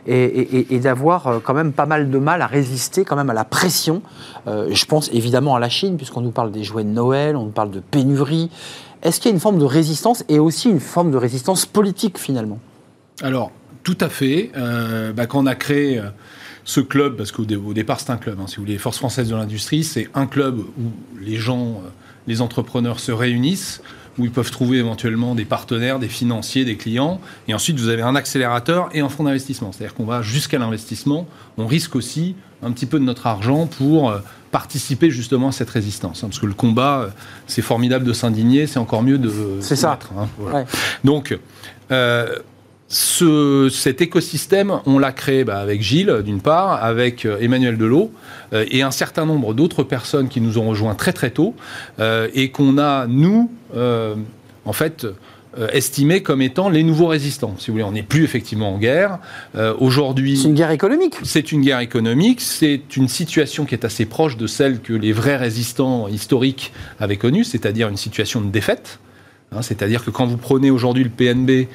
et, 0.07 0.75
et- 0.75 0.79
d'avoir 0.81 1.41
quand 1.45 1.55
même 1.55 1.73
pas 1.73 1.87
mal 1.87 2.11
de 2.11 2.19
mal 2.19 2.43
à 2.43 2.47
résister 2.47 3.05
quand 3.05 3.17
même 3.17 3.31
à 3.31 3.35
la 3.35 3.45
pression 3.45 4.03
Euh, 4.47 4.69
Je 4.73 4.85
pense 4.87 5.09
évidemment 5.13 5.55
à 5.55 5.61
la 5.61 5.69
Chine, 5.69 5.97
puisqu'on 5.97 6.21
nous 6.21 6.31
parle 6.33 6.51
des 6.51 6.65
jouets 6.65 6.85
de 6.85 6.89
Noël, 6.89 7.37
on 7.37 7.45
nous 7.45 7.51
parle 7.51 7.71
de 7.71 7.81
pénurie. 7.81 8.51
Est-ce 9.03 9.21
qu'il 9.21 9.31
y 9.31 9.33
a 9.33 9.35
une 9.35 9.41
forme 9.41 9.59
de 9.59 9.65
résistance 9.65 10.25
et 10.29 10.39
aussi 10.39 10.69
une 10.71 10.81
forme 10.81 11.11
de 11.11 11.17
résistance 11.17 11.67
politique 11.67 12.19
finalement? 12.19 12.59
Alors, 13.23 13.51
tout 13.83 13.99
à 14.01 14.09
fait. 14.09 14.51
Euh, 14.57 15.13
bah, 15.13 15.27
quand 15.27 15.41
on 15.43 15.47
a 15.47 15.55
créé 15.55 15.99
euh, 15.99 16.05
ce 16.65 16.81
club, 16.81 17.17
parce 17.17 17.33
qu'au 17.33 17.45
dé- 17.45 17.57
au 17.57 17.73
départ 17.75 18.01
c'est 18.01 18.11
un 18.11 18.17
club, 18.17 18.39
hein, 18.41 18.45
si 18.47 18.57
vous 18.57 18.63
voulez, 18.63 18.79
Force 18.79 18.99
française 18.99 19.29
de 19.29 19.35
l'industrie, 19.35 19.83
c'est 19.85 20.09
un 20.15 20.27
club 20.27 20.59
où 20.61 20.93
les 21.21 21.37
gens, 21.37 21.81
euh, 21.85 21.89
les 22.27 22.41
entrepreneurs 22.41 23.01
se 23.01 23.13
réunissent, 23.13 23.83
où 24.19 24.25
ils 24.27 24.31
peuvent 24.31 24.51
trouver 24.51 24.77
éventuellement 24.79 25.35
des 25.35 25.47
partenaires, 25.47 25.99
des 25.99 26.09
financiers, 26.09 26.65
des 26.67 26.77
clients, 26.77 27.21
et 27.49 27.55
ensuite 27.55 27.79
vous 27.79 27.89
avez 27.89 28.03
un 28.03 28.15
accélérateur 28.15 28.91
et 28.93 29.01
un 29.01 29.09
fonds 29.09 29.25
d'investissement. 29.25 29.73
C'est-à-dire 29.73 29.95
qu'on 29.95 30.05
va 30.05 30.21
jusqu'à 30.23 30.59
l'investissement, 30.59 31.27
on 31.57 31.67
risque 31.67 31.97
aussi 31.97 32.37
un 32.63 32.71
petit 32.73 32.87
peu 32.87 32.99
de 33.01 33.05
notre 33.05 33.27
argent 33.27 33.67
pour 33.67 34.11
euh, 34.11 34.19
participer 34.53 35.11
justement 35.11 35.49
à 35.49 35.53
cette 35.53 35.71
résistance. 35.71 36.23
hein, 36.23 36.29
parce 36.29 36.39
que 36.39 36.47
le 36.47 36.53
combat, 36.53 37.09
c'est 37.47 37.63
formidable 37.63 38.05
de 38.05 38.13
s'indigner, 38.13 38.67
c'est 38.67 38.79
encore 38.79 39.03
mieux 39.03 39.17
de 39.19 39.33
C'est 39.61 39.77
ça. 39.77 39.99
hein, 40.17 40.29
voilà. 40.39 40.59
Ouais. 40.59 40.65
Donc, 41.05 41.37
euh, 41.91 42.37
ce- 42.97 43.71
cet 43.73 44.03
écosystème, 44.03 44.81
on 44.85 44.99
l'a 44.99 45.13
créé 45.13 45.45
bah, 45.45 45.59
avec 45.61 45.81
Gilles, 45.81 46.21
d'une 46.23 46.43
part, 46.43 46.85
avec 46.85 47.25
euh, 47.25 47.39
Emmanuel 47.41 47.79
Delot, 47.79 48.13
euh, 48.53 48.67
et 48.71 48.83
un 48.83 48.91
certain 48.91 49.25
nombre 49.25 49.55
d'autres 49.55 49.83
personnes 49.83 50.29
qui 50.29 50.43
nous 50.43 50.59
ont 50.59 50.69
rejoints 50.69 50.95
très 50.95 51.15
très 51.15 51.31
tôt, 51.31 51.55
euh, 52.01 52.29
et 52.35 52.51
qu'on 52.51 52.77
a, 52.77 53.07
nous, 53.07 53.51
en 54.67 54.73
fait, 54.75 55.07
estimé 55.73 56.23
comme 56.23 56.43
étant 56.43 56.69
les 56.69 56.83
nouveaux 56.83 57.07
résistants. 57.07 57.55
Si 57.59 57.69
vous 57.69 57.73
voulez, 57.75 57.85
on 57.85 57.93
n'est 57.93 58.03
plus 58.03 58.25
effectivement 58.25 58.75
en 58.75 58.79
guerre. 58.79 59.19
Aujourd'hui, 59.79 60.37
C'est 60.37 60.49
une 60.49 60.55
guerre 60.55 60.71
économique. 60.71 61.17
c'est 61.23 61.53
une 61.53 61.63
guerre 61.63 61.81
économique, 61.81 62.41
c'est 62.43 62.97
une 62.97 63.09
situation 63.09 63.65
qui 63.65 63.75
est 63.75 63.85
assez 63.87 64.05
proche 64.05 64.37
de 64.37 64.47
celle 64.47 64.81
que 64.81 64.93
les 64.93 65.13
vrais 65.13 65.37
résistants 65.37 66.09
historiques 66.09 66.73
avaient 67.01 67.17
connue, 67.17 67.45
c'est-à-dire 67.45 67.89
une 67.89 67.97
situation 67.97 68.41
de 68.43 68.51
défaite. 68.51 68.99
Hein, 69.55 69.63
c'est-à-dire 69.63 70.05
que 70.05 70.11
quand 70.11 70.27
vous 70.27 70.39
prenez 70.39 70.71
aujourd'hui 70.71 71.05
le 71.05 71.11
PNB 71.11 71.69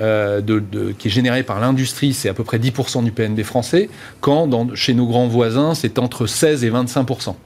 euh, 0.00 0.40
de- 0.40 0.60
de- 0.60 0.92
qui 0.92 1.08
est 1.08 1.10
généré 1.10 1.42
par 1.42 1.60
l'industrie, 1.60 2.12
c'est 2.12 2.28
à 2.28 2.34
peu 2.34 2.44
près 2.44 2.58
10% 2.58 3.02
du 3.02 3.10
PNB 3.12 3.42
français, 3.42 3.88
quand 4.20 4.46
dans- 4.46 4.74
chez 4.74 4.94
nos 4.94 5.06
grands 5.06 5.26
voisins, 5.28 5.74
c'est 5.74 5.98
entre 5.98 6.26
16 6.26 6.64
et 6.64 6.70
25%. 6.70 7.36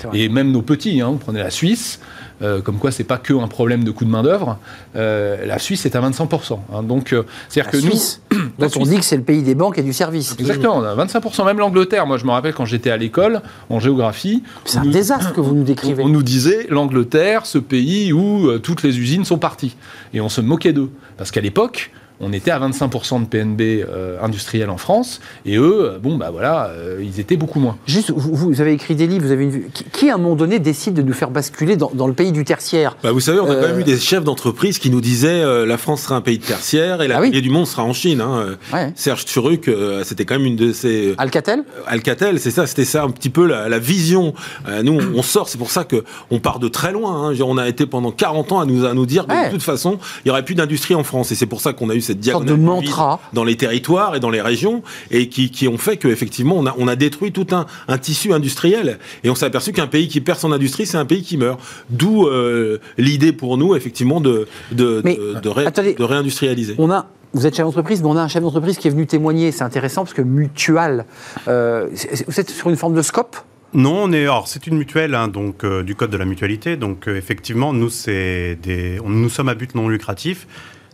c'est 0.00 0.06
vrai. 0.06 0.18
Et 0.18 0.28
même 0.28 0.50
nos 0.52 0.62
petits, 0.62 1.00
hein, 1.00 1.08
vous 1.10 1.18
prenez 1.18 1.40
la 1.40 1.50
Suisse, 1.50 2.00
euh, 2.40 2.60
comme 2.60 2.76
quoi 2.78 2.92
c'est 2.92 3.02
pas 3.04 3.16
que 3.18 3.34
un 3.34 3.48
problème 3.48 3.82
de 3.82 3.90
coût 3.90 4.04
de 4.04 4.10
main-d'œuvre, 4.10 4.58
euh, 4.96 5.44
la 5.44 5.58
Suisse 5.58 5.84
est 5.86 5.96
à 5.96 6.00
25%. 6.00 6.60
hein. 6.72 6.82
donc, 6.84 7.12
euh, 7.12 7.24
c'est-à-dire 7.48 7.72
La 7.72 7.78
que 7.80 7.84
nous. 7.84 7.90
Suisse. 7.90 8.22
La 8.58 8.66
Donc 8.66 8.76
on 8.76 8.80
Suisse. 8.80 8.88
dit 8.90 8.96
que 8.98 9.04
c'est 9.04 9.16
le 9.16 9.22
pays 9.22 9.42
des 9.42 9.54
banques 9.54 9.78
et 9.78 9.82
du 9.82 9.92
service. 9.92 10.34
Exactement, 10.38 10.78
on 10.78 10.82
a 10.82 10.94
25%, 10.94 11.44
même 11.44 11.58
l'Angleterre. 11.58 12.06
Moi, 12.06 12.16
je 12.18 12.24
me 12.24 12.30
rappelle 12.30 12.54
quand 12.54 12.64
j'étais 12.64 12.90
à 12.90 12.96
l'école, 12.96 13.40
en 13.70 13.78
géographie, 13.80 14.42
C'est 14.64 14.78
un 14.78 14.84
nous- 14.84 14.90
désastre 14.90 15.32
que 15.32 15.40
vous 15.40 15.54
nous 15.54 15.62
décrivez. 15.64 16.02
on 16.02 16.08
nous 16.08 16.22
disait 16.22 16.66
l'Angleterre, 16.70 17.46
ce 17.46 17.58
pays 17.58 18.12
où 18.12 18.50
toutes 18.58 18.82
les 18.82 18.98
usines 18.98 19.24
sont 19.24 19.38
parties. 19.38 19.76
Et 20.14 20.20
on 20.20 20.28
se 20.28 20.40
moquait 20.40 20.72
d'eux. 20.72 20.90
Parce 21.18 21.32
qu'à 21.32 21.40
l'époque, 21.40 21.90
on 22.20 22.32
était 22.32 22.50
à 22.50 22.58
25% 22.60 23.22
de 23.22 23.26
PNB 23.26 23.60
euh, 23.88 24.18
industriel 24.22 24.70
en 24.70 24.76
France, 24.76 25.20
et 25.46 25.56
eux, 25.56 25.92
euh, 25.92 25.98
bon, 25.98 26.16
bah 26.16 26.30
voilà, 26.32 26.66
euh, 26.70 27.00
ils 27.02 27.20
étaient 27.20 27.36
beaucoup 27.36 27.60
moins. 27.60 27.76
Juste, 27.86 28.10
vous, 28.10 28.34
vous 28.34 28.60
avez 28.60 28.72
écrit 28.72 28.94
des 28.94 29.06
livres, 29.06 29.24
vous 29.26 29.32
avez 29.32 29.44
une 29.44 29.50
vue. 29.50 29.68
Qui, 29.72 29.84
qui, 29.84 30.10
à 30.10 30.14
un 30.14 30.18
moment 30.18 30.34
donné, 30.34 30.58
décide 30.58 30.94
de 30.94 31.02
nous 31.02 31.12
faire 31.12 31.30
basculer 31.30 31.76
dans, 31.76 31.90
dans 31.94 32.06
le 32.06 32.12
pays 32.14 32.32
du 32.32 32.44
tertiaire? 32.44 32.96
Bah, 33.02 33.12
vous 33.12 33.20
savez, 33.20 33.40
on 33.40 33.46
a 33.46 33.54
Euh, 33.54 33.62
quand 33.62 33.68
même 33.68 33.80
eu 33.80 33.84
des 33.84 33.98
chefs 33.98 34.24
d'entreprise 34.24 34.78
qui 34.78 34.90
nous 34.90 35.00
disaient 35.00 35.28
euh, 35.42 35.64
la 35.66 35.78
France 35.78 36.02
sera 36.02 36.16
un 36.16 36.20
pays 36.20 36.38
de 36.38 36.44
tertiaire 36.44 37.02
et 37.02 37.08
la 37.08 37.18
Ah 37.18 37.20
oui. 37.20 37.30
du 37.30 37.50
monde 37.50 37.66
sera 37.66 37.84
en 37.84 37.92
Chine. 37.92 38.20
hein. 38.20 38.56
Ouais. 38.72 38.92
Serge 38.96 39.24
Turuc, 39.24 39.68
euh, 39.68 40.02
c'était 40.04 40.24
quand 40.24 40.36
même 40.38 40.46
une 40.46 40.56
de 40.56 40.72
ses 40.72 41.14
Alcatel? 41.18 41.62
Alcatel, 41.86 42.38
c'est 42.40 42.50
ça, 42.50 42.66
c'était 42.66 42.84
ça 42.84 43.02
un 43.04 43.10
petit 43.10 43.30
peu 43.30 43.46
la, 43.46 43.68
la 43.68 43.78
vision. 43.78 44.34
Euh, 44.68 44.82
nous, 44.82 44.98
on, 45.14 45.22
sort, 45.22 45.48
c'est 45.48 45.58
pour 45.58 45.70
ça 45.70 45.84
que 45.84 46.04
on 46.30 46.38
part 46.40 46.58
de 46.58 46.68
très 46.68 46.92
loin. 46.92 47.30
hein. 47.30 47.34
On 47.44 47.58
a 47.58 47.68
été 47.68 47.86
pendant 47.86 48.10
40 48.10 48.52
ans 48.52 48.60
à 48.60 48.64
nous 48.66 48.84
à 48.84 48.94
nous 48.94 49.06
dire 49.06 49.26
Ouais. 49.28 49.46
de 49.46 49.52
toute 49.52 49.62
façon, 49.62 49.98
il 50.24 50.28
y 50.28 50.30
aurait 50.30 50.44
plus 50.44 50.54
d'industrie 50.54 50.94
en 50.94 51.04
France, 51.04 51.32
et 51.32 51.34
c'est 51.34 51.46
pour 51.46 51.60
ça 51.60 51.72
qu'on 51.72 51.90
a 51.90 51.94
eu 51.94 52.00
cette 52.08 52.24
sorte 52.24 52.44
diagonale 52.44 52.58
de 52.82 52.86
mantra. 52.88 53.20
dans 53.32 53.44
les 53.44 53.56
territoires 53.56 54.14
et 54.16 54.20
dans 54.20 54.30
les 54.30 54.40
régions, 54.42 54.82
et 55.10 55.28
qui, 55.28 55.50
qui 55.50 55.68
ont 55.68 55.78
fait 55.78 55.96
qu'effectivement, 55.96 56.56
on 56.58 56.66
a, 56.66 56.74
on 56.78 56.88
a 56.88 56.96
détruit 56.96 57.32
tout 57.32 57.46
un, 57.52 57.66
un 57.86 57.98
tissu 57.98 58.32
industriel, 58.32 58.98
et 59.24 59.30
on 59.30 59.34
s'est 59.34 59.46
aperçu 59.46 59.72
qu'un 59.72 59.86
pays 59.86 60.08
qui 60.08 60.20
perd 60.20 60.38
son 60.38 60.52
industrie, 60.52 60.86
c'est 60.86 60.96
un 60.98 61.04
pays 61.06 61.22
qui 61.22 61.36
meurt. 61.36 61.60
D'où 61.90 62.26
euh, 62.26 62.78
l'idée 62.98 63.32
pour 63.32 63.56
nous, 63.58 63.74
effectivement, 63.76 64.20
de 64.20 64.46
de, 64.72 65.00
Mais, 65.04 65.16
de, 65.16 65.40
de 65.40 65.48
ré- 65.48 65.66
attendez. 65.66 65.94
de 65.94 66.02
réindustrialiser. 66.04 66.74
On 66.78 66.90
a, 66.90 67.06
vous 67.34 67.46
êtes 67.46 67.54
chef 67.56 67.64
d'entreprise, 67.66 68.02
mais 68.02 68.08
on 68.08 68.16
a 68.16 68.22
un 68.22 68.28
chef 68.28 68.42
d'entreprise 68.42 68.78
qui 68.78 68.88
est 68.88 68.90
venu 68.90 69.06
témoigner. 69.06 69.52
C'est 69.52 69.64
intéressant 69.64 70.02
parce 70.02 70.14
que 70.14 70.22
Mutual, 70.22 71.04
euh, 71.46 71.88
vous 72.26 72.40
êtes 72.40 72.50
sur 72.50 72.68
une 72.70 72.76
forme 72.76 72.94
de 72.94 73.02
scope? 73.02 73.36
Non, 73.74 74.04
on 74.04 74.12
est. 74.12 74.22
Alors, 74.22 74.48
c'est 74.48 74.66
une 74.66 74.78
mutuelle, 74.78 75.14
hein, 75.14 75.28
donc 75.28 75.62
euh, 75.62 75.82
du 75.82 75.94
code 75.94 76.08
de 76.10 76.16
la 76.16 76.24
mutualité. 76.24 76.76
Donc, 76.76 77.06
euh, 77.06 77.16
effectivement, 77.16 77.74
nous, 77.74 77.90
c'est 77.90 78.56
des. 78.62 78.98
on- 79.04 79.10
nous 79.10 79.28
sommes 79.28 79.50
à 79.50 79.54
but 79.54 79.74
non 79.74 79.88
lucratif, 79.90 80.46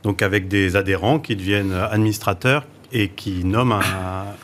donc 0.05 0.23
avec 0.23 0.47
des 0.49 0.77
adhérents 0.77 1.19
qui 1.19 1.35
deviennent 1.35 1.73
administrateurs 1.73 2.64
et 2.93 3.09
qui 3.09 3.45
nomment 3.45 3.73
un- 3.73 3.81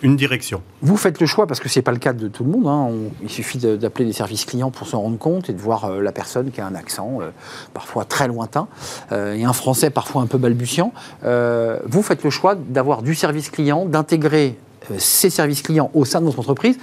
une 0.02 0.16
direction. 0.16 0.60
Vous 0.82 0.96
faites 0.96 1.20
le 1.20 1.26
choix, 1.26 1.46
parce 1.46 1.60
que 1.60 1.68
c'est 1.68 1.82
pas 1.82 1.92
le 1.92 1.98
cas 1.98 2.12
de 2.12 2.26
tout 2.26 2.42
le 2.42 2.50
monde. 2.50 2.66
hein. 2.66 2.88
On- 2.90 3.12
il 3.22 3.28
suffit 3.30 3.58
d'appeler 3.58 4.06
les 4.06 4.12
services 4.12 4.44
clients 4.44 4.72
pour 4.72 4.88
s'en 4.88 5.00
rendre 5.02 5.18
compte 5.18 5.48
et 5.48 5.52
de 5.52 5.60
voir 5.60 5.84
euh, 5.84 6.00
la 6.02 6.10
personne 6.10 6.50
qui 6.50 6.60
a 6.60 6.66
un 6.66 6.74
accent 6.74 7.18
euh, 7.20 7.30
parfois 7.74 8.04
très 8.04 8.26
lointain 8.26 8.66
euh, 9.12 9.34
et 9.34 9.44
un 9.44 9.52
français 9.52 9.90
parfois 9.90 10.22
un 10.22 10.26
peu 10.26 10.38
balbutiant. 10.38 10.92
Vous 11.22 12.02
faites 12.02 12.24
le 12.24 12.30
choix 12.30 12.56
d'avoir 12.56 13.02
du 13.02 13.14
service 13.14 13.50
client, 13.50 13.84
d'intégrer 13.84 14.58
ces 14.98 15.30
services 15.30 15.62
clients 15.62 15.90
au 15.94 16.04
sein 16.04 16.20
de 16.20 16.26
votre 16.26 16.40
entreprise. 16.40 16.76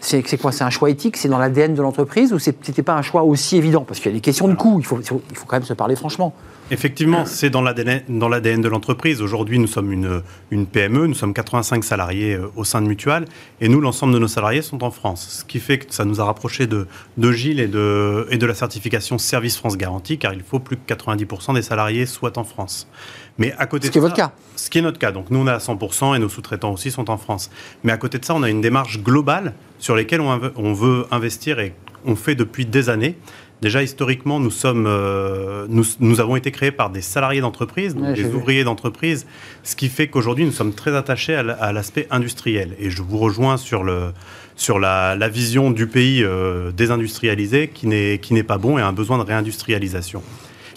C'est 0.00 0.22
quoi? 0.38 0.52
C'est 0.52 0.64
un 0.64 0.70
choix 0.70 0.88
éthique? 0.90 1.16
C'est 1.16 1.28
dans 1.28 1.38
l'ADN 1.38 1.74
de 1.74 1.82
l'entreprise? 1.82 2.32
Ou 2.32 2.38
c'était 2.38 2.82
pas 2.82 2.94
un 2.94 3.02
choix 3.02 3.24
aussi 3.24 3.56
évident? 3.56 3.84
Parce 3.86 4.00
qu'il 4.00 4.10
y 4.10 4.14
a 4.14 4.16
des 4.16 4.20
questions 4.22 4.48
de 4.48 4.54
coût. 4.54 4.80
Faut- 4.82 5.00
il 5.00 5.36
faut 5.36 5.46
quand 5.46 5.56
même 5.56 5.64
se 5.64 5.72
parler 5.74 5.96
franchement. 5.96 6.32
Effectivement, 6.70 7.26
c'est 7.26 7.50
dans 7.50 7.60
l'ADN 7.60 8.02
de 8.08 8.68
l'entreprise. 8.68 9.20
Aujourd'hui, 9.20 9.58
nous 9.58 9.66
sommes 9.66 9.92
une, 9.92 10.22
une 10.50 10.66
PME, 10.66 11.06
nous 11.06 11.14
sommes 11.14 11.34
85 11.34 11.84
salariés 11.84 12.34
euh, 12.34 12.50
au 12.56 12.64
sein 12.64 12.80
de 12.80 12.86
Mutual, 12.86 13.26
et 13.60 13.68
nous, 13.68 13.80
l'ensemble 13.80 14.14
de 14.14 14.18
nos 14.18 14.28
salariés 14.28 14.62
sont 14.62 14.82
en 14.82 14.90
France. 14.90 15.40
Ce 15.40 15.44
qui 15.44 15.60
fait 15.60 15.78
que 15.78 15.92
ça 15.92 16.06
nous 16.06 16.22
a 16.22 16.24
rapprochés 16.24 16.66
de, 16.66 16.86
de 17.18 17.32
Gilles 17.32 17.60
et 17.60 17.68
de, 17.68 18.26
et 18.30 18.38
de 18.38 18.46
la 18.46 18.54
certification 18.54 19.18
Service 19.18 19.58
France 19.58 19.76
Garantie, 19.76 20.16
car 20.16 20.32
il 20.32 20.42
faut 20.42 20.58
plus 20.58 20.78
que 20.78 20.94
90% 20.94 21.54
des 21.54 21.62
salariés 21.62 22.06
soient 22.06 22.38
en 22.38 22.44
France. 22.44 22.88
Mais 23.36 23.52
à 23.58 23.66
côté 23.66 23.88
Ce 23.88 23.92
qui 23.92 23.98
est 23.98 24.00
votre 24.00 24.14
cas. 24.14 24.32
Ce 24.56 24.70
qui 24.70 24.78
est 24.78 24.82
notre 24.82 24.98
cas. 24.98 25.12
Donc 25.12 25.30
nous, 25.30 25.40
on 25.40 25.46
est 25.46 25.50
à 25.50 25.58
100% 25.58 26.16
et 26.16 26.18
nos 26.18 26.28
sous-traitants 26.30 26.72
aussi 26.72 26.90
sont 26.90 27.10
en 27.10 27.18
France. 27.18 27.50
Mais 27.82 27.92
à 27.92 27.98
côté 27.98 28.18
de 28.18 28.24
ça, 28.24 28.34
on 28.34 28.42
a 28.42 28.48
une 28.48 28.60
démarche 28.60 29.02
globale 29.02 29.54
sur 29.78 29.94
laquelle 29.94 30.22
on, 30.22 30.40
on 30.56 30.72
veut 30.72 31.06
investir 31.10 31.58
et 31.58 31.74
on 32.06 32.16
fait 32.16 32.34
depuis 32.34 32.66
des 32.66 32.88
années. 32.88 33.16
Déjà, 33.62 33.82
historiquement, 33.82 34.40
nous, 34.40 34.50
sommes, 34.50 34.86
euh, 34.86 35.66
nous, 35.68 35.84
nous 36.00 36.20
avons 36.20 36.36
été 36.36 36.50
créés 36.50 36.70
par 36.70 36.90
des 36.90 37.00
salariés 37.00 37.40
d'entreprise, 37.40 37.94
Ouais, 37.94 38.12
des 38.12 38.26
ouvriers 38.26 38.64
d'entreprise, 38.64 39.26
ce 39.62 39.74
qui 39.74 39.88
fait 39.88 40.08
qu'aujourd'hui, 40.08 40.44
nous 40.44 40.52
sommes 40.52 40.74
très 40.74 40.94
attachés 40.94 41.34
à 41.34 41.72
l'aspect 41.72 42.06
industriel. 42.10 42.74
Et 42.78 42.90
je 42.90 43.00
vous 43.02 43.16
rejoins 43.18 43.56
sur, 43.56 43.82
le, 43.82 44.12
sur 44.56 44.78
la, 44.78 45.14
la 45.16 45.28
vision 45.28 45.70
du 45.70 45.86
pays 45.86 46.22
euh, 46.22 46.72
désindustrialisé 46.72 47.68
qui 47.68 47.86
n'est 47.86 48.18
qui 48.18 48.34
n'est 48.34 48.42
pas 48.42 48.58
bon 48.58 48.76
et 48.76 48.82
a 48.82 48.86
un 48.86 48.92
besoin 48.92 49.16
de 49.18 49.22
réindustrialisation. 49.22 50.22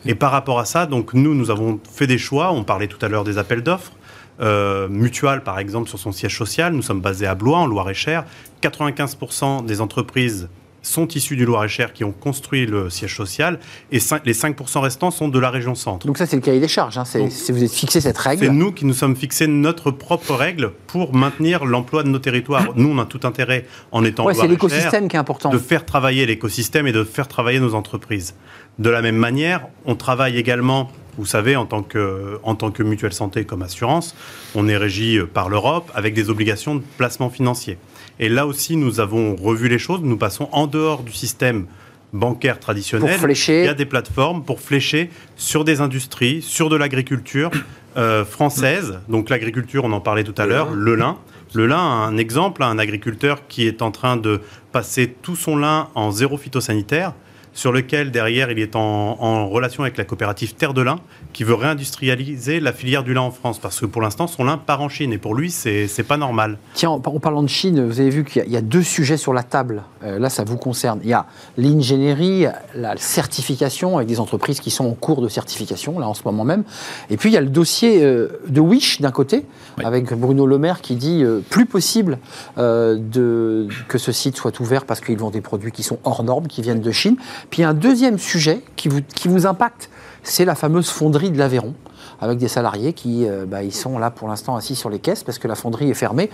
Et 0.06 0.16
par 0.16 0.32
rapport 0.32 0.60
à 0.60 0.66
ça, 0.66 0.86
donc 0.86 1.14
nous, 1.14 1.34
nous 1.34 1.52
avons 1.52 1.80
fait 1.92 2.08
des 2.08 2.18
choix. 2.18 2.54
On 2.54 2.64
parlait 2.64 2.88
tout 2.88 3.04
à 3.06 3.10
l'heure 3.10 3.26
des 3.26 3.38
appels 3.38 3.62
d'offres. 3.62 3.92
Euh, 4.40 4.88
Mutual, 4.88 5.44
par 5.44 5.60
exemple, 5.60 5.90
sur 5.90 6.00
son 6.00 6.12
siège 6.12 6.38
social, 6.38 6.74
nous 6.74 6.82
sommes 6.84 7.02
basés 7.02 7.26
à 7.26 7.36
Blois, 7.36 7.58
en 7.58 7.66
Loire-et-Cher. 7.66 8.24
95% 8.62 9.66
des 9.66 9.82
entreprises 9.82 10.48
sont 10.88 11.08
issues 11.10 11.36
du 11.36 11.46
Loire-et-Cher 11.46 11.94
qui 11.94 12.04
ont 12.04 12.12
construit 12.12 12.66
le 12.66 12.90
siège 12.90 13.16
social 13.16 13.60
et 13.92 14.00
les 14.26 14.34
5% 14.34 14.80
restants 14.80 15.12
sont 15.12 15.28
de 15.28 15.40
la 15.40 15.50
région 15.50 15.76
centre. 15.76 16.08
Donc 16.08 16.18
ça, 16.18 16.26
c'est 16.26 16.36
le 16.36 16.42
cahier 16.42 16.60
des 16.60 16.68
charges. 16.68 16.98
hein. 16.98 17.06
C'est- 17.06 17.20
Donc, 17.20 17.32
c'est- 17.32 17.54
vous 17.54 17.64
êtes 17.64 17.72
fixé 17.72 18.02
cette 18.02 18.18
C'est 18.18 18.30
règle. 18.30 18.48
nous 18.50 18.72
qui 18.72 18.86
nous 18.86 18.94
sommes 18.94 19.16
fixés 19.16 19.48
notre 19.48 19.92
propre 19.92 20.34
règle 20.34 20.72
pour 20.88 21.14
maintenir 21.14 21.66
l'emploi 21.66 22.04
de 22.04 22.10
nos 22.10 22.20
territoires. 22.20 22.74
Nous, 22.76 22.90
on 22.90 22.98
a 23.00 23.06
tout 23.06 23.20
intérêt, 23.24 23.66
en 23.92 24.04
étant 24.04 24.26
Ouais, 24.26 24.34
c'est 24.34 24.48
l'écosystème 24.48 25.08
qui 25.08 25.16
est 25.16 25.20
important. 25.20 25.50
de 25.50 25.58
faire 25.58 25.86
travailler 25.86 26.26
l'écosystème 26.26 26.88
et 26.88 26.92
de 26.92 27.04
faire 27.04 27.28
travailler 27.28 27.60
nos 27.60 27.74
entreprises. 27.76 28.36
De 28.80 28.90
la 28.90 29.02
même 29.02 29.18
manière, 29.18 29.68
on 29.86 29.96
travaille 29.96 30.38
également, 30.38 30.92
vous 31.18 31.26
savez, 31.26 31.56
en 31.56 31.66
tant 31.66 31.82
que, 31.82 32.40
en 32.44 32.56
tant 32.56 32.70
que 32.72 32.84
mutuelle 32.84 33.14
santé 33.14 33.44
comme 33.44 33.64
assurance, 33.64 34.16
on 34.56 34.68
est 34.68 34.78
régi 34.78 35.20
par 35.34 35.50
l'Europe 35.50 35.92
avec 35.96 36.14
des 36.14 36.30
obligations 36.30 36.76
de 36.76 36.84
placement 36.98 37.30
financier. 37.30 37.78
Et 38.20 38.30
là 38.30 38.48
aussi, 38.48 38.78
nous 38.78 39.00
avons 39.00 39.36
revu 39.36 39.68
les 39.68 39.80
choses. 39.80 40.02
Nous 40.02 40.18
passons 40.18 40.50
en 40.52 40.68
dehors 40.68 41.04
du 41.04 41.12
système 41.12 41.68
bancaire 42.14 42.60
traditionnel. 42.60 43.12
Pour 43.12 43.20
flécher. 43.20 43.64
Il 43.64 43.66
y 43.66 43.70
a 43.70 43.74
des 43.74 43.86
plateformes 43.86 44.44
pour 44.44 44.62
flécher 44.62 45.10
sur 45.36 45.64
des 45.64 45.82
industries, 45.82 46.42
sur 46.42 46.70
de 46.70 46.76
l'agriculture 46.76 47.52
euh, 47.98 48.26
française. 48.26 49.00
Donc 49.10 49.30
l'agriculture, 49.30 49.84
on 49.86 49.92
en 49.92 50.02
parlait 50.02 50.24
tout 50.24 50.36
à 50.38 50.46
l'heure, 50.46 50.72
le 50.72 50.96
lin. 50.96 51.18
Le 51.54 51.66
lin, 51.66 51.80
un 51.80 52.18
exemple, 52.18 52.62
un 52.64 52.78
agriculteur 52.78 53.48
qui 53.48 53.68
est 53.68 53.82
en 53.82 53.92
train 53.92 54.18
de 54.18 54.42
passer 54.72 55.16
tout 55.22 55.36
son 55.36 55.58
lin 55.58 55.90
en 55.96 56.12
zéro 56.12 56.38
phytosanitaire, 56.38 57.14
sur 57.58 57.72
lequel 57.72 58.12
derrière 58.12 58.52
il 58.52 58.60
est 58.60 58.76
en, 58.76 59.18
en 59.20 59.50
relation 59.50 59.82
avec 59.82 59.98
la 59.98 60.04
coopérative 60.04 60.54
Terre 60.54 60.76
de 60.76 60.84
Lin, 60.84 60.98
qui 61.34 61.44
veut 61.44 61.56
réindustrialiser 61.56 62.60
la 62.60 62.72
filière 62.72 63.04
du 63.04 63.16
lin 63.16 63.22
en 63.22 63.32
France, 63.32 63.58
parce 63.58 63.80
que 63.80 63.88
pour 63.88 64.04
l'instant 64.04 64.28
son 64.28 64.44
lin 64.44 64.58
part 64.60 64.82
en 64.82 64.90
Chine, 64.90 65.12
et 65.12 65.18
pour 65.18 65.34
lui 65.34 65.50
c'est 65.50 65.88
c'est 65.88 66.04
pas 66.04 66.18
normal. 66.18 66.60
Tiens, 66.76 66.92
en 66.92 67.02
en 67.04 67.20
parlant 67.20 67.42
de 67.42 67.48
Chine, 67.50 67.84
vous 67.84 68.00
avez 68.00 68.12
vu 68.12 68.24
qu'il 68.26 68.42
y 68.42 68.46
a- 68.46 68.46
il 68.46 68.52
y, 68.52 68.58
a 68.58 68.62
deux 68.62 68.84
sujets 68.84 69.18
sur 69.18 69.34
la 69.34 69.42
table. 69.42 69.82
Euh, 70.04 70.20
là, 70.20 70.30
ça 70.30 70.44
vous 70.44 70.58
concerne. 70.58 71.00
Il 71.04 71.10
y 71.10 71.14
a 71.14 71.26
l'ingénierie, 71.58 72.46
la 72.76 72.96
certification 72.98 73.98
avec 73.98 74.08
des 74.08 74.20
entreprises 74.20 74.60
qui 74.60 74.70
sont 74.72 74.86
en 74.86 74.94
cours 74.94 75.22
de 75.22 75.28
certification, 75.30 75.98
là 76.00 76.08
en 76.08 76.14
ce 76.14 76.22
moment 76.26 76.44
même. 76.44 76.64
Et 77.10 77.18
puis 77.18 77.30
il 77.30 77.34
y 77.34 77.38
a 77.38 77.42
le 77.42 77.50
dossier 77.50 78.04
euh, 78.04 78.28
de 78.48 78.60
Wish 78.62 79.02
d'un 79.02 79.12
côté, 79.12 79.46
Oui. 79.78 79.84
avec 79.86 80.14
Bruno 80.14 80.46
Le 80.46 80.58
Maire 80.60 80.82
qui 80.82 80.96
dit 80.96 81.24
euh, 81.24 81.40
plus 81.50 81.66
possible 81.66 82.20
euh, 82.58 82.98
de, 83.00 83.68
que 83.88 83.98
ce 83.98 84.12
site 84.12 84.38
soit 84.38 84.60
ouvert 84.60 84.86
parce 84.86 85.02
qu'ils 85.02 85.18
vendent 85.18 85.34
des 85.34 85.42
produits 85.42 85.72
qui 85.72 85.84
sont 85.84 85.98
hors 86.04 86.24
normes, 86.24 86.48
qui 86.48 86.62
viennent 86.62 86.82
de 86.82 86.92
Chine. 86.92 87.18
Puis 87.50 87.64
un 87.64 87.74
deuxième 87.74 88.20
sujet 88.20 88.62
qui 88.76 88.90
vous, 88.90 89.48
impacte, 89.48 89.90
c'est 90.24 90.46
la 90.46 90.56
fameuse 90.56 90.90
fonderie 90.90 91.32
de 91.32 91.38
l'Aveyron 91.38 91.74
avec 92.20 92.40
des 92.40 92.48
salariés 92.48 92.94
qui 92.94 93.28
euh, 93.28 93.46
bah, 93.46 93.60
sont 93.72 94.00
là 94.00 94.10
pour 94.12 94.28
l'instant 94.28 94.56
assis 94.56 94.76
sur 94.76 94.90
les 94.90 95.00
caisses 95.00 95.24
parce 95.24 95.38
que 95.38 95.48
la 95.48 95.56
fonderie 95.56 95.90
est 95.90 95.96
fermée, 95.96 96.30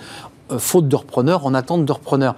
euh, 0.51 0.57
faute 0.57 0.87
de 0.87 0.95
repreneurs, 0.95 1.45
en 1.45 1.53
attente 1.53 1.85
de 1.85 1.91
repreneurs. 1.91 2.35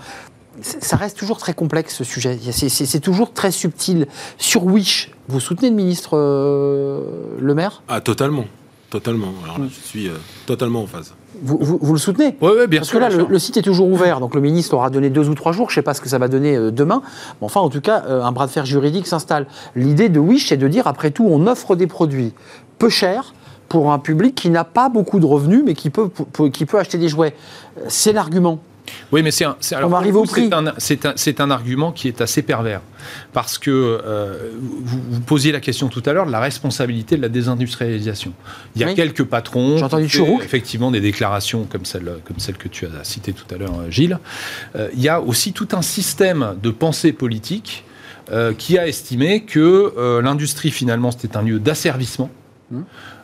Ça 0.62 0.96
reste 0.96 1.18
toujours 1.18 1.38
très 1.38 1.54
complexe 1.54 1.96
ce 1.96 2.04
sujet. 2.06 2.40
C'est- 2.52 3.00
toujours 3.02 3.34
très 3.34 3.52
subtil. 3.52 4.08
Sur 4.38 4.66
Wish, 4.66 5.12
vous 5.28 5.42
soutenez 5.42 5.70
le 5.70 5.76
ministre 5.76 6.12
euh, 6.14 7.02
Le 7.40 7.54
Maire? 7.54 7.84
Ah, 7.90 8.00
totalement. 8.00 8.46
Totalement. 8.90 9.34
Je 9.60 9.88
suis 9.88 10.10
totalement 10.46 10.84
en 10.84 10.88
phase. 10.88 11.14
Vous, 11.42 11.58
vous- 11.62 11.80
vous 11.82 11.94
le 11.94 12.00
soutenez 12.00 12.38
Oui, 12.42 12.52
ouais, 12.58 12.68
bien 12.68 12.80
Parce 12.80 12.90
sûr. 12.90 13.00
que 13.00 13.04
là, 13.04 13.10
le, 13.28 13.40
site 13.40 13.58
est 13.58 13.62
toujours 13.62 13.88
ouvert, 13.90 14.20
donc 14.20 14.36
le 14.36 14.42
ministre 14.42 14.74
aura 14.76 14.90
donné 14.90 15.10
deux 15.10 15.30
ou 15.30 15.36
trois 15.36 15.52
jours. 15.52 15.70
Je 15.70 15.74
ne 15.74 15.76
sais 15.76 15.82
pas 15.84 15.94
ce 15.94 16.02
que 16.02 16.10
ça 16.10 16.18
va 16.18 16.28
donner 16.28 16.56
euh, 16.56 16.72
demain. 16.72 17.02
Mais 17.42 17.46
enfin, 17.46 17.60
en 17.62 17.70
tout 17.70 17.82
cas, 17.82 18.04
euh, 18.08 18.22
un 18.24 18.32
bras 18.32 18.46
de 18.48 18.52
fer 18.52 18.66
juridique 18.66 19.08
s'installe. 19.08 19.48
L'idée 19.76 20.10
de 20.10 20.20
Wish, 20.20 20.50
c'est 20.50 20.58
de 20.58 20.68
dire, 20.68 20.88
après 20.88 21.12
tout, 21.12 21.28
on 21.30 21.48
offre 21.48 21.76
des 21.76 21.88
produits 21.88 22.34
peu 22.80 22.90
chers 22.90 23.34
pour 23.70 23.92
un 23.92 24.00
public 24.00 24.36
qui 24.36 24.50
n'a 24.50 24.64
pas 24.64 24.90
beaucoup 24.90 25.20
de 25.20 25.26
revenus, 25.26 25.64
mais 25.66 25.74
qui 25.74 25.90
peut, 25.90 26.08
peut- 26.10 26.50
qui 26.50 26.66
peut 26.66 26.78
acheter 26.80 26.98
des 26.98 27.08
jouets. 27.10 27.34
Euh, 27.80 27.86
C'est 27.88 28.14
l'argument. 28.14 28.60
Oui, 29.12 29.24
mais 29.24 29.32
c'est 29.32 29.46
un, 29.46 29.56
c'est- 29.60 29.76
alors, 29.76 29.90
va 29.90 29.98
pour 29.98 30.02
le 30.02 30.06
arriver 30.06 30.18
au 30.20 30.26
c'est 30.26 30.48
prix. 30.50 30.50
un- 30.52 30.74
C'est 30.78 31.06
un, 31.06 31.14
c'est 31.16 31.40
un 31.42 31.50
argument 31.52 31.92
qui 31.92 32.08
est 32.08 32.22
assez 32.22 32.42
pervers. 32.42 32.82
Parce 33.34 33.58
que 33.58 33.70
euh, 33.72 34.52
vous, 34.60 35.02
vous 35.10 35.20
posiez 35.22 35.52
la 35.52 35.60
question 35.60 35.88
tout 35.90 36.02
à 36.06 36.14
l'heure 36.14 36.26
de 36.26 36.32
la 36.32 36.40
responsabilité 36.40 37.18
de 37.18 37.22
la 37.22 37.30
désindustrialisation. 37.30 38.34
Il 38.76 38.82
y 38.82 38.84
a 38.84 38.88
Oui. 38.88 38.96
quelques 38.96 39.24
patrons. 39.24 39.78
J'ai 39.78 39.84
entendu 39.84 40.10
Chourouk. 40.10 40.44
Effectivement, 40.44 40.92
des 40.92 41.02
déclarations 41.02 41.66
comme 41.66 41.86
celle, 41.86 42.10
comme 42.26 42.40
celle 42.40 42.58
que 42.58 42.68
tu 42.68 42.86
as 42.86 43.04
citée 43.04 43.34
tout 43.34 43.46
à 43.54 43.58
l'heure, 43.58 43.74
Gilles. 43.90 44.20
Euh, 44.76 44.90
il 44.94 45.02
y 45.02 45.10
a 45.10 45.22
aussi 45.22 45.54
tout 45.54 45.68
un 45.74 45.82
système 45.82 46.56
de 46.62 46.70
pensée 46.72 47.12
politique 47.12 47.84
euh, 48.32 48.54
qui 48.58 48.78
a 48.80 48.88
estimé 48.88 49.44
que 49.44 49.94
l'industrie, 50.24 50.72
finalement, 50.72 51.12
c'était 51.12 51.38
un 51.38 51.44
lieu 51.44 51.60
d'asservissement. 51.60 52.30
Mmh. 52.72 52.82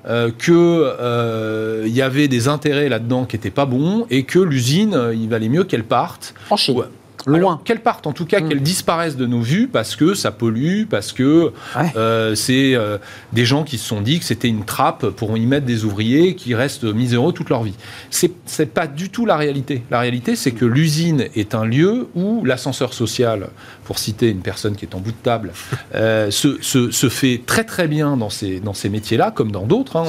Euh, 0.07 0.31
que 0.35 0.51
euh, 0.51 1.83
il 1.85 1.93
y 1.93 2.01
avait 2.01 2.27
des 2.27 2.47
intérêts 2.47 2.89
là-dedans 2.89 3.25
qui 3.25 3.35
n'étaient 3.35 3.51
pas 3.51 3.65
bons 3.65 4.07
et 4.09 4.23
que 4.23 4.39
l'usine, 4.39 4.95
euh, 4.95 5.13
il 5.13 5.29
valait 5.29 5.49
mieux 5.49 5.63
qu'elle 5.63 5.83
parte 5.83 6.33
En 6.49 6.57
Chine. 6.57 6.77
Ouais. 6.77 6.85
Loin. 7.25 7.61
Qu'elles 7.65 7.81
partent, 7.81 8.07
en 8.07 8.13
tout 8.13 8.25
cas, 8.25 8.39
Mm. 8.39 8.49
qu'elles 8.49 8.61
disparaissent 8.63 9.15
de 9.17 9.25
nos 9.27 9.41
vues 9.41 9.67
parce 9.71 9.95
que 9.95 10.13
ça 10.13 10.31
pollue, 10.31 10.85
parce 10.89 11.11
que 11.13 11.51
Ouais. 11.77 11.91
euh, 11.95 12.33
c'est 12.35 12.73
euh, 12.75 12.97
des 13.33 13.45
gens 13.45 13.63
qui 13.63 13.77
se 13.77 13.87
sont 13.87 14.01
dit 14.01 14.19
que 14.19 14.25
c'était 14.25 14.47
une 14.47 14.65
trappe 14.65 15.05
pour 15.11 15.37
y 15.37 15.45
mettre 15.45 15.65
des 15.65 15.85
ouvriers 15.85 16.35
qui 16.35 16.55
restent 16.55 16.83
miséreux 16.83 17.31
toute 17.33 17.49
leur 17.49 17.63
vie. 17.63 17.75
C'est 18.09 18.31
c'est 18.45 18.65
pas 18.73 18.87
du 18.87 19.09
tout 19.09 19.25
la 19.25 19.37
réalité. 19.37 19.83
La 19.91 19.99
réalité, 19.99 20.35
c'est 20.35 20.51
que 20.51 20.65
l'usine 20.65 21.25
est 21.35 21.53
un 21.55 21.63
lieu 21.65 22.07
où 22.15 22.43
l'ascenseur 22.43 22.93
social, 22.93 23.49
pour 23.85 23.99
citer 23.99 24.29
une 24.29 24.41
personne 24.41 24.75
qui 24.75 24.85
est 24.85 24.95
en 24.95 24.99
bout 24.99 25.11
de 25.11 25.17
table, 25.23 25.51
euh, 25.95 26.31
se, 26.31 26.57
se- 26.61 26.91
se 26.91 27.07
fait 27.09 27.41
très 27.45 27.63
très 27.63 27.87
bien 27.87 28.17
dans 28.17 28.29
ces, 28.29 28.59
dans 28.59 28.73
ces 28.73 28.89
métiers-là, 28.89 29.31
comme 29.31 29.51
dans 29.51 29.65
d'autres. 29.65 29.95
hein. 29.97 30.05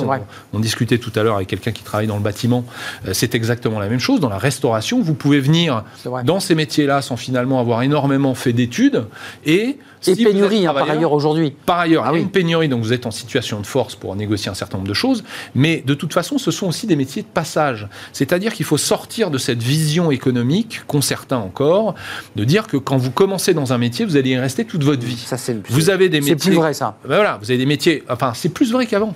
On, 0.53 0.57
on 0.59 0.61
discutait 0.61 0.99
tout 0.99 1.13
à 1.17 1.23
l'heure 1.23 1.37
avec 1.37 1.49
quelqu'un 1.49 1.73
qui 1.73 1.83
travaille 1.83 2.07
dans 2.07 2.17
le 2.17 2.23
bâtiment. 2.23 2.65
C'est 3.13 3.35
exactement 3.35 3.79
la 3.81 3.89
même 3.89 4.01
chose. 4.01 4.19
Dans 4.21 4.29
la 4.29 4.39
restauration, 4.39 5.03
vous 5.03 5.15
pouvez 5.15 5.41
venir 5.41 5.85
dans 6.25 6.41
ces 6.41 6.55
métiers-là 6.55 7.02
sans 7.03 7.17
finalement 7.17 7.61
avoir 7.61 7.83
énormément 7.83 8.35
fait 8.35 8.53
d'études. 8.53 9.05
Et, 9.45 9.79
Et 10.07 10.15
si 10.15 10.25
pénurie, 10.25 10.67
hein, 10.67 10.73
par 10.75 10.89
ailleurs, 10.91 11.13
aujourd'hui. 11.13 11.55
par 11.67 11.79
ailleurs, 11.81 12.05
Ah 12.07 12.09
il 12.09 12.13
y 12.13 12.15
a 12.15 12.19
oui. 12.19 12.23
une 12.23 12.31
pénurie, 12.31 12.69
donc 12.69 12.83
vous 12.83 12.93
êtes 12.93 13.05
en 13.07 13.11
situation 13.11 13.61
de 13.61 13.67
force 13.67 13.95
pour 13.95 14.17
négocier 14.17 14.51
un 14.51 14.55
certain 14.55 14.79
nombre 14.79 14.89
de 14.89 14.95
choses, 14.95 15.23
mais 15.55 15.83
de 15.87 15.95
toute 15.95 16.13
façon, 16.13 16.39
ce 16.39 16.51
sont 16.51 16.67
aussi 16.69 16.87
des 16.87 16.97
métiers 16.97 17.23
de 17.23 17.27
passage. 17.27 17.89
C'est-à-dire 18.13 18.53
qu'il 18.55 18.65
faut 18.67 18.79
sortir 18.79 19.31
de 19.31 19.39
cette 19.39 19.63
vision 19.63 20.11
économique, 20.11 20.81
qu'ont 20.87 21.01
certains 21.03 21.37
encore, 21.39 21.95
de 22.37 22.45
dire 22.45 22.67
que 22.67 22.77
quand 22.77 22.97
vous 22.97 23.11
commencez 23.11 23.53
dans 23.55 23.73
un 23.73 23.79
métier, 23.79 24.05
vous 24.05 24.17
allez 24.17 24.31
y 24.31 24.39
rester 24.39 24.65
toute 24.65 24.83
votre 24.85 25.05
vie. 25.05 25.17
Ça, 25.19 25.37
c'est 25.37 25.57
Vous 25.69 25.91
avez 25.91 26.09
des 26.09 26.23
C'est 26.23 26.31
métiers. 26.31 26.51
plus 26.53 26.57
vrai, 26.59 26.73
ça. 26.75 26.97
Ben 27.07 27.17
voilà, 27.17 27.39
vous 27.41 27.51
avez 27.51 27.59
des 27.59 27.67
métiers. 27.67 28.03
Enfin, 28.09 28.33
c'est 28.35 28.49
plus 28.49 28.73
vrai 28.73 28.87
qu'avant. 28.87 29.15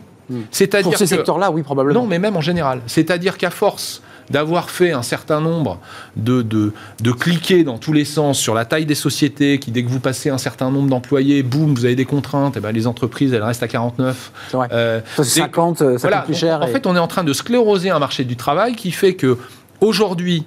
C'est-à-dire 0.51 0.91
Pour 0.91 0.99
ces 0.99 1.05
que- 1.05 1.11
secteurs-là, 1.11 1.53
oui, 1.53 1.63
probablement. 1.63 2.01
non, 2.03 2.07
mais 2.09 2.19
même 2.19 2.37
en 2.37 2.41
général. 2.41 2.81
C'est-à-dire 2.89 3.39
qu'à 3.39 3.51
force 3.51 4.03
d'avoir 4.31 4.71
fait 4.71 4.93
un 4.93 5.03
certain 5.03 5.41
nombre 5.41 5.79
de, 6.17 6.43
de, 6.43 6.73
de 7.01 7.13
cliquer 7.13 7.65
dans 7.65 7.79
tous 7.79 7.93
les 7.93 8.05
sens 8.05 8.39
sur 8.39 8.55
la 8.55 8.65
taille 8.65 8.87
des 8.87 8.95
sociétés, 8.95 9.59
qui 9.59 9.71
dès 9.71 9.83
que 9.85 9.89
vous 9.89 10.01
passez 10.01 10.31
un 10.31 10.39
certain 10.39 10.71
nombre 10.71 10.89
d'employés, 10.89 11.43
boum, 11.43 11.75
vous 11.75 11.85
avez 11.85 11.97
des 11.97 12.05
contraintes, 12.05 12.57
et 12.57 12.61
ben 12.61 12.73
les 12.73 12.87
entreprises, 12.87 13.33
elles 13.33 13.43
restent 13.43 13.63
à 13.63 13.69
49. 13.69 14.33
C'est 14.51 14.57
vrai. 14.57 14.69
Euh, 14.73 15.01
Parce 15.17 15.29
que 15.29 15.35
dès- 15.35 15.41
50, 15.41 15.83
euh, 15.83 15.99
ça 15.99 16.09
voilà, 16.09 16.17
coûte 16.19 16.27
plus 16.27 16.35
cher. 16.35 16.61
En 16.63 16.67
et- 16.67 16.73
fait, 16.73 16.87
on 16.87 16.97
est 16.97 16.99
en 17.01 17.09
train 17.09 17.25
de 17.25 17.33
scléroser 17.33 17.91
un 17.91 17.99
marché 17.99 18.25
du 18.25 18.37
travail 18.37 18.75
qui 18.77 18.91
fait 18.91 19.15
que 19.15 19.39
aujourd'hui, 19.81 20.45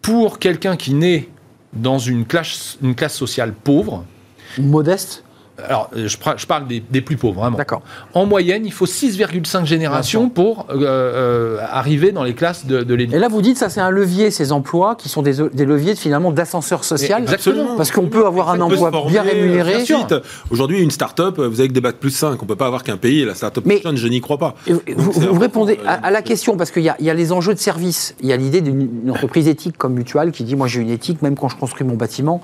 pour 0.00 0.38
quelqu'un 0.38 0.76
qui 0.76 0.94
naît 0.94 1.28
dans 1.72 1.98
une 1.98 2.26
classe, 2.26 2.76
une 2.82 2.94
classe 2.94 3.14
sociale 3.14 3.52
pauvre, 3.52 4.04
modeste. 4.58 5.24
Alors 5.68 5.90
euh, 5.96 6.08
je, 6.08 6.46
parle 6.46 6.66
des, 6.66 6.80
des 6.90 7.00
plus 7.00 7.16
pauvres, 7.16 7.40
vraiment. 7.40 7.56
D'accord. 7.58 7.82
En 8.14 8.26
moyenne, 8.26 8.64
il 8.64 8.72
faut 8.72 8.86
6,5 8.86 9.64
générations 9.66 10.28
pour 10.28 10.66
euh, 10.70 10.76
euh, 10.82 11.58
arriver 11.70 12.10
dans 12.12 12.22
les 12.24 12.34
classes 12.34 12.66
de, 12.66 12.82
de 12.82 12.94
l'élite. 12.94 13.14
Et 13.14 13.18
là, 13.18 13.28
vous 13.28 13.42
dites, 13.42 13.58
ça, 13.58 13.68
c'est 13.68 13.80
un 13.80 13.90
levier, 13.90 14.30
ces 14.30 14.52
emplois, 14.52 14.94
qui 14.96 15.08
sont 15.08 15.22
des, 15.22 15.34
des 15.52 15.64
leviers 15.64 15.94
finalement 15.94 16.32
d'ascenseur 16.32 16.84
social. 16.84 17.22
Exactement. 17.22 17.76
Parce 17.76 17.90
qu'on 17.90 18.06
peut 18.06 18.26
avoir 18.26 18.50
un 18.50 18.60
emploi 18.60 18.90
former, 18.90 19.10
bien 19.12 19.22
rémunéré. 19.22 19.84
Aujourd'hui, 20.50 20.80
une 20.80 20.90
start-up, 20.90 21.38
vous 21.38 21.60
avez 21.60 21.68
que 21.68 21.74
des 21.74 21.80
bacs 21.80 21.96
plus 21.96 22.10
5. 22.10 22.42
On 22.42 22.46
peut 22.46 22.56
pas 22.56 22.66
avoir 22.66 22.82
qu'un 22.82 22.96
pays. 22.96 23.24
La 23.24 23.34
start-up 23.34 23.64
nation, 23.66 23.94
je 23.94 24.08
n'y 24.08 24.20
crois 24.20 24.38
pas. 24.38 24.54
Et 24.66 24.72
vous, 24.72 24.80
Donc, 24.80 24.96
vous- 24.96 25.12
c'est 25.12 25.18
vous 25.20 25.24
important, 25.36 25.40
répondez 25.40 25.78
à, 25.86 25.94
à 26.06 26.10
la 26.10 26.22
question, 26.22 26.56
parce 26.56 26.70
qu'il 26.70 26.82
y, 26.82 26.90
y 27.04 27.10
a 27.10 27.14
les 27.14 27.32
enjeux 27.32 27.54
de 27.54 27.58
service. 27.58 28.14
Il 28.20 28.28
y 28.28 28.32
a 28.32 28.36
l'idée 28.36 28.60
d'une 28.60 28.82
une 29.04 29.10
entreprise 29.10 29.48
éthique 29.48 29.76
comme 29.78 29.94
Mutual 29.94 30.32
qui 30.32 30.44
dit 30.44 30.56
Moi, 30.56 30.66
j'ai 30.66 30.80
une 30.80 30.90
éthique, 30.90 31.22
même 31.22 31.36
quand 31.36 31.48
je 31.48 31.56
construis 31.56 31.86
mon 31.86 31.94
bâtiment, 31.94 32.40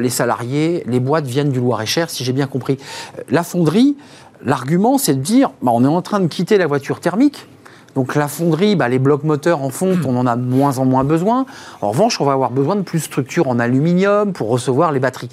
les 0.00 0.10
salariés, 0.10 0.82
les 0.86 1.00
boîtes 1.00 1.26
viennent 1.26 1.50
du 1.50 1.60
Loir-et-Cher, 1.60 2.10
si 2.10 2.24
j'ai 2.24 2.32
bien 2.32 2.46
compris. 2.46 2.78
Euh, 3.18 3.22
La 3.30 3.42
fonderie, 3.42 3.96
l'argument, 4.44 4.98
c'est 4.98 5.14
de 5.14 5.20
dire 5.20 5.50
bah, 5.62 5.72
On 5.74 5.84
est 5.84 5.88
en 5.88 6.02
train 6.02 6.20
de 6.20 6.26
quitter 6.28 6.58
la 6.58 6.66
voiture 6.66 7.00
thermique. 7.00 7.46
Donc 7.94 8.14
la 8.14 8.28
fonderie, 8.28 8.76
bah, 8.76 8.88
les 8.88 8.98
blocs 9.00 9.24
moteurs 9.24 9.62
en 9.62 9.70
fonte, 9.70 10.04
on 10.04 10.16
en 10.16 10.26
a 10.26 10.36
de 10.36 10.42
moins 10.42 10.78
en 10.78 10.84
moins 10.84 11.02
besoin. 11.04 11.46
En 11.80 11.90
revanche, 11.90 12.20
on 12.20 12.24
va 12.24 12.32
avoir 12.32 12.50
besoin 12.50 12.76
de 12.76 12.82
plus 12.82 12.98
de 13.00 13.04
structures 13.04 13.48
en 13.48 13.58
aluminium 13.58 14.32
pour 14.32 14.48
recevoir 14.50 14.92
les 14.92 15.00
batteries. 15.00 15.30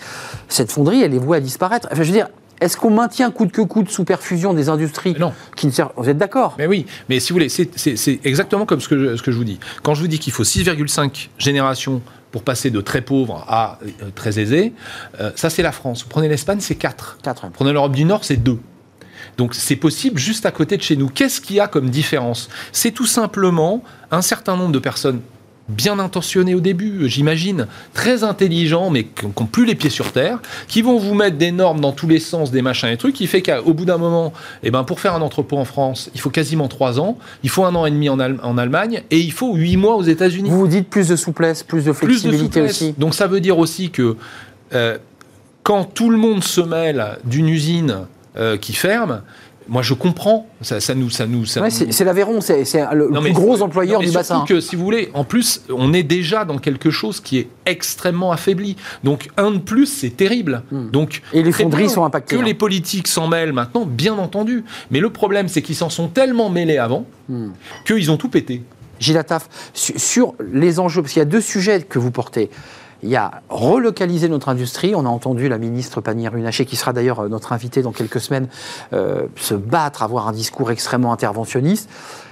Cette 0.47 0.71
fonderie, 0.71 1.01
elle 1.03 1.13
est 1.13 1.19
vouée 1.19 1.37
à 1.37 1.41
disparaître. 1.41 1.87
Enfin, 1.91 2.01
je 2.01 2.07
veux 2.07 2.15
dire, 2.17 2.29
est-ce 2.61 2.77
qu'on 2.77 2.89
maintient 2.89 3.29
coûte 3.31 3.51
que 3.51 3.61
coûte 3.61 3.89
sous 3.89 4.05
perfusion 4.05 4.53
des 4.53 4.69
industries 4.69 5.15
non. 5.19 5.33
qui 5.57 5.67
ne 5.67 5.71
servent 5.73 5.91
Vous 5.97 6.09
êtes 6.09 6.17
d'accord? 6.17 6.55
Mais 6.57 6.65
oui, 6.65 6.85
mais 7.09 7.19
si 7.19 7.33
vous 7.33 7.35
voulez, 7.35 7.49
c'est- 7.49 8.25
exactement 8.25 8.65
comme 8.65 8.79
ce 8.79 8.87
que, 8.87 8.97
je, 8.97 9.15
ce 9.17 9.21
que 9.21 9.31
je 9.31 9.37
vous 9.37 9.43
dis. 9.43 9.59
Quand 9.83 9.93
je 9.93 10.01
vous 10.01 10.07
dis 10.07 10.17
qu'il 10.17 10.31
faut 10.33 10.45
6,5 10.45 11.29
générations 11.37 12.01
pour 12.35 12.43
passer 12.43 12.69
de 12.69 12.81
très 12.81 12.99
pauvre 12.99 13.45
à 13.47 13.79
euh, 13.81 14.09
très 14.13 14.41
aisé, 14.41 14.73
euh, 15.21 15.31
ça 15.37 15.49
c'est 15.49 15.61
la 15.61 15.71
France. 15.71 16.03
Vous 16.03 16.09
prenez 16.09 16.27
l'Espagne, 16.27 16.59
c'est 16.59 16.75
4. 16.75 17.19
Quatre. 17.23 17.47
Prenez 17.51 17.71
l'Europe 17.71 17.93
du 17.93 18.03
Nord, 18.03 18.25
c'est 18.25 18.35
2. 18.35 18.59
Donc 19.37 19.55
c'est 19.55 19.77
possible 19.77 20.19
juste 20.19 20.45
à 20.45 20.51
côté 20.51 20.75
de 20.75 20.81
chez 20.81 20.97
nous. 20.97 21.07
Qu'est-ce 21.07 21.39
qu'il 21.39 21.55
y 21.55 21.61
a 21.61 21.69
comme 21.69 21.89
différence? 21.89 22.49
C'est 22.73 22.91
tout 22.91 23.05
simplement 23.05 23.85
un 24.11 24.21
certain 24.21 24.57
nombre 24.57 24.73
de 24.73 24.79
personnes 24.79 25.21
bien 25.67 25.97
intentionnées 25.97 26.53
au 26.53 26.59
début, 26.59 27.09
j'imagine, 27.09 27.65
très 27.93 28.23
intelligents, 28.23 28.91
mais 28.91 29.05
qui 29.05 29.25
n'ont 29.25 29.45
plus 29.47 29.65
les 29.65 29.73
pieds 29.73 29.89
sur 29.89 30.11
terre, 30.11 30.39
qui 30.67 30.81
vont 30.83 30.99
vous 30.99 31.15
mettre 31.15 31.37
des 31.37 31.51
normes 31.51 31.79
dans 31.81 31.91
tous 31.91 32.07
les 32.07 32.19
sens, 32.19 32.51
des 32.51 32.61
machins 32.61 32.89
et 32.89 32.97
trucs, 32.97 33.15
qui 33.15 33.25
fait 33.25 33.41
qu'au 33.41 33.73
bout 33.73 33.85
d'un 33.85 33.97
moment, 33.97 34.31
eh 34.61 34.69
ben, 34.69 34.83
pour 34.83 34.99
faire 34.99 35.15
un 35.15 35.21
entrepôt 35.21 35.57
en 35.57 35.65
France, 35.65 36.11
il 36.13 36.19
faut 36.21 36.29
quasiment 36.29 36.67
3 36.67 36.99
ans, 36.99 37.17
il 37.43 37.49
faut 37.49 37.65
un 37.65 37.73
an 37.73 37.85
et 37.87 37.91
demi 37.91 38.09
en, 38.09 38.19
Al- 38.19 38.39
en 38.43 38.57
Allemagne, 38.59 39.01
et 39.09 39.19
il 39.19 39.31
faut 39.31 39.55
8 39.55 39.77
mois 39.77 39.95
aux 39.95 40.03
États-Unis 40.03 40.49
Vous 40.49 40.59
vous 40.59 40.67
dites 40.67 40.87
plus 40.89 41.07
de 41.07 41.15
souplesse, 41.15 41.63
plus 41.63 41.85
de 41.85 41.91
plus 41.91 42.07
de 42.07 42.19
flexibilité 42.19 42.59
souplesse. 42.59 42.71
aussi. 42.81 42.93
Donc 42.99 43.15
ça 43.15 43.25
veut 43.25 43.39
dire 43.39 43.57
aussi 43.57 43.89
que 43.89 44.17
euh, 44.73 44.97
quand 45.63 45.83
tout 45.85 46.11
le 46.11 46.17
monde 46.17 46.43
se 46.43 46.61
mêle 46.61 47.17
d'une 47.23 47.49
usine 47.49 48.01
euh, 48.37 48.57
qui 48.57 48.73
ferme, 48.73 49.21
moi 49.67 49.81
je 49.81 49.93
comprends, 49.93 50.47
ça, 50.61 50.79
ça 50.79 50.93
nous, 50.95 51.09
ça 51.09 51.25
nous, 51.25 51.45
ça 51.45 51.61
Ouais, 51.61 51.69
nous- 51.69 51.91
c'est 51.91 52.03
l'Aveyron, 52.03 52.41
c'est 52.41 52.63
le 52.93 53.09
Non, 53.09 53.21
plus 53.21 53.33
gros 53.33 53.61
employeur 53.61 54.01
non, 54.01 54.07
du 54.07 54.13
bassin. 54.13 54.45
que 54.47 54.59
si 54.59 54.75
vous 54.75 54.83
voulez, 54.83 55.09
en 55.13 55.23
plus, 55.23 55.61
on 55.69 55.93
est 55.93 56.03
déjà 56.03 56.45
dans 56.45 56.57
quelque 56.57 56.91
chose 56.91 57.19
qui 57.19 57.39
est 57.39 57.47
extrêmement 57.65 58.31
affaibli. 58.31 58.75
Donc 59.03 59.29
un 59.37 59.51
de 59.51 59.57
plus, 59.59 59.85
c'est 59.87 60.11
terrible. 60.11 60.63
Donc 60.71 61.21
Hmm. 61.33 61.37
Et 61.37 61.43
les 61.43 61.51
fonderies 61.51 61.89
sont 61.89 62.03
impactées, 62.05 62.35
Que 62.35 62.41
hein. 62.41 62.45
les 62.45 62.53
politiques 62.53 63.07
s'en 63.07 63.27
mêlent 63.27 63.53
maintenant, 63.53 63.85
bien 63.85 64.13
entendu. 64.17 64.63
Mais 64.91 64.99
le 64.99 65.09
problème, 65.09 65.47
c'est 65.47 65.61
qu'ils 65.61 65.75
s'en 65.75 65.89
sont 65.89 66.07
tellement 66.07 66.49
mêlés 66.49 66.77
avant 66.77 67.05
Hmm. 67.29 67.49
qu'ils 67.85 68.11
ont 68.11 68.17
tout 68.17 68.29
pété. 68.29 68.61
Gilles 68.99 69.17
Attaf, 69.17 69.49
su- 69.73 69.97
sur 69.99 70.35
les 70.53 70.79
enjeux, 70.79 71.01
parce 71.01 71.13
qu'il 71.13 71.19
y 71.19 71.23
a 71.23 71.25
deux 71.25 71.41
sujets 71.41 71.81
que 71.81 71.99
vous 71.99 72.11
portez. 72.11 72.49
Il 73.05 73.11
y 73.11 73.17
a 73.17 73.43
relocaliser 73.49 74.29
notre 74.29 74.49
industrie. 74.49 74.95
On 74.95 75.05
a 75.05 75.09
entendu 75.09 75.47
la 75.47 75.59
ministre 75.59 76.01
Pannier-Runacher, 76.01 76.65
qui 76.65 76.75
sera 76.75 76.91
d'ailleurs 76.91 77.19
euh, 77.19 77.29
notre 77.29 77.53
invitée 77.53 77.83
dans 77.83 77.91
quelques 77.91 78.19
semaines, 78.19 78.47
euh, 78.93 79.27
se 79.35 79.53
battre, 79.53 80.01
avoir 80.01 80.27
un 80.27 80.31
discours 80.31 80.71
extrêmement 80.71 81.13
interventionniste. 81.13 81.87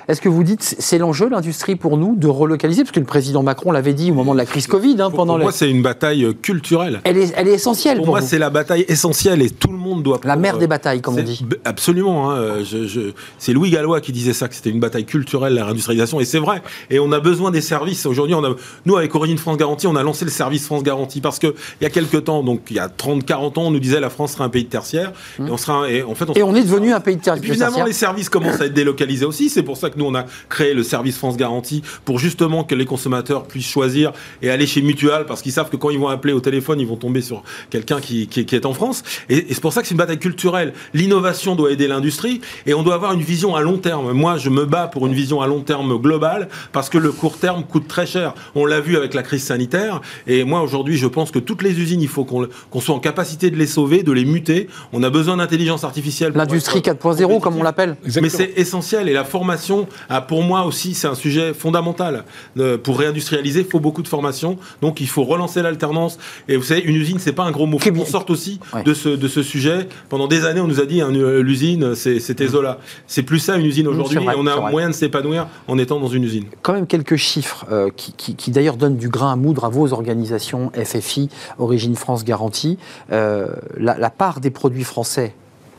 Est-ce 0.08 0.22
que 0.22 0.30
vous 0.30 0.44
dites 0.44 0.62
c'est- 0.64 0.82
c'est 0.82 0.98
l'enjeu, 0.98 1.30
l'industrie, 1.30 1.76
pour 1.76 1.98
nous, 1.98 2.16
de 2.16 2.28
relocaliser? 2.28 2.84
Parce 2.84 2.92
que 2.92 3.00
le 3.00 3.06
président 3.06 3.44
Macron 3.44 3.72
l'avait 3.72 3.94
dit 3.94 4.12
au 4.12 4.14
moment 4.14 4.34
de 4.34 4.38
la 4.38 4.46
crise 4.46 4.68
Covid, 4.68 4.94
hein, 5.00 5.10
Pour, 5.10 5.18
pendant 5.18 5.34
pour 5.36 5.44
moi, 5.44 5.52
c'est 5.52 5.70
une 5.70 5.82
bataille 5.82 6.26
euh, 6.26 6.34
culturelle. 6.34 7.02
Elle 7.04 7.18
est, 7.18 7.34
elle 7.36 7.48
est 7.48 7.54
essentielle 7.54 7.98
Pour 7.98 8.06
pour 8.08 8.14
moi, 8.16 8.22
c'est 8.22 8.40
la 8.40 8.50
bataille 8.50 8.86
essentielle 8.88 9.42
et 9.42 9.50
tout 9.50 9.72
le 9.72 9.78
monde 9.78 10.04
doit. 10.04 10.20
La 10.24 10.36
mère 10.36 10.56
euh, 10.56 10.60
des 10.60 10.68
batailles, 10.68 11.02
comme 11.02 11.18
on 11.18 11.22
dit. 11.22 11.46
Absolument. 11.66 12.32
hein, 12.32 12.36
euh, 12.38 12.64
je- 12.66 12.86
je- 12.88 13.12
c'est 13.38 13.54
Louis 13.54 13.70
Gallois 13.70 14.02
qui 14.02 14.12
disait 14.12 14.34
ça, 14.34 14.48
que 14.48 14.56
c'était 14.56 14.70
une 14.70 14.80
bataille 14.80 15.06
culturelle, 15.06 15.54
la 15.54 15.66
réindustrialisation. 15.66 16.20
Et 16.20 16.26
c'est 16.26 16.40
vrai. 16.40 16.62
Et 16.90 17.00
on 17.00 17.12
a 17.12 17.20
besoin 17.20 17.52
des 17.52 17.62
services. 17.62 18.06
Aujourd'hui, 18.06 18.36
on 18.36 18.44
a, 18.44 18.54
nous, 18.86 18.98
avec 18.98 19.14
Origine 19.16 19.38
France 19.38 19.58
Garantie, 19.58 19.88
on 19.88 19.96
a 19.96 20.04
lancé 20.04 20.26
le 20.26 20.32
service 20.32 20.66
France 20.66 20.84
Garantie 20.84 21.22
parce 21.22 21.40
que 21.40 21.48
il 21.80 21.84
y 21.84 21.88
a 21.88 21.90
quelques 21.90 22.26
temps, 22.26 22.44
donc 22.44 22.62
il 22.70 22.76
y 22.76 22.80
a 22.80 22.90
30, 22.90 23.26
40 23.26 23.58
ans, 23.58 23.64
on 23.64 23.72
nous 23.72 23.80
disait 23.80 24.00
la 24.00 24.10
France 24.10 24.34
serait 24.34 24.44
un 24.44 24.50
pays 24.50 24.64
de 24.66 24.70
tertiaire. 24.70 25.12
Et 25.40 25.44
on 25.50 25.58
sera, 25.58 25.74
un- 25.84 25.86
et 25.86 26.04
en 26.04 26.14
fait, 26.16 26.26
on 26.30 26.34
Mmh. 26.34 26.38
Et 26.38 26.44
on 26.44 26.56
est 26.56 26.64
devenu 26.64 26.92
un 26.94 27.00
pays 27.00 27.16
de 27.16 27.22
terre- 27.22 27.36
et 27.36 27.40
puis 27.40 27.52
finalement, 27.52 27.68
tertiaire. 27.78 27.86
les 27.88 27.94
services 27.94 28.30
commencent 28.30 28.60
à 28.62 28.66
être 28.66 28.74
délocalisés 28.74 29.26
aussi. 29.26 29.50
C'est 29.50 29.64
pour 29.64 29.78
ça 29.78 29.90
que 29.90 29.93
nous, 29.98 30.06
on 30.06 30.16
a 30.16 30.26
créé 30.50 30.74
le 30.74 30.84
service 30.84 31.18
France 31.18 31.38
Garantie 31.38 31.82
pour 32.06 32.20
justement 32.20 32.64
que 32.64 32.76
les 32.76 32.86
consommateurs 32.86 33.44
puissent 33.46 33.68
choisir 33.68 34.12
et 34.42 34.50
aller 34.50 34.68
chez 34.68 34.82
Mutual 34.82 35.26
parce 35.26 35.42
qu'ils 35.42 35.52
savent 35.52 35.70
que 35.70 35.78
quand 35.78 35.90
ils 35.90 36.00
vont 36.00 36.08
appeler 36.08 36.34
au 36.34 36.40
téléphone, 36.40 36.80
ils 36.80 36.88
vont 36.88 36.96
tomber 36.96 37.22
sur 37.22 37.44
quelqu'un 37.70 38.00
qui, 38.02 38.28
qui- 38.28 38.46
qui 38.46 38.56
est 38.56 38.66
en 38.66 38.74
France. 38.74 39.04
Et, 39.30 39.38
et 39.38 39.54
c'est 39.54 39.62
pour 39.62 39.74
ça 39.74 39.82
que 39.82 39.88
c'est 39.88 39.94
une 39.94 39.98
bataille 39.98 40.20
culturelle. 40.20 40.74
L'innovation 40.94 41.56
doit 41.56 41.72
aider 41.72 41.88
l'industrie 41.88 42.42
et 42.66 42.74
on 42.74 42.84
doit 42.84 42.96
avoir 42.96 43.14
une 43.14 43.22
vision 43.22 43.56
à 43.56 43.62
long 43.62 43.78
terme. 43.78 44.12
Moi, 44.14 44.38
je 44.38 44.50
me 44.50 44.66
bats 44.66 44.88
pour 44.88 45.08
une 45.08 45.14
vision 45.14 45.42
à 45.42 45.48
long 45.48 45.62
terme 45.62 45.98
globale 45.98 46.48
parce 46.72 46.90
que 46.90 46.98
le 46.98 47.12
court 47.12 47.38
terme 47.38 47.64
coûte 47.64 47.88
très 47.88 48.06
cher. 48.06 48.34
On 48.56 48.66
l'a 48.66 48.80
vu 48.82 48.96
avec 48.98 49.14
la 49.14 49.24
crise 49.24 49.44
sanitaire. 49.44 50.02
Et 50.28 50.44
moi, 50.44 50.62
aujourd'hui, 50.62 50.98
je 50.98 51.08
pense 51.08 51.32
que 51.32 51.40
toutes 51.40 51.62
les 51.64 51.80
usines, 51.80 52.02
il 52.02 52.08
faut 52.08 52.26
qu'on 52.26 52.48
qu'on 52.70 52.80
soit 52.82 52.96
en 52.96 53.00
capacité 53.00 53.50
de 53.52 53.56
les 53.58 53.68
sauver, 53.68 54.04
de 54.04 54.12
les 54.12 54.26
muter. 54.26 54.68
On 54.92 55.04
a 55.04 55.10
besoin 55.10 55.38
d'intelligence 55.38 55.84
artificielle. 55.84 56.34
L'industrie 56.36 56.80
être 56.80 57.04
4.0, 57.04 57.40
comme 57.40 57.56
on 57.58 57.64
l'appelle. 57.64 57.96
Mais 58.22 58.30
c'est 58.30 58.54
essentiel 58.58 59.08
et 59.10 59.14
la 59.14 59.24
formation, 59.24 59.83
ah, 60.10 60.22
pour 60.22 60.44
moi 60.44 60.66
aussi, 60.66 60.94
c'est 60.94 61.08
un 61.08 61.16
sujet 61.16 61.54
fondamental. 61.54 62.24
Euh, 62.58 62.78
pour 62.78 63.00
réindustrialiser, 63.00 63.62
il 63.62 63.66
faut 63.66 63.80
beaucoup 63.80 64.02
de 64.04 64.08
formation. 64.08 64.58
Donc 64.82 65.02
il 65.02 65.08
faut 65.08 65.24
relancer 65.24 65.62
l'alternance. 65.62 66.18
Et 66.48 66.58
vous 66.58 66.64
savez, 66.64 66.82
une 66.82 66.96
usine, 66.96 67.20
c'est 67.20 67.34
pas 67.34 67.44
un 67.44 67.52
gros 67.52 67.66
mot. 67.66 67.80
Faut 67.80 67.92
qu'on 67.92 68.06
sorte 68.06 68.30
aussi 68.30 68.60
Ouais. 68.74 68.84
de, 68.84 68.94
ce, 68.94 69.10
de 69.10 69.28
ce 69.28 69.44
sujet. 69.44 69.88
Pendant 70.10 70.28
des 70.28 70.46
années, 70.46 70.62
on 70.62 70.68
nous 70.68 70.80
a 70.80 70.86
dit 70.86 71.02
hein, 71.02 71.12
euh, 71.14 71.42
l'usine, 71.42 71.96
c'était 71.96 72.48
Zola. 72.48 72.80
C'est 73.08 73.24
plus 73.24 73.40
ça 73.40 73.56
une 73.58 73.66
usine 73.66 73.88
aujourd'hui. 73.88 74.18
c'est 74.18 74.24
vrai, 74.24 74.36
et 74.36 74.38
on 74.40 74.48
a 74.48 74.56
vrai. 74.56 74.72
moyen 74.72 74.90
de 74.90 74.94
s'épanouir 74.94 75.48
en 75.68 75.78
étant 75.78 76.00
dans 76.00 76.08
une 76.08 76.24
usine. 76.24 76.46
quand 76.62 76.74
même 76.74 76.88
quelques 76.88 77.16
chiffres 77.18 77.66
euh, 77.72 77.90
qui, 77.96 78.14
qui- 78.14 78.36
qui 78.36 78.52
d'ailleurs 78.52 78.78
donnent 78.78 78.98
du 78.98 79.10
grain 79.10 79.32
à 79.32 79.36
moudre 79.36 79.66
à 79.66 79.70
vos 79.70 79.94
organisations 79.94 80.72
FFI, 80.76 81.30
Origine 81.60 81.96
France 81.96 82.24
Garantie. 82.24 82.78
Euh, 83.12 83.48
la, 83.78 83.98
la 83.98 84.10
part 84.10 84.40
des 84.40 84.50
produits 84.50 84.84
français 84.84 85.36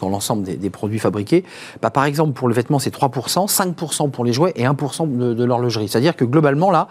l'ensemble 0.09 0.45
des, 0.45 0.71
produits 0.71 0.99
fabriqués. 0.99 1.45
Bah, 1.83 1.91
par 1.91 2.05
exemple, 2.05 2.33
pour 2.33 2.49
le 2.49 2.55
vêtement, 2.55 2.79
c'est 2.79 2.95
3%, 2.95 3.49
5% 3.49 4.11
pour 4.11 4.25
les 4.25 4.33
jouets 4.33 4.53
et 4.57 4.65
1% 4.65 5.17
de, 5.17 5.35
de 5.35 5.45
l'horlogerie. 5.45 5.89
C'est-à-dire 5.89 6.17
que 6.17 6.25
globalement, 6.25 6.71
là, 6.71 6.89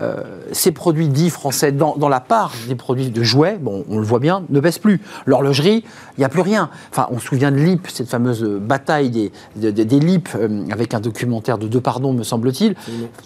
euh, 0.00 0.22
ces 0.52 0.72
produits 0.72 1.08
dits 1.08 1.30
français, 1.30 1.72
dans, 1.72 1.96
dans 1.96 2.08
la 2.08 2.20
part 2.20 2.52
des 2.68 2.74
produits 2.74 3.10
de 3.10 3.22
jouets, 3.22 3.58
bon, 3.60 3.84
on 3.88 3.98
le 3.98 4.04
voit 4.04 4.18
bien, 4.18 4.44
ne 4.48 4.60
baissent 4.60 4.78
plus. 4.78 5.00
L'horlogerie, 5.26 5.84
il 6.16 6.20
n'y 6.20 6.24
a 6.24 6.28
plus 6.28 6.40
rien. 6.40 6.70
Enfin, 6.90 7.06
on 7.10 7.18
se 7.18 7.26
souvient 7.26 7.50
de 7.50 7.56
l'IP, 7.56 7.86
cette 7.92 8.08
fameuse 8.08 8.42
bataille 8.44 9.10
des, 9.10 9.32
des, 9.56 9.72
des- 9.72 9.84
des 9.84 10.00
LIP, 10.00 10.28
euh, 10.34 10.64
avec 10.70 10.94
un 10.94 11.00
documentaire 11.00 11.58
de 11.58 11.68
deux 11.68 11.80
pardons, 11.80 12.12
me 12.12 12.22
semble-t-il. 12.22 12.74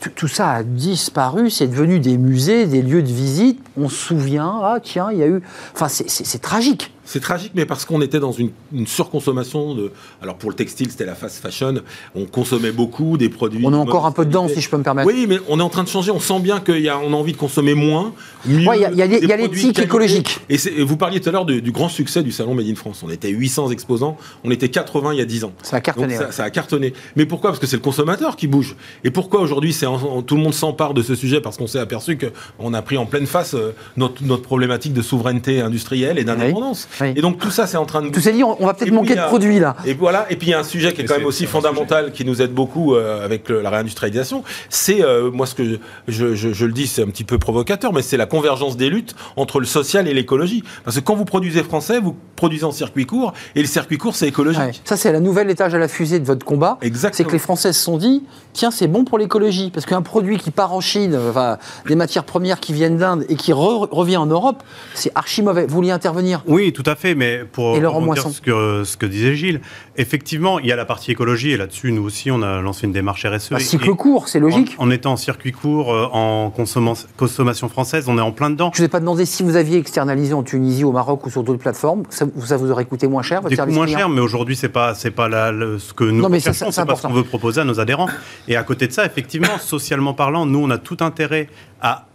Tout, 0.01 0.11
tout 0.15 0.29
ça 0.29 0.51
a 0.51 0.63
disparu, 0.63 1.51
c'est 1.51 1.67
devenu 1.69 1.99
des 2.01 2.19
musées, 2.19 2.67
des 2.67 2.83
lieux 2.83 3.03
de 3.03 3.09
visite. 3.13 3.61
On 3.77 3.89
se 3.89 3.97
souvient, 3.97 4.61
ah 4.63 4.79
tiens, 4.83 5.09
il 5.13 5.19
y 5.19 5.23
a 5.23 5.27
eu. 5.27 5.43
Enfin, 5.75 5.89
c'est- 5.89 6.39
tragique. 6.41 6.91
C'est 7.07 7.21
tragique, 7.21 7.53
mais 7.55 7.67
parce 7.67 7.85
qu'on 7.85 8.01
était 8.01 8.19
dans 8.19 8.33
une, 8.33 8.51
une 8.73 8.87
surconsommation 8.87 9.75
de. 9.75 9.93
Alors 10.23 10.37
pour 10.37 10.49
le 10.49 10.57
textile, 10.57 10.91
c'était 10.91 11.05
la 11.05 11.15
fast 11.15 11.37
fashion. 11.37 11.75
On 12.15 12.25
consommait 12.25 12.73
beaucoup 12.73 13.19
des 13.19 13.29
produits. 13.29 13.63
On 13.65 13.73
est 13.75 13.77
encore 13.77 14.07
un 14.07 14.11
peu 14.13 14.25
dedans, 14.25 14.49
si 14.49 14.63
je 14.63 14.71
peux 14.71 14.79
me 14.79 14.83
permettre. 14.83 15.07
Oui, 15.13 15.27
mais 15.29 15.39
on 15.49 15.61
est 15.61 15.63
en 15.63 15.69
train 15.69 15.83
de 15.85 15.89
changer. 15.89 16.11
On 16.11 16.19
sent 16.21 16.41
bien 16.41 16.61
qu'on 16.65 16.73
a, 16.73 16.97
on 16.97 17.13
a 17.13 17.17
envie 17.17 17.33
de 17.33 17.37
consommer 17.37 17.75
moins, 17.75 18.13
mieux. 18.47 18.67
Ouais, 18.67 18.79
il 18.79 18.97
y 18.97 19.03
a- 19.03 19.05
a 19.35 19.37
l'éthique 19.37 19.79
écologique. 19.79 20.41
Et, 20.49 20.57
vous 20.83 20.97
parliez 20.97 21.21
tout 21.21 21.29
à 21.29 21.33
l'heure 21.33 21.45
du 21.47 21.71
grand 21.71 21.89
succès 21.89 22.23
du 22.23 22.33
salon 22.33 22.55
Made 22.55 22.67
in 22.69 22.75
France. 22.75 23.03
On 23.07 23.11
était 23.11 23.29
800 23.29 23.71
exposants, 23.71 24.17
on 24.45 24.51
était 24.51 24.69
80 24.69 25.13
il 25.13 25.19
y 25.19 25.23
a 25.23 25.25
10 25.25 25.45
ans. 25.45 25.53
Ça 25.63 25.77
a 25.77 25.81
cartonné, 25.81 26.15
Donc 26.15 26.17
ça, 26.23 26.27
ouais. 26.27 26.33
ça 26.33 26.45
a 26.45 26.51
cartonné. 26.51 26.93
Mais 27.17 27.27
pourquoi? 27.27 27.51
Parce 27.51 27.61
que 27.61 27.67
c'est 27.67 27.77
le 27.77 27.83
consommateur 27.83 28.37
qui 28.37 28.47
bouge. 28.47 28.77
Et 29.05 29.11
pourquoi 29.11 29.41
aujourd'hui 29.41 29.73
c'est 29.73 29.87
tout 30.27 30.37
le 30.37 30.43
monde 30.43 30.55
s'empare 30.55 30.95
de 30.95 31.03
ce 31.03 31.15
sujet? 31.15 31.41
Parce 31.41 31.57
qu'on 31.57 31.67
s'est 31.67 31.79
aperçu 31.79 32.19
qu'on 32.19 32.75
a 32.75 32.83
pris 32.83 32.97
en 32.97 33.07
pleine 33.07 33.27
face 33.27 33.55
euh, 33.55 33.73
notre, 33.97 34.23
notre 34.25 34.43
problématique 34.43 34.93
de 34.93 35.03
souveraineté 35.03 35.61
industrielle 35.61 36.19
et 36.19 36.25
d'indépendance. 36.25 36.89
Oui. 37.01 37.09
Et 37.17 37.21
donc 37.21 37.39
tout 37.39 37.51
ça 37.51 37.67
c'est 37.67 37.77
en 37.77 37.87
train 37.87 38.03
de 38.03 38.09
Tout 38.09 38.21
s'est 38.21 38.33
dit, 38.33 38.43
on 38.45 38.57
on 38.63 38.67
va 38.67 38.75
peut-être 38.75 38.93
manquer 38.93 39.15
de 39.15 39.21
a- 39.21 39.27
produits 39.27 39.59
là. 39.59 39.77
et 39.85 39.95
voilà, 39.95 40.27
et 40.31 40.37
puis 40.37 40.49
il 40.49 40.51
y 40.51 40.55
a 40.55 40.61
un 40.61 40.65
sujet 40.65 40.93
qui 40.93 41.03
est 41.03 41.05
quand 41.05 41.17
même 41.17 41.27
aussi 41.27 41.45
fondamental, 41.47 42.13
qui 42.13 42.25
nous 42.25 42.41
aide 42.41 42.53
beaucoup 42.53 42.95
euh, 42.95 43.25
avec 43.25 43.49
le- 43.49 43.61
la 43.63 43.71
réindustrialisation. 43.71 44.43
C'est, 44.69 45.03
euh, 45.03 45.31
moi 45.31 45.47
ce 45.47 45.55
que 45.55 45.65
je, 45.65 45.77
je- 46.09 46.35
je- 46.35 46.44
je 46.53 46.67
le 46.67 46.73
dis, 46.73 46.87
c'est 46.87 47.03
un 47.03 47.07
petit 47.09 47.25
peu 47.25 47.39
provocateur, 47.39 47.93
mais 47.93 48.03
c'est 48.03 48.17
la 48.17 48.27
convergence 48.27 48.77
des 48.77 48.91
luttes 48.91 49.15
entre 49.37 49.61
le 49.61 49.67
social 49.67 50.07
et 50.09 50.15
l'écologie. 50.15 50.63
Parce 50.85 50.97
que 50.97 51.01
quand 51.03 51.15
vous 51.15 51.25
produisez 51.25 51.63
français, 51.63 52.01
vous 52.01 52.17
produisez 52.37 52.65
en 52.65 52.73
circuit 52.73 53.07
court, 53.07 53.33
et 53.55 53.61
le 53.61 53.67
circuit 53.67 53.99
court 53.99 54.15
c'est 54.17 54.29
écologique. 54.29 54.61
Ouais. 54.61 54.73
Ça, 54.85 54.97
c'est 54.97 55.13
la 55.13 55.21
nouvelle 55.21 55.51
étage 55.51 55.75
à 55.75 55.79
la 55.79 55.89
fusée 55.89 56.19
de 56.19 56.25
votre 56.25 56.45
combat. 56.45 56.79
Exactement. 56.83 57.17
C'est 57.17 57.25
que 57.25 57.33
les 57.33 57.39
Français 57.39 57.73
se 57.73 57.83
sont 57.83 57.97
dit, 57.97 58.23
tiens, 58.53 58.71
c'est 58.71 58.89
bon 58.89 59.05
pour 59.05 59.19
l'écologie. 59.19 59.71
Parce 59.73 59.87
qu'un 59.87 60.03
produit 60.03 60.37
qui 60.39 60.51
part 60.51 60.73
en 60.73 60.81
Chine, 60.81 61.19
enfin, 61.31 61.59
des 61.87 61.95
matières 61.97 62.25
premières 62.25 62.61
qui 62.61 62.73
viennent 62.73 62.97
d'Inde 62.99 63.25
et 63.29 63.37
qui 63.37 63.53
re- 63.53 63.89
revient 63.91 64.17
en 64.17 64.27
Europe, 64.27 64.63
c'est 64.95 65.11
archi 65.15 65.43
mauvais. 65.43 65.67
Vous 65.67 65.75
vouliez 65.75 65.91
intervenir? 65.93 66.43
Oui, 66.47 66.73
tout 66.73 66.83
à 66.87 66.97
fait, 66.97 67.15
mais 67.15 67.45
pour 67.51 67.79
Moisson. 68.01 68.31
ce 68.31 68.41
que, 68.41 68.83
ce 68.85 68.97
que 68.97 69.07
disait 69.07 69.35
Gilles, 69.37 69.61
effectivement, 69.97 70.59
il 70.59 70.67
y 70.67 70.73
a 70.73 70.77
la 70.77 70.85
partie 70.85 71.13
écologie, 71.13 71.53
et 71.53 71.57
là-dessus, 71.57 71.93
nous 71.93 72.03
aussi, 72.05 72.31
on 72.31 72.43
a 72.43 72.61
lancé 72.61 72.87
une 72.87 72.93
démarche 72.93 73.25
RSE. 73.27 73.53
Un 73.53 73.59
cycle 73.59 73.91
et 73.91 73.97
court, 73.97 74.29
c'est 74.29 74.41
logique. 74.41 74.75
En, 74.79 74.89
en 74.89 74.91
étant 74.91 75.13
en 75.13 75.17
circuit 75.17 75.53
court, 75.53 75.93
euh, 75.95 76.09
en 76.35 76.51
consommation, 76.51 77.69
française, 77.69 78.07
on 78.09 78.19
est 78.19 78.21
en 78.21 78.33
plein 78.33 78.51
dedans. 78.51 78.71
Je 78.75 78.81
ne 78.81 78.85
vous 78.85 78.89
ai 78.89 78.89
pas 78.91 79.01
demandé 79.01 79.25
si 79.27 79.43
vous 79.43 79.57
aviez 79.57 79.79
externalisé 79.79 80.35
en 80.35 80.43
Tunisie, 80.43 80.85
au 80.85 80.93
Maroc 80.93 81.25
ou 81.27 81.31
sur 81.31 81.43
d'autres 81.43 81.61
plateformes. 81.61 82.03
Ça, 82.11 82.27
ça 82.45 82.57
vous 82.57 82.71
aurait 82.71 82.85
coûté 82.85 83.07
moins 83.07 83.23
cher, 83.23 83.41
votre 83.41 83.51
Du 83.51 83.57
coup, 83.57 83.61
service 83.61 83.75
moins 83.77 83.87
client 83.87 83.99
cher, 84.01 84.09
mais 84.09 84.21
aujourd'hui, 84.21 84.57
c'est 84.57 84.69
pas, 84.69 84.95
c'est 84.95 85.11
pas 85.11 85.29
la- 85.29 85.53
le- 85.53 85.79
ce 85.79 85.93
que 85.93 86.05
nous 86.05 86.23
Non, 86.23 86.29
mais 86.29 86.41
c'est 86.41 86.51
pas 86.51 86.71
ce 86.97 87.03
qu'on 87.07 87.13
veut 87.13 87.23
proposer 87.25 87.61
à 87.61 87.65
nos 87.65 87.81
adhérents. 87.81 88.09
Et 88.49 88.57
à 88.57 88.63
côté 88.63 88.87
de 88.87 88.93
ça, 88.93 89.05
effectivement, 89.07 89.57
socialement 89.61 90.15
parlant, 90.15 90.47
nous, 90.47 90.59
on 90.61 90.71
a 90.71 90.79
tout 90.79 90.97
intérêt 91.01 91.49
à 91.81 92.07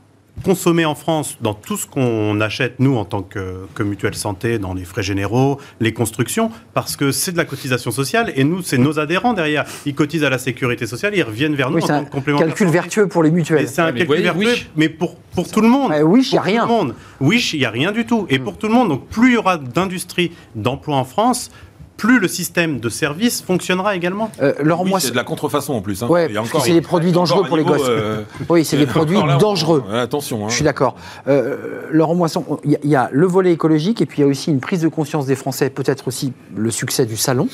consommer 0.44 0.86
en 0.86 0.96
France 0.96 1.38
dans 1.42 1.54
tout 1.54 1.78
ce 1.78 1.86
qu'on 1.88 2.40
achète, 2.42 2.76
nous, 2.80 2.96
en 2.98 3.06
tant 3.06 3.22
que, 3.22 3.66
que 3.76 3.84
mutuelle 3.84 4.16
santé, 4.16 4.58
dans 4.60 4.74
les 4.74 4.86
frais 4.86 5.04
généraux, 5.04 5.60
les 5.80 5.94
constructions, 5.94 6.52
parce 6.74 6.96
que 6.96 7.12
c'est 7.12 7.32
de 7.32 7.38
la 7.38 7.46
cotisation 7.46 7.92
sociale, 7.92 8.32
et 8.36 8.44
nous, 8.44 8.62
c'est 8.62 8.78
nos 8.78 9.00
adhérents 9.00 9.34
derrière. 9.34 9.66
Ils 9.86 9.96
cotisent 9.96 10.24
à 10.24 10.30
la 10.30 10.38
sécurité 10.38 10.88
sociale, 10.88 11.14
ils 11.16 11.24
reviennent 11.24 11.56
vers 11.56 11.70
nous 11.70 11.78
Oui, 11.78 11.84
en 11.84 11.88
c'est 11.88 12.10
tant 12.10 12.34
un 12.34 12.38
calcul 12.38 12.68
vertueux 12.68 13.08
pour 13.08 13.24
les 13.24 13.32
mutuelles. 13.32 13.68
c'est 13.68 13.82
un 13.82 13.86
mais 13.92 14.00
calcul 14.00 14.08
voyez, 14.08 14.24
vertueux, 14.24 14.46
Wish. 14.48 14.70
mais 14.76 14.90
pour, 14.90 15.16
pour 15.16 15.50
tout 15.50 15.62
le 15.62 15.68
monde. 15.70 15.92
Ouais, 15.92 16.02
Wish, 16.02 16.32
il 16.32 16.36
y 16.36 16.38
a 16.38 16.42
Pour 16.42 16.46
rien. 16.48 16.62
Tout 16.64 16.68
le 16.72 16.74
monde. 16.78 16.96
Wish, 17.20 17.54
il 17.54 17.60
n'y 17.60 17.66
a 17.66 17.70
rien 17.72 17.92
du 17.92 18.06
tout. 18.06 18.26
Et 18.30 18.40
pour 18.40 18.58
tout 18.58 18.68
le 18.68 18.74
monde, 18.74 18.90
donc 18.90 19.08
plus 19.08 19.30
il 19.32 19.34
y 19.34 19.38
aura 19.38 19.58
d'industrie, 19.58 20.32
d'emploi 20.56 20.96
en 20.98 21.04
France, 21.06 21.52
plus 22.00 22.20
le 22.20 22.28
système 22.28 22.80
de 22.80 22.90
services 22.90 23.42
fonctionnera 23.42 23.96
également. 23.96 24.32
Euh, 24.42 24.54
Laurent 24.64 24.86
Oui, 24.86 24.94
c'est 25.00 25.12
de 25.12 25.16
la 25.18 25.24
contrefaçon 25.24 25.74
en 25.74 25.82
plus. 25.82 26.02
hein. 26.02 26.08
Ouais, 26.08 26.32
c'est 26.64 26.72
des 26.74 26.82
produits 26.82 27.12
dangereux 27.12 27.44
pour 27.46 27.58
les 27.58 27.64
gosses. 27.66 27.82
euh, 27.88 28.24
Oui, 28.50 28.64
c'est 28.66 28.78
des 28.78 28.86
produits 28.98 29.18
là, 29.22 29.38
dangereux. 29.38 29.84
attention. 29.94 30.46
hein. 30.46 30.50
Je 30.50 30.56
suis 30.56 30.64
d'accord. 30.64 30.96
Euh, 31.28 31.82
Laurent 31.92 32.16
Moisson, 32.16 32.44
il 32.64 32.72
y, 32.72 32.76
a- 32.76 32.80
il 32.84 32.90
y 32.90 32.96
a 32.96 33.10
le 33.12 33.28
volet 33.28 33.52
écologique 33.52 34.02
et 34.02 34.06
puis 34.06 34.20
il 34.20 34.22
y 34.22 34.24
a 34.24 34.28
aussi 34.28 34.50
une 34.50 34.62
prise 34.62 34.82
de 34.82 34.88
conscience 34.88 35.26
des 35.26 35.36
Français, 35.36 35.70
peut-être 35.70 36.08
aussi 36.08 36.34
le 36.56 36.72
succès 36.72 37.06
du 37.06 37.18
salon, 37.18 37.48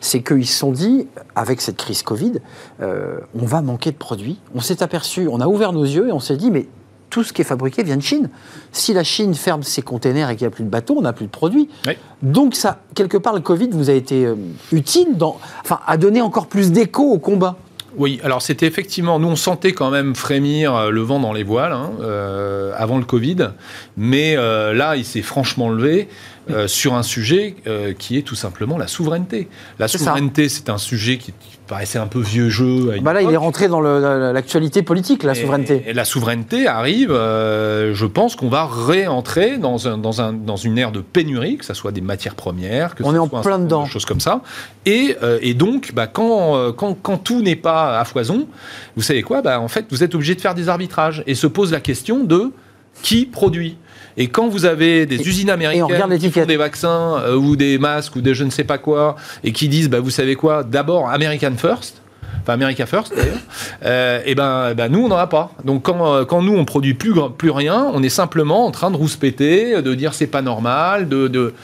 c'est 0.00 0.20
qu'ils 0.22 0.46
se 0.46 0.58
sont 0.58 0.72
dit, 0.72 1.06
avec 1.36 1.60
cette 1.60 1.76
crise 1.76 2.02
Covid, 2.02 2.32
euh, 2.80 3.18
on 3.40 3.46
va 3.46 3.62
manquer 3.62 3.92
de 3.92 3.96
produits. 3.96 4.40
On 4.54 4.60
s'est 4.60 4.82
aperçu, 4.82 5.28
on 5.30 5.40
a 5.40 5.46
ouvert 5.46 5.72
nos 5.72 5.84
yeux 5.84 6.08
et 6.08 6.12
on 6.12 6.20
s'est 6.20 6.36
dit, 6.36 6.50
mais 6.50 6.66
tout 7.12 7.22
ce 7.22 7.34
qui 7.34 7.42
est 7.42 7.44
fabriqué 7.44 7.82
vient 7.82 7.98
de 7.98 8.02
Chine. 8.02 8.30
Si 8.72 8.94
la 8.94 9.04
Chine 9.04 9.34
ferme 9.34 9.62
ses 9.62 9.82
containers 9.82 10.30
et 10.30 10.34
qu'il 10.34 10.46
n'y 10.46 10.52
a 10.52 10.56
plus 10.56 10.64
de 10.64 10.70
bateaux, 10.70 10.96
on 10.96 11.02
n'a 11.02 11.12
plus 11.12 11.26
de 11.26 11.30
produits. 11.30 11.68
Oui. 11.86 11.92
Donc 12.22 12.54
ça, 12.54 12.80
quelque 12.94 13.18
part, 13.18 13.34
le 13.34 13.40
Covid 13.40 13.68
vous 13.70 13.90
a 13.90 13.92
été 13.92 14.24
euh, 14.24 14.34
utile, 14.72 15.18
dans, 15.18 15.38
enfin, 15.62 15.78
à 15.86 15.98
donner 15.98 16.22
encore 16.22 16.46
plus 16.46 16.72
d'écho 16.72 17.02
au 17.02 17.18
combat. 17.18 17.58
Oui, 17.98 18.18
alors 18.24 18.40
c'était 18.40 18.66
effectivement, 18.66 19.18
nous 19.18 19.28
on 19.28 19.36
sentait 19.36 19.72
quand 19.72 19.90
même 19.90 20.14
frémir 20.14 20.74
euh, 20.74 20.90
le 20.90 21.02
vent 21.02 21.20
dans 21.20 21.34
les 21.34 21.42
voiles 21.42 21.72
hein, 21.72 21.90
euh, 22.00 22.72
avant 22.78 22.96
le 22.96 23.04
Covid, 23.04 23.50
mais 23.98 24.34
euh, 24.36 24.72
là 24.72 24.96
il 24.96 25.04
s'est 25.04 25.20
franchement 25.20 25.68
levé 25.68 26.08
euh, 26.50 26.66
sur 26.66 26.94
un 26.94 27.02
sujet 27.02 27.54
qui 27.98 28.16
est 28.16 28.22
tout 28.22 28.34
simplement 28.34 28.78
la 28.78 28.86
souveraineté. 28.86 29.48
La 29.78 29.88
souveraineté, 29.88 30.48
c'est 30.48 30.70
un 30.70 30.78
sujet 30.78 31.18
qui 31.18 31.34
paraissait 31.72 31.98
un 31.98 32.06
peu 32.06 32.20
vieux 32.20 32.50
jeu. 32.50 32.92
Bah 33.00 33.14
là, 33.14 33.22
il 33.22 33.30
est 33.32 33.36
rentré 33.38 33.66
dans 33.66 33.80
l'actualité 33.80 34.82
politique, 34.82 35.22
la 35.22 35.32
Et- 35.32 35.40
souveraineté. 35.40 35.82
Et, 35.86 35.94
la 35.94 36.04
souveraineté 36.04 36.66
arrive, 36.66 37.10
euh, 37.10 37.94
je 37.94 38.04
pense 38.04 38.36
qu'on 38.36 38.50
va 38.50 38.66
réentrer 38.66 39.56
dans, 39.56 39.88
un, 39.88 39.96
dans, 39.96 40.20
un, 40.20 40.34
dans 40.34 40.56
une 40.56 40.76
ère 40.76 40.92
de 40.92 41.00
pénurie, 41.00 41.56
que 41.56 41.64
ce 41.64 41.72
soit 41.72 41.90
des 41.90 42.02
matières 42.02 42.34
premières, 42.34 42.94
que 42.94 43.02
On 43.04 43.10
ce 43.10 43.16
est 43.16 43.18
en 43.18 43.26
soit 43.28 43.40
plein 43.40 43.58
dedans. 43.58 43.84
de 43.84 43.88
choses 43.88 44.04
comme 44.04 44.20
ça. 44.20 44.42
Et, 44.84 45.16
euh, 45.22 45.38
et 45.40 45.54
donc, 45.54 45.92
bah, 45.94 46.06
quand, 46.06 46.56
euh, 46.56 46.72
quand, 46.72 46.94
quand 47.00 47.16
tout 47.16 47.40
n'est 47.40 47.56
pas 47.56 47.98
à 47.98 48.04
foison, 48.04 48.46
vous 48.96 49.02
savez 49.02 49.22
quoi? 49.22 49.40
Bah, 49.40 49.58
En 49.58 49.68
fait, 49.68 49.86
vous 49.90 50.04
êtes 50.04 50.14
obligé 50.14 50.34
de 50.34 50.42
faire 50.42 50.54
des 50.54 50.68
arbitrages. 50.68 51.22
Et 51.26 51.34
se 51.34 51.46
pose 51.46 51.72
la 51.72 51.80
question 51.80 52.22
de 52.24 52.52
qui 53.02 53.24
produit 53.24 53.78
et 54.16 54.28
quand 54.28 54.48
vous 54.48 54.64
avez 54.64 55.06
des 55.06 55.20
Et- 55.20 55.26
usines 55.26 55.50
américaines 55.50 56.18
qui 56.18 56.30
font 56.30 56.44
des 56.44 56.56
vaccins 56.56 57.18
euh, 57.20 57.34
ou 57.36 57.56
des 57.56 57.78
masques 57.78 58.16
ou 58.16 58.20
des 58.20 58.34
je 58.34 58.44
ne 58.44 58.50
sais 58.50 58.64
pas 58.64 58.78
quoi, 58.78 59.16
et 59.44 59.52
qui 59.52 59.68
disent, 59.68 59.88
bah, 59.88 60.00
vous 60.00 60.10
savez 60.10 60.34
quoi, 60.34 60.64
d'abord 60.64 61.10
American 61.10 61.52
First, 61.56 62.02
enfin 62.42 62.54
America 62.54 62.86
First 62.86 63.14
d'ailleurs, 63.14 63.36
euh, 63.84 64.20
et 64.24 64.34
ben, 64.34 64.74
ben, 64.74 64.90
nous 64.90 65.04
on 65.04 65.08
n'en 65.08 65.16
a 65.16 65.26
pas. 65.26 65.52
Donc 65.64 65.82
quand, 65.82 66.14
euh, 66.14 66.24
quand 66.24 66.42
nous 66.42 66.54
on 66.54 66.64
produit 66.64 66.94
plus, 66.94 67.14
plus 67.36 67.50
rien, 67.50 67.90
on 67.92 68.02
est 68.02 68.08
simplement 68.08 68.66
en 68.66 68.70
train 68.70 68.90
de 68.90 68.96
rouspéter, 68.96 69.80
de 69.82 69.94
dire 69.94 70.14
c'est 70.14 70.26
pas 70.26 70.42
normal, 70.42 71.08
de, 71.08 71.28
de... 71.28 71.54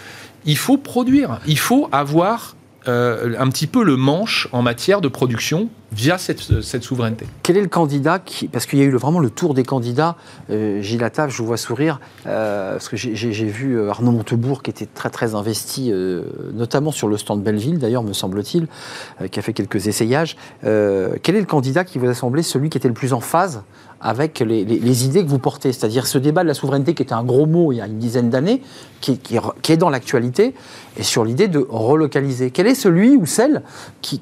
il 0.45 0.57
faut 0.57 0.77
produire, 0.77 1.41
il 1.47 1.59
faut 1.59 1.89
avoir 1.93 2.55
euh, 2.87 3.35
un 3.39 3.49
petit 3.49 3.67
peu 3.67 3.83
le 3.83 3.97
manche 3.97 4.49
en 4.53 4.63
matière 4.63 5.01
de 5.01 5.09
production 5.09 5.69
via 5.91 6.19
cette, 6.19 6.61
cette 6.63 6.83
souveraineté. 6.83 7.27
Quel 7.43 7.57
est 7.57 7.63
le 7.63 7.69
candidat 7.69 8.19
qui. 8.19 8.47
Parce 8.47 8.67
qu'il 8.67 8.79
y 8.79 8.83
a 8.83 8.85
eu 8.85 8.91
vraiment 8.95 9.21
le 9.21 9.31
tour 9.31 9.55
des 9.55 9.63
candidats. 9.65 10.17
Euh, 10.51 10.81
Gilles 10.83 11.03
je 11.29 11.37
vous 11.39 11.47
vois 11.47 11.57
sourire. 11.57 11.99
euh, 12.27 12.73
parce 12.73 12.89
que 12.89 12.97
j'ai- 12.97 13.47
vu 13.47 13.75
euh, 13.79 13.89
Arnaud 13.91 14.13
Montebourg 14.13 14.63
qui 14.63 14.71
était 14.71 14.87
très 14.87 15.09
très 15.11 15.35
investi, 15.35 15.91
euh, 15.91 16.23
notamment 16.53 16.93
sur 16.93 17.09
le 17.09 17.17
stand 17.17 17.43
Belleville, 17.43 17.79
d'ailleurs, 17.79 18.03
me 18.05 18.13
semble-t-il, 18.13 18.67
euh, 19.23 19.29
qui 19.29 19.39
a 19.39 19.43
fait 19.43 19.55
quelques 19.55 19.87
essayages. 19.89 20.37
Euh, 20.65 21.15
quel 21.23 21.37
est 21.37 21.41
le 21.41 21.47
candidat 21.47 21.85
qui 21.85 21.99
vous 21.99 22.07
a 22.09 22.15
semblé 22.15 22.43
celui 22.43 22.69
qui 22.69 22.77
était 22.79 22.89
le 22.89 22.95
plus 22.95 23.13
en 23.15 23.21
phase 23.21 23.63
avec 24.01 24.41
les, 24.41 24.65
les- 24.65 24.79
les 24.79 25.05
idées 25.07 25.25
que 25.25 25.29
vous 25.29 25.39
portez 25.39 25.73
C'est-à-dire 25.73 26.07
ce 26.07 26.19
débat 26.19 26.43
de 26.43 26.49
la 26.49 26.55
souveraineté 26.55 26.95
qui 26.95 27.03
était 27.03 27.13
un 27.15 27.25
gros 27.25 27.47
mot 27.47 27.73
il 27.73 27.77
y 27.77 27.81
a 27.81 27.87
une 27.87 27.99
dizaine 27.99 28.31
d'années, 28.31 28.63
qui, 29.01 29.19
qui 29.19 29.37
est 29.37 29.41
re- 29.41 29.55
qui 29.63 29.73
est 29.73 29.77
dans 29.77 29.91
l'actualité, 29.91 30.55
et 30.97 31.03
sur 31.03 31.25
l'idée 31.25 31.47
de 31.49 31.65
relocaliser. 31.69 32.51
Quel 32.51 32.67
est 32.67 32.75
celui 32.75 33.17
ou 33.17 33.27
celle 33.27 33.63
qui, 34.03 34.21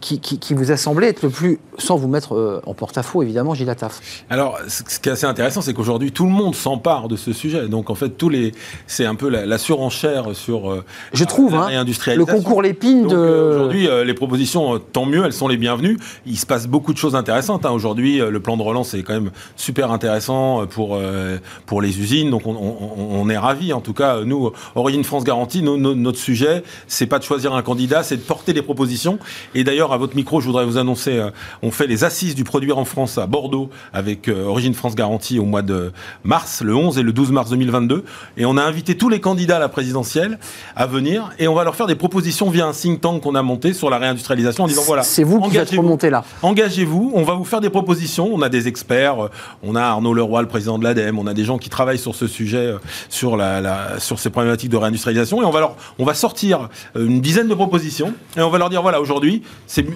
vous 0.54 0.70
a 0.72 0.76
semblé 0.76 1.06
être 1.08 1.22
le 1.22 1.30
plus, 1.30 1.58
sans 1.78 1.96
vous 1.96 2.08
mettre 2.08 2.34
euh, 2.34 2.60
en 2.66 2.74
porte-à-faux 2.74 3.22
évidemment, 3.22 3.54
Gilles 3.54 3.70
Attaf 3.70 4.00
Alors, 4.30 4.58
ce 4.68 4.98
qui 4.98 5.08
est 5.08 5.12
assez 5.12 5.26
intéressant, 5.26 5.60
c'est 5.60 5.72
qu'aujourd'hui, 5.74 6.12
tout 6.12 6.24
le 6.24 6.30
monde 6.30 6.54
s'empare 6.54 7.08
de 7.08 7.16
ce 7.16 7.32
sujet. 7.32 7.68
Donc, 7.68 7.88
en 7.90 7.94
fait, 7.94 8.10
tous 8.10 8.28
les, 8.28 8.52
c'est 8.86 9.06
un 9.06 9.14
peu 9.14 9.28
la, 9.28 9.46
la 9.46 9.58
surenchère 9.58 10.34
sur 10.34 10.70
euh, 10.70 10.84
Je 11.12 11.24
trouve, 11.24 11.52
la 11.52 11.66
hein, 11.80 11.84
le 11.84 12.24
concours 12.24 12.62
Lépine 12.62 13.06
de... 13.08 13.14
euh, 13.16 13.54
aujourd'hui, 13.54 13.88
euh, 13.88 14.04
les 14.04 14.14
propositions, 14.14 14.78
tant 14.78 15.06
mieux, 15.06 15.24
elles 15.24 15.32
sont 15.32 15.48
les 15.48 15.56
bienvenues. 15.56 15.98
Il 16.26 16.36
se 16.38 16.46
passe 16.46 16.66
beaucoup 16.66 16.92
de 16.92 16.98
choses 16.98 17.14
intéressantes. 17.16 17.64
hein. 17.66 17.70
Aujourd'hui, 17.70 18.18
le 18.18 18.40
plan 18.40 18.56
de 18.56 18.62
relance 18.62 18.92
est 18.94 19.02
quand 19.02 19.14
même 19.14 19.30
super 19.66 19.90
intéressant 19.90 20.62
euh, 20.62 20.66
pour, 20.66 20.94
euh, 20.94 21.38
pour 21.66 21.82
les 21.82 21.98
usines. 22.00 22.30
Donc 22.30 22.46
on, 22.46 22.52
on, 22.54 23.20
on 23.20 23.28
est 23.28 23.36
ravis. 23.36 23.72
En 23.72 23.80
tout 23.80 23.92
cas, 23.92 24.20
nous, 24.24 24.52
Origine 24.76 25.02
France 25.04 25.24
Garantie, 25.24 25.60
no- 25.62 25.76
no- 25.76 25.94
notre 25.94 26.18
sujet, 26.18 26.62
c'est 26.86 27.06
pas 27.06 27.18
de 27.18 27.24
choisir 27.24 27.52
un 27.54 27.62
candidat, 27.62 28.02
c'est 28.04 28.16
de 28.16 28.22
porter 28.22 28.52
des 28.52 28.62
propositions. 28.62 29.18
Et 29.54 29.64
d'ailleurs, 29.64 29.92
à 29.92 29.96
votre 29.98 30.14
micro, 30.16 30.40
je 30.40 30.46
voudrais 30.46 30.64
vous 30.64 30.78
annoncer, 30.78 31.18
euh, 31.18 31.30
on 31.62 31.70
fait 31.72 31.86
les 31.88 32.04
assises 32.04 32.34
du 32.36 32.44
produire 32.44 32.78
en 32.78 32.84
France 32.84 33.18
à 33.18 33.26
Bordeaux 33.26 33.68
avec 33.92 34.28
Origine 34.28 34.74
France 34.74 34.94
Garantie 34.94 35.38
au 35.40 35.44
mois 35.44 35.62
de 35.62 35.92
mars, 36.24 36.62
le 36.62 36.74
11 36.74 36.98
et 36.98 37.02
le 37.02 37.12
12 37.12 37.32
mars 37.32 37.50
2022. 37.50 38.04
Et 38.36 38.46
on 38.46 38.56
a 38.56 38.62
invité 38.62 38.96
tous 38.96 39.08
les 39.08 39.20
candidats 39.20 39.56
à 39.56 39.60
la 39.60 39.68
présidentielle 39.68 40.38
à 40.76 40.86
venir 40.86 41.30
et 41.40 41.48
on 41.48 41.54
va 41.54 41.64
leur 41.64 41.74
faire 41.74 41.86
des 41.88 41.94
propositions 41.96 42.48
via 42.50 42.66
un 42.66 42.72
think 42.72 43.00
tank 43.00 43.22
qu'on 43.22 43.34
a 43.34 43.42
monté 43.42 43.72
sur 43.72 43.90
la 43.90 43.98
réindustrialisation 43.98 44.64
en 44.64 44.66
disant 44.68 44.82
voilà. 44.86 45.02
C'est 45.02 45.24
vous 45.24 45.40
qui 45.40 45.46
engagez-vous. 45.48 45.82
remonter 45.82 46.10
là. 46.10 46.24
Engagez-vous, 46.42 47.10
on 47.14 47.22
va 47.24 47.34
vous 47.34 47.44
faire 47.44 47.60
des 47.60 47.70
propositions. 47.70 48.30
On 48.32 48.42
a 48.42 48.48
des 48.48 48.68
experts, 48.68 49.16
on 49.62 49.74
a 49.74 49.82
Arnaud 49.82 50.14
Leroy, 50.14 50.42
le 50.42 50.48
président 50.48 50.78
de 50.78 50.84
l'ADEME, 50.84 51.18
on 51.18 51.26
a 51.26 51.34
des 51.34 51.44
gens 51.44 51.58
qui 51.58 51.68
travaillent 51.70 51.98
sur 51.98 52.14
ce 52.14 52.26
sujet, 52.26 52.58
euh, 52.58 52.78
sur, 53.08 53.36
la, 53.36 53.60
la- 53.60 53.98
sur 54.00 54.18
ces 54.18 54.30
problématiques 54.30 54.70
de 54.70 54.76
réindustrialisation. 54.76 55.42
Et 55.42 55.44
on 55.44 55.50
va, 55.50 55.60
leur, 55.60 55.76
on 55.98 56.04
va 56.04 56.14
sortir 56.14 56.68
euh, 56.96 57.06
une 57.06 57.20
dizaine 57.20 57.48
de 57.48 57.54
propositions 57.54 58.12
et 58.36 58.42
on 58.42 58.50
va 58.50 58.58
leur 58.58 58.70
dire 58.70 58.82
voilà, 58.82 59.00
aujourd'hui, 59.00 59.42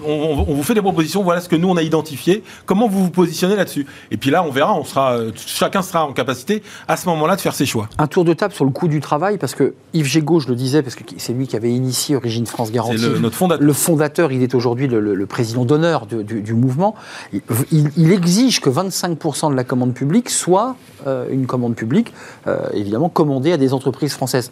on, 0.05 0.43
vous 0.43 0.63
fait 0.63 0.73
des 0.73 0.81
propositions, 0.81 1.23
voilà 1.23 1.41
ce 1.41 1.49
que 1.49 1.55
nous 1.55 1.69
on 1.69 1.77
a 1.77 1.81
identifié, 1.83 2.43
comment 2.65 2.87
vous 2.87 3.03
vous 3.05 3.09
positionnez 3.11 3.55
là-dessus? 3.55 3.85
Et 4.11 4.17
puis 4.17 4.29
là, 4.31 4.43
on 4.43 4.51
verra, 4.51 4.75
on 4.75 4.83
sera, 4.83 5.13
euh, 5.13 5.31
chacun 5.35 5.81
sera 5.81 6.05
en 6.05 6.13
capacité 6.13 6.63
à 6.87 6.97
ce 6.97 7.07
moment-là 7.09 7.35
de 7.35 7.41
faire 7.41 7.53
ses 7.55 7.65
choix. 7.65 7.89
Un 7.97 8.07
tour 8.07 8.25
de 8.25 8.33
table 8.33 8.53
sur 8.53 8.65
le 8.65 8.71
coût 8.71 8.87
du 8.87 8.99
travail, 8.99 9.37
parce 9.37 9.55
que 9.55 9.73
Yves 9.93 10.05
Gégaud, 10.07 10.39
je 10.39 10.47
le 10.47 10.55
disais, 10.55 10.81
parce 10.83 10.95
que 10.95 11.03
c'est 11.17 11.33
lui 11.33 11.47
qui 11.47 11.55
avait 11.55 11.71
initié 11.71 12.15
Origine 12.15 12.45
France 12.45 12.71
Garantie. 12.71 12.97
le- 12.97 13.19
notre 13.19 13.35
fondateur. 13.35 13.65
Le 13.65 13.73
fondateur, 13.73 14.31
il 14.31 14.41
est 14.43 14.55
aujourd'hui 14.55 14.87
le, 14.87 14.99
le- 14.99 15.15
le 15.15 15.25
président 15.25 15.65
d'honneur 15.65 16.05
du, 16.05 16.23
du- 16.23 16.41
du 16.41 16.53
mouvement. 16.53 16.95
Il, 17.33 17.41
il- 17.71 17.91
il 17.97 18.11
exige 18.11 18.59
que 18.61 18.69
25% 18.69 19.50
de 19.51 19.57
la 19.57 19.63
commande 19.63 19.93
publique 19.93 20.29
soit 20.29 20.75
euh, 21.07 21.27
une 21.29 21.45
commande 21.45 21.75
publique, 21.75 22.13
euh, 22.47 22.57
évidemment, 22.73 23.09
commandée 23.09 23.51
à 23.51 23.57
des 23.57 23.73
entreprises 23.73 24.13
françaises. 24.13 24.51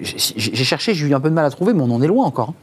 J'ai 0.00 0.18
j'ai 0.36 0.64
cherché, 0.64 0.94
j'ai 0.94 1.06
eu 1.06 1.14
un 1.14 1.20
peu 1.20 1.28
de 1.30 1.34
mal 1.34 1.44
à 1.44 1.50
trouver, 1.50 1.72
mais 1.72 1.82
on 1.82 1.90
en 1.90 2.02
est 2.02 2.06
loin 2.06 2.24
encore. 2.26 2.50
hein. 2.50 2.54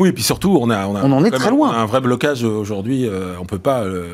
Oui, 0.00 0.08
et 0.08 0.12
puis 0.12 0.22
surtout, 0.24 0.58
on, 0.60 0.70
a, 0.70 0.76
a- 0.78 0.86
On 0.88 1.12
en 1.12 1.24
est 1.24 1.30
très 1.30 1.50
loin. 1.50 1.70
un 1.72 1.84
vrai 1.86 2.00
blocage 2.00 2.42
aujourd'hui. 2.42 3.06
euh, 3.06 3.34
on 3.40 3.44
peut 3.44 3.58
pas. 3.58 3.82
euh, 3.82 4.04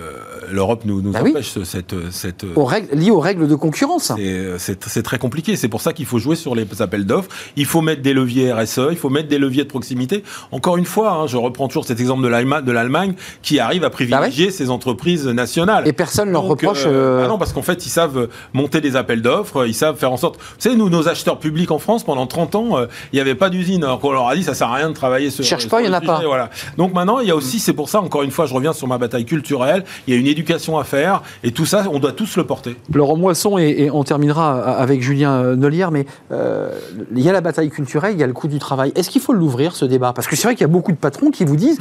L'Europe 0.53 0.83
nous, 0.85 1.03
nous 1.03 1.11
Bah 1.11 1.21
oui. 1.25 1.31
empêche 1.31 1.49
ce- 1.51 1.65
cette. 1.65 1.95
cette 2.13 2.45
Aux 2.55 2.65
règles, 2.65 2.95
liées 2.97 3.11
aux 3.11 3.19
règles 3.21 3.49
de 3.49 3.55
concurrence. 3.57 4.13
C'est- 4.59 5.03
très 5.03 5.19
compliqué. 5.19 5.57
C'est 5.57 5.69
pour 5.69 5.81
ça 5.81 5.93
qu'il 5.93 6.07
faut 6.07 6.19
jouer 6.19 6.37
sur 6.37 6.55
les 6.55 6.67
appels 6.81 7.05
d'offres. 7.07 7.29
Il 7.57 7.67
faut 7.67 7.81
mettre 7.81 8.03
des 8.03 8.13
leviers 8.13 8.53
RSE, 8.53 8.81
il 8.91 8.97
faut 8.97 9.09
mettre 9.09 9.29
des 9.29 9.39
leviers 9.39 9.65
de 9.65 9.69
proximité. 9.69 10.23
Encore 10.53 10.77
une 10.77 10.85
fois, 10.85 11.13
hein, 11.13 11.27
je 11.27 11.37
reprends 11.37 11.69
toujours 11.69 11.85
cet 11.85 12.01
exemple 12.01 12.23
de 12.23 12.29
l'Allema- 12.29 12.63
de 12.63 12.73
l'Allemagne 12.73 13.15
qui 13.43 13.59
arrive 13.61 13.83
à 13.85 13.91
privilégier 13.91 14.51
ses 14.51 14.71
entreprises 14.71 15.27
nationales. 15.27 15.85
Bah 15.85 15.91
Et 15.91 15.93
personne 15.93 16.29
ne 16.29 16.33
leur 16.33 16.43
Donc, 16.43 16.61
reproche. 16.63 16.85
euh, 16.87 17.21
euh, 17.21 17.23
ah 17.25 17.29
non, 17.29 17.39
parce 17.39 17.53
qu'en 17.53 17.63
fait, 17.63 17.87
ils 17.87 17.91
savent 17.91 18.29
monter 18.53 18.81
des 18.81 18.97
appels 18.97 19.23
d'offres, 19.23 19.67
ils 19.67 19.75
savent 19.75 19.97
faire 19.97 20.13
en 20.13 20.17
sorte. 20.17 20.37
Vous 20.39 20.43
savez, 20.59 20.77
nous, 20.77 20.89
nos 20.91 21.09
acheteurs 21.09 21.39
publics 21.39 21.71
en 21.71 21.79
France, 21.79 22.03
pendant 22.05 22.27
30 22.27 22.55
ans, 22.57 22.79
euh, 22.79 22.87
il 23.13 23.17
n'y 23.17 23.21
avait 23.21 23.35
pas 23.37 23.51
d'usine. 23.51 23.85
Alors 23.85 24.01
qu'on 24.01 24.13
leur 24.13 24.29
a 24.29 24.35
dit, 24.37 24.43
ça 24.43 24.55
sert 24.55 24.69
à 24.69 24.75
rien 24.77 24.89
de 24.89 24.95
travailler 24.95 25.31
sur. 25.31 25.45
Cherche 25.45 25.69
il 25.81 25.87
y 25.87 25.89
le 25.89 25.95
en 25.95 25.99
a 25.99 26.01
sujet, 26.01 26.13
pas. 26.13 26.23
Voilà. 26.25 26.51
Donc 26.77 26.95
maintenant, 26.95 27.21
il 27.21 27.29
y 27.29 27.31
a 27.31 27.37
aussi, 27.37 27.59
c'est 27.59 27.73
pour 27.73 27.89
ça, 27.89 28.01
encore 28.01 28.23
une 28.23 28.31
fois, 28.31 28.47
je 28.47 28.55
reviens 28.55 28.73
sur 28.73 28.87
ma 28.87 28.99
bataille 28.99 29.25
culturelle. 29.25 29.85
Il 30.07 30.15
y 30.15 30.17
a 30.17 30.21
une 30.21 30.27
éducation 30.27 30.79
à 30.79 30.85
faire, 30.85 31.23
et 31.43 31.53
tout 31.53 31.67
ça, 31.67 31.85
on 31.91 31.99
doit 31.99 32.13
tous 32.13 32.37
le 32.37 32.45
porter. 32.45 32.77
Laurent 32.93 33.17
Moisson, 33.17 33.59
et, 33.59 33.85
et 33.85 33.91
on 33.91 34.05
terminera 34.05 34.77
avec 34.77 35.03
Julien 35.03 35.33
euh, 35.33 35.57
Nollière, 35.57 35.91
mais 35.91 36.07
euh, 36.33 36.71
il 37.15 37.21
y 37.21 37.29
a 37.29 37.33
la 37.33 37.41
bataille 37.41 37.71
culturelle, 37.71 38.15
il 38.15 38.21
y 38.21 38.23
a 38.23 38.27
le 38.27 38.33
coût 38.33 38.49
du 38.49 38.59
travail. 38.59 38.93
Est-ce 38.95 39.11
qu'il 39.11 39.21
faut 39.21 39.33
l'ouvrir, 39.33 39.75
ce 39.77 39.85
débat? 39.85 40.13
Parce 40.13 40.27
que 40.27 40.37
c'est 40.37 40.47
vrai 40.49 40.55
qu'il 40.55 40.63
y 40.63 40.71
a 40.71 40.73
beaucoup 40.73 40.93
de 40.93 40.97
patrons 40.97 41.31
qui 41.31 41.45
vous 41.45 41.57
disent 41.57 41.79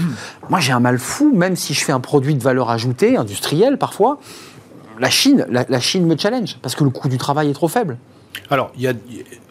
Moi, 0.49 0.59
j'ai 0.59 0.71
un 0.71 0.79
mal 0.79 0.99
fou, 0.99 1.31
même 1.33 1.55
si 1.55 1.73
je 1.73 1.83
fais 1.83 1.91
un 1.91 1.99
produit 1.99 2.35
de 2.35 2.43
valeur 2.43 2.69
ajoutée, 2.69 3.17
industriel 3.17 3.77
parfois, 3.77 4.19
la 4.99 5.09
Chine, 5.09 5.45
la, 5.49 5.65
la 5.67 5.79
Chine 5.79 6.05
me 6.05 6.17
challenge, 6.17 6.57
parce 6.61 6.75
que 6.75 6.83
le 6.83 6.89
coût 6.89 7.09
du 7.09 7.17
travail 7.17 7.49
est 7.49 7.53
trop 7.53 7.67
faible. 7.67 7.97
Alors, 8.51 8.71
il 8.75 8.83
y 8.83 8.87
a, 8.87 8.93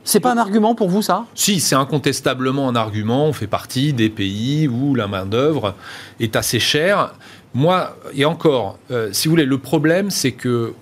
C'est 0.04 0.20
pas 0.20 0.32
un 0.32 0.38
argument 0.38 0.74
pour 0.74 0.88
vous, 0.88 1.02
ça? 1.02 1.24
Si, 1.34 1.60
c'est 1.60 1.74
incontestablement 1.74 2.68
un 2.68 2.76
argument. 2.76 3.26
On 3.26 3.32
fait 3.32 3.46
partie 3.48 3.92
des 3.92 4.08
pays 4.08 4.68
où 4.68 4.94
la 4.94 5.08
main-d'œuvre 5.08 5.74
est 6.20 6.36
assez 6.36 6.60
chère. 6.60 7.12
Moi, 7.54 7.96
et 8.14 8.24
encore, 8.24 8.78
euh, 8.90 9.08
si 9.12 9.28
vous 9.28 9.32
voulez, 9.32 9.44
le 9.46 9.58
problème, 9.58 10.10
c'est 10.10 10.32
que 10.32 10.74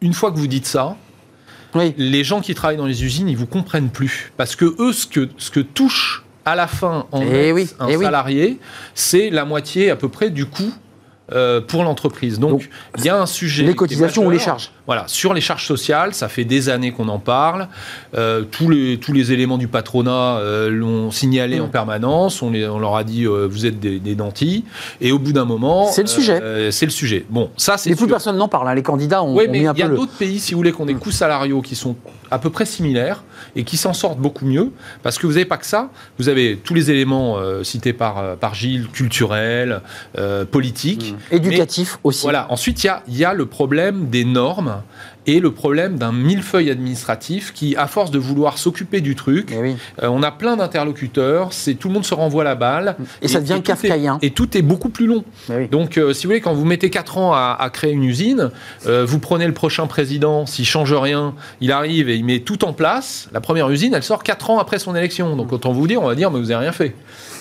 une 0.00 0.12
fois 0.12 0.30
que 0.30 0.36
vous 0.36 0.46
dites 0.46 0.66
ça, 0.66 0.96
Oui. 1.74 1.94
les 1.96 2.24
gens 2.24 2.40
qui 2.40 2.54
travaillent 2.54 2.76
dans 2.76 2.86
les 2.86 3.04
usines, 3.04 3.28
ils 3.28 3.36
vous 3.36 3.46
comprennent 3.46 3.90
plus. 3.90 4.32
Parce 4.36 4.54
que 4.56 4.74
eux, 4.78 4.92
ce 4.92 5.06
que, 5.06 5.28
ce 5.38 5.50
que 5.50 5.60
touche 5.60 6.24
à 6.44 6.54
la 6.54 6.66
fin 6.66 7.06
en 7.12 7.20
Eh 7.22 7.24
net 7.26 7.52
oui, 7.54 7.68
un 7.80 7.88
eh 7.88 7.96
oui. 7.96 8.04
salarié, 8.04 8.58
c'est 8.94 9.28
la 9.30 9.44
moitié 9.44 9.90
à 9.90 9.96
peu 9.96 10.08
près 10.08 10.30
du 10.30 10.46
coût 10.46 10.72
euh, 11.32 11.60
pour 11.60 11.84
l'entreprise. 11.84 12.38
Donc, 12.38 12.50
Donc, 12.50 12.70
il 12.98 13.04
y 13.04 13.08
a 13.08 13.20
un 13.20 13.26
sujet. 13.26 13.64
les 13.64 13.74
cotisations 13.74 14.24
ou 14.26 14.30
les 14.30 14.38
charges 14.38 14.70
Voilà, 14.86 15.04
sur 15.06 15.34
les 15.34 15.40
charges 15.40 15.66
sociales, 15.66 16.14
ça 16.14 16.28
fait 16.28 16.44
des 16.44 16.68
années 16.68 16.92
qu'on 16.92 17.08
en 17.08 17.18
parle. 17.18 17.68
Euh, 18.16 18.42
tous, 18.50 18.70
les, 18.70 18.98
tous 18.98 19.12
les 19.12 19.32
éléments 19.32 19.58
du 19.58 19.68
patronat 19.68 20.38
euh, 20.38 20.70
l'ont 20.70 21.10
signalé 21.10 21.58
Mm. 21.60 21.64
en 21.64 21.68
permanence. 21.68 22.40
On, 22.42 22.50
les- 22.50 22.66
on 22.66 22.78
leur 22.78 22.96
a 22.96 23.04
dit 23.04 23.24
vous 23.26 23.66
êtes 23.66 23.78
des, 23.80 23.98
des 23.98 24.14
nantis. 24.16 24.64
Et 25.00 25.12
au 25.12 25.18
bout 25.18 25.32
d'un 25.32 25.44
moment, 25.44 25.86
C'est 25.92 26.02
le 26.02 26.08
sujet. 26.08 26.70
c'est 26.70 26.86
le 26.86 26.90
sujet. 26.92 27.24
Bon, 27.28 27.50
ça 27.56 27.76
c'est 27.76 27.90
Et 27.90 27.94
plus 27.94 28.06
personne 28.06 28.36
n'en 28.36 28.48
parle, 28.48 28.68
hein. 28.68 28.74
les 28.74 28.82
candidats 28.82 29.22
ont, 29.22 29.36
Oui, 29.36 29.46
mais 29.50 29.58
il 29.58 29.64
y 29.64 29.82
a 29.82 29.88
le... 29.88 29.96
d'autres 29.96 30.12
pays, 30.12 30.38
si 30.40 30.52
vous 30.54 30.58
voulez, 30.58 30.72
qui 30.72 30.80
ont 30.80 30.86
des 30.86 30.94
coûts 30.94 31.10
salariaux 31.10 31.60
qui 31.62 31.74
sont 31.74 31.96
à 32.30 32.38
peu 32.38 32.50
près 32.50 32.66
similaires 32.66 33.24
et 33.56 33.64
qui 33.64 33.76
s'en 33.76 33.92
sortent 33.92 34.18
beaucoup 34.18 34.46
mieux. 34.46 34.72
Parce 35.02 35.18
que 35.18 35.26
vous 35.26 35.34
n'avez 35.34 35.44
pas 35.44 35.56
que 35.56 35.66
ça. 35.66 35.90
Vous 36.18 36.28
avez 36.28 36.56
tous 36.56 36.74
les 36.74 36.90
éléments 36.90 37.38
euh, 37.38 37.62
cités 37.62 37.92
par, 37.92 38.18
euh, 38.18 38.36
par 38.36 38.54
Gilles, 38.54 38.88
culturels, 38.88 39.80
euh, 40.18 40.44
politiques. 40.44 41.14
Éducatif 41.30 41.98
aussi. 42.04 42.22
Voilà. 42.22 42.46
Ensuite, 42.50 42.82
il 42.84 42.86
y 42.86 42.90
a, 42.90 43.02
il 43.08 43.16
y 43.16 43.24
a 43.24 43.34
le 43.34 43.46
problème 43.46 44.08
des 44.08 44.24
normes 44.24 44.82
et 45.28 45.40
le 45.40 45.52
problème 45.52 45.96
d'un 45.98 46.10
millefeuille 46.10 46.70
administratif 46.70 47.52
qui, 47.52 47.76
à 47.76 47.86
force 47.86 48.10
de 48.10 48.18
vouloir 48.18 48.58
s'occuper 48.58 49.00
du 49.00 49.14
truc, 49.14 49.54
oui. 49.56 49.76
euh, 50.02 50.08
on 50.08 50.22
a 50.22 50.30
plein 50.32 50.56
d'interlocuteurs, 50.56 51.52
c'est 51.52 51.74
tout 51.74 51.88
le 51.88 51.94
monde 51.94 52.04
se 52.06 52.14
renvoie 52.14 52.44
la 52.44 52.54
balle. 52.54 52.96
Et 53.22 53.28
ça 53.28 53.40
devient 53.40 53.54
tout 53.54 53.58
est- 53.58 53.62
kafkaïen. 53.62 54.18
Et 54.22 54.30
tout 54.30 54.56
est 54.56 54.62
beaucoup 54.62 54.88
plus 54.88 55.06
long. 55.06 55.24
Oui. 55.50 55.68
Donc, 55.68 55.98
euh, 55.98 56.12
si 56.12 56.26
vous 56.26 56.30
voulez, 56.30 56.40
quand 56.40 56.54
vous 56.54 56.64
mettez 56.64 56.90
4 56.90 57.18
ans 57.18 57.32
à, 57.34 57.56
à 57.58 57.70
créer 57.70 57.92
une 57.92 58.04
usine, 58.04 58.50
euh, 58.86 59.04
vous 59.06 59.18
prenez 59.18 59.46
le 59.46 59.54
prochain 59.54 59.86
président, 59.86 60.46
s'il 60.46 60.64
change 60.66 60.92
rien, 60.94 61.34
il 61.60 61.72
arrive 61.72 62.08
et 62.08 62.16
il 62.16 62.24
met 62.24 62.40
tout 62.40 62.64
en 62.64 62.72
place. 62.72 63.28
La 63.32 63.40
première 63.40 63.68
usine, 63.70 63.94
elle 63.94 64.02
sort 64.02 64.22
4 64.22 64.50
ans 64.50 64.58
après 64.58 64.78
son 64.78 64.96
élection. 64.96 65.36
Donc, 65.36 65.52
autant 65.52 65.72
vous 65.72 65.86
dire, 65.86 66.02
on 66.02 66.06
va 66.08 66.14
dire, 66.14 66.30
mais 66.30 66.38
vous 66.38 66.46
n'avez 66.46 66.62
rien 66.62 66.72
fait. 66.72 66.94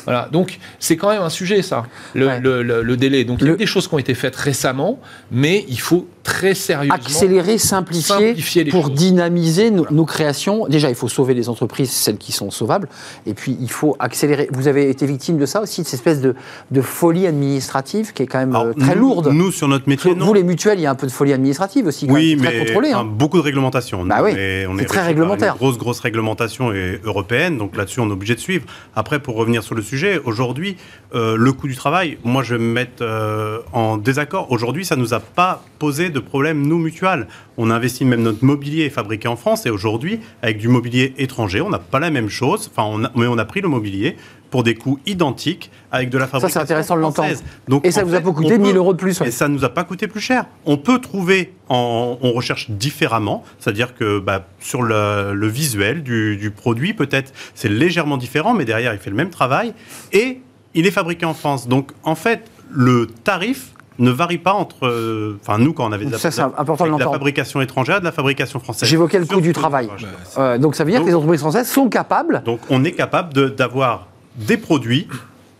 Voilà. 0.06 0.30
Donc, 0.32 0.60
c'est 0.80 0.96
quand 0.96 1.10
même 1.10 1.22
un 1.22 1.30
sujet, 1.30 1.62
ça, 1.62 1.86
le, 2.14 2.28
Ouais. 2.28 2.40
le- 2.40 2.64
le- 2.64 2.82
le 2.82 2.98
délai. 2.98 3.24
Donc, 3.26 3.40
il 3.42 3.48
y 3.48 3.52
a 3.52 3.56
des 3.56 3.66
choses 3.66 3.88
qui 3.88 3.94
ont 3.94 3.98
été 4.00 4.14
faites 4.14 4.36
récemment, 4.36 5.00
mais 5.32 5.66
il 5.68 5.80
faut 5.80 6.08
très 6.28 6.54
sérieusement. 6.54 6.94
accélérer, 6.96 7.58
simplifier, 7.58 8.28
simplifier 8.28 8.64
les 8.66 8.72
pour 8.72 8.88
choses. 8.88 8.94
dynamiser 8.96 9.72
nos, 9.72 9.86
nos 9.90 10.06
créations. 10.06 10.68
Déjà, 10.68 10.90
il 10.90 10.96
faut 10.96 11.08
sauver 11.08 11.34
les 11.34 11.48
entreprises, 11.50 11.90
celles 11.92 12.18
qui 12.18 12.32
sont 12.34 12.52
sauvables, 12.52 12.90
et 13.26 13.34
puis 13.34 13.58
il 13.62 13.72
faut 13.72 13.96
accélérer. 14.00 14.50
Vous 14.52 14.68
avez 14.68 14.90
été 14.90 15.06
victime 15.06 15.38
de 15.38 15.46
ça 15.46 15.62
aussi, 15.62 15.82
de 15.82 15.86
cette 15.88 15.96
espèce 15.96 16.20
de, 16.22 16.36
de 16.72 16.82
folie 16.82 17.26
administrative 17.28 18.12
qui 18.14 18.24
est 18.24 18.28
quand 18.28 18.40
même 18.40 18.50
Alors, 18.56 18.68
euh, 18.68 18.74
très 18.74 18.96
nous- 18.96 19.02
lourde. 19.02 19.30
Nous, 19.32 19.52
sur 19.52 19.68
notre 19.68 19.88
métier, 19.88 20.12
vous, 20.14 20.18
non. 20.20 20.34
les 20.34 20.44
mutuelles, 20.44 20.80
il 20.80 20.84
y 20.84 20.86
a 20.86 20.92
un 20.92 20.96
peu 20.96 21.08
de 21.08 21.12
folie 21.12 21.34
administrative 21.34 21.88
aussi, 21.88 22.08
quand 22.08 22.14
Oui, 22.14 22.36
même, 22.36 22.46
très 22.46 22.60
mais 22.60 22.66
contrôlée. 22.66 22.92
hein. 22.92 23.06
beaucoup 23.06 23.38
de 23.38 23.44
réglementations. 23.44 24.04
Bah 24.06 24.20
oui, 24.22 24.32
on 24.34 24.38
est, 24.38 24.66
on 24.68 24.78
c'est 24.78 24.84
est 24.84 24.86
très 24.86 25.06
réglementaire. 25.06 25.54
Une 25.54 25.60
grosse, 25.60 25.78
grosse 25.78 26.00
réglementation 26.02 26.74
et 26.74 27.00
européenne, 27.04 27.58
donc 27.58 27.76
là-dessus, 27.78 28.02
on 28.02 28.10
est 28.10 28.14
obligé 28.14 28.36
de 28.36 28.40
suivre. 28.42 28.66
Après, 28.96 29.20
pour 29.20 29.36
revenir 29.36 29.64
sur 29.64 29.76
le 29.76 29.82
sujet, 29.82 30.20
aujourd'hui, 30.26 30.76
euh, 31.16 31.36
le 31.38 31.54
coût 31.54 31.68
du 31.68 31.76
travail, 31.76 32.18
moi, 32.26 32.44
je 32.44 32.56
vais 32.56 32.62
me 32.62 32.72
mettre 32.74 33.02
euh, 33.02 33.60
en 33.72 33.98
désaccord. 33.98 34.52
Aujourd'hui, 34.52 34.84
ça 34.86 34.96
nous 34.98 35.14
a 35.14 35.20
pas 35.20 35.64
posé 35.80 36.10
de 36.10 36.17
problème, 36.20 36.66
nous, 36.66 36.78
mutuales. 36.78 37.28
On 37.58 37.70
investit 37.72 38.06
même 38.06 38.22
notre 38.22 38.44
mobilier 38.46 38.86
est 38.86 38.90
fabriqué 38.90 39.28
en 39.28 39.36
France 39.36 39.66
et 39.66 39.70
aujourd'hui, 39.70 40.20
avec 40.42 40.58
du 40.58 40.68
mobilier 40.68 41.14
étranger, 41.18 41.62
on 41.62 41.70
n'a 41.70 41.80
pas 41.80 42.00
la 42.00 42.10
même 42.12 42.30
chose. 42.30 42.70
Enfin, 42.72 42.88
on 42.92 43.04
a- 43.06 43.12
mais 43.16 43.28
on 43.28 43.38
a 43.38 43.46
pris 43.46 43.62
le 43.62 43.68
mobilier 43.70 44.16
pour 44.50 44.64
des 44.64 44.76
coûts 44.76 44.98
identiques 45.06 45.70
avec 45.92 46.10
de 46.10 46.18
la 46.18 46.26
fabrication 46.26 46.62
intéressant 46.62 46.96
de 46.96 47.02
l'entendre. 47.02 47.34
Donc, 47.68 47.86
Et 47.86 47.92
ça 47.92 48.04
vous 48.06 48.14
a 48.16 48.22
pas 48.22 48.32
coûté 48.32 48.50
peut- 48.58 48.58
1000 48.64 48.78
euros 48.78 48.94
de 48.94 48.98
plus, 48.98 49.20
ouais. 49.20 49.28
Et 49.28 49.32
ça 49.32 49.50
nous 49.50 49.66
a 49.66 49.70
pas 49.70 49.84
coûté 49.84 50.08
plus 50.08 50.22
cher. 50.22 50.46
On 50.66 50.78
peut 50.78 51.00
trouver, 51.00 51.54
en, 51.68 52.18
on 52.22 52.32
recherche 52.32 52.70
différemment, 52.72 53.44
c'est-à-dire 53.60 53.94
que 53.94 54.20
bah, 54.20 54.48
sur 54.60 54.84
le, 54.84 55.34
le 55.34 55.48
visuel 55.48 56.02
du, 56.02 56.38
du 56.38 56.52
produit, 56.52 56.94
peut-être 56.94 57.34
c'est 57.56 57.68
légèrement 57.70 58.16
différent, 58.18 58.54
mais 58.54 58.64
derrière 58.64 58.94
il 58.94 59.00
fait 59.00 59.10
le 59.10 59.18
même 59.18 59.32
travail 59.32 59.74
et 60.14 60.40
il 60.76 60.88
est 60.88 60.92
fabriqué 60.92 61.26
en 61.26 61.34
France. 61.34 61.68
Donc 61.68 61.92
en 62.04 62.16
fait, 62.16 62.50
le 62.72 63.08
tarif 63.26 63.72
ne 64.00 64.12
varie 64.12 64.38
pas 64.38 64.54
entre, 64.54 64.86
euh, 64.88 65.38
enfin 65.42 65.58
nous 65.58 65.74
quand 65.74 65.88
on 65.88 65.92
avait 65.92 66.06
de 66.06 66.12
la, 66.12 66.18
Ça, 66.18 66.32
c'est 66.32 66.42
important 66.42 66.86
de 66.88 66.94
de 66.94 67.00
la 67.00 67.10
fabrication 67.12 67.62
étrangère, 67.62 67.98
et 67.98 68.00
de 68.00 68.06
la 68.06 68.12
fabrication 68.12 68.60
française. 68.60 68.88
J'évoquais 68.90 69.20
le 69.20 69.26
coût 69.26 69.42
du 69.42 69.54
travail. 69.54 69.90
Euh, 70.38 70.58
donc 70.58 70.76
ça 70.76 70.84
veut 70.84 70.92
dire 70.92 71.02
que 71.02 71.08
les 71.08 71.16
entreprises 71.16 71.40
françaises 71.42 71.70
sont 71.70 71.90
capables 71.90 72.44
Donc 72.46 72.60
on 72.70 72.84
est 72.84 72.92
capable 72.94 73.34
de- 73.34 73.48
d'avoir 73.50 74.08
des 74.36 74.58
produits 74.58 75.08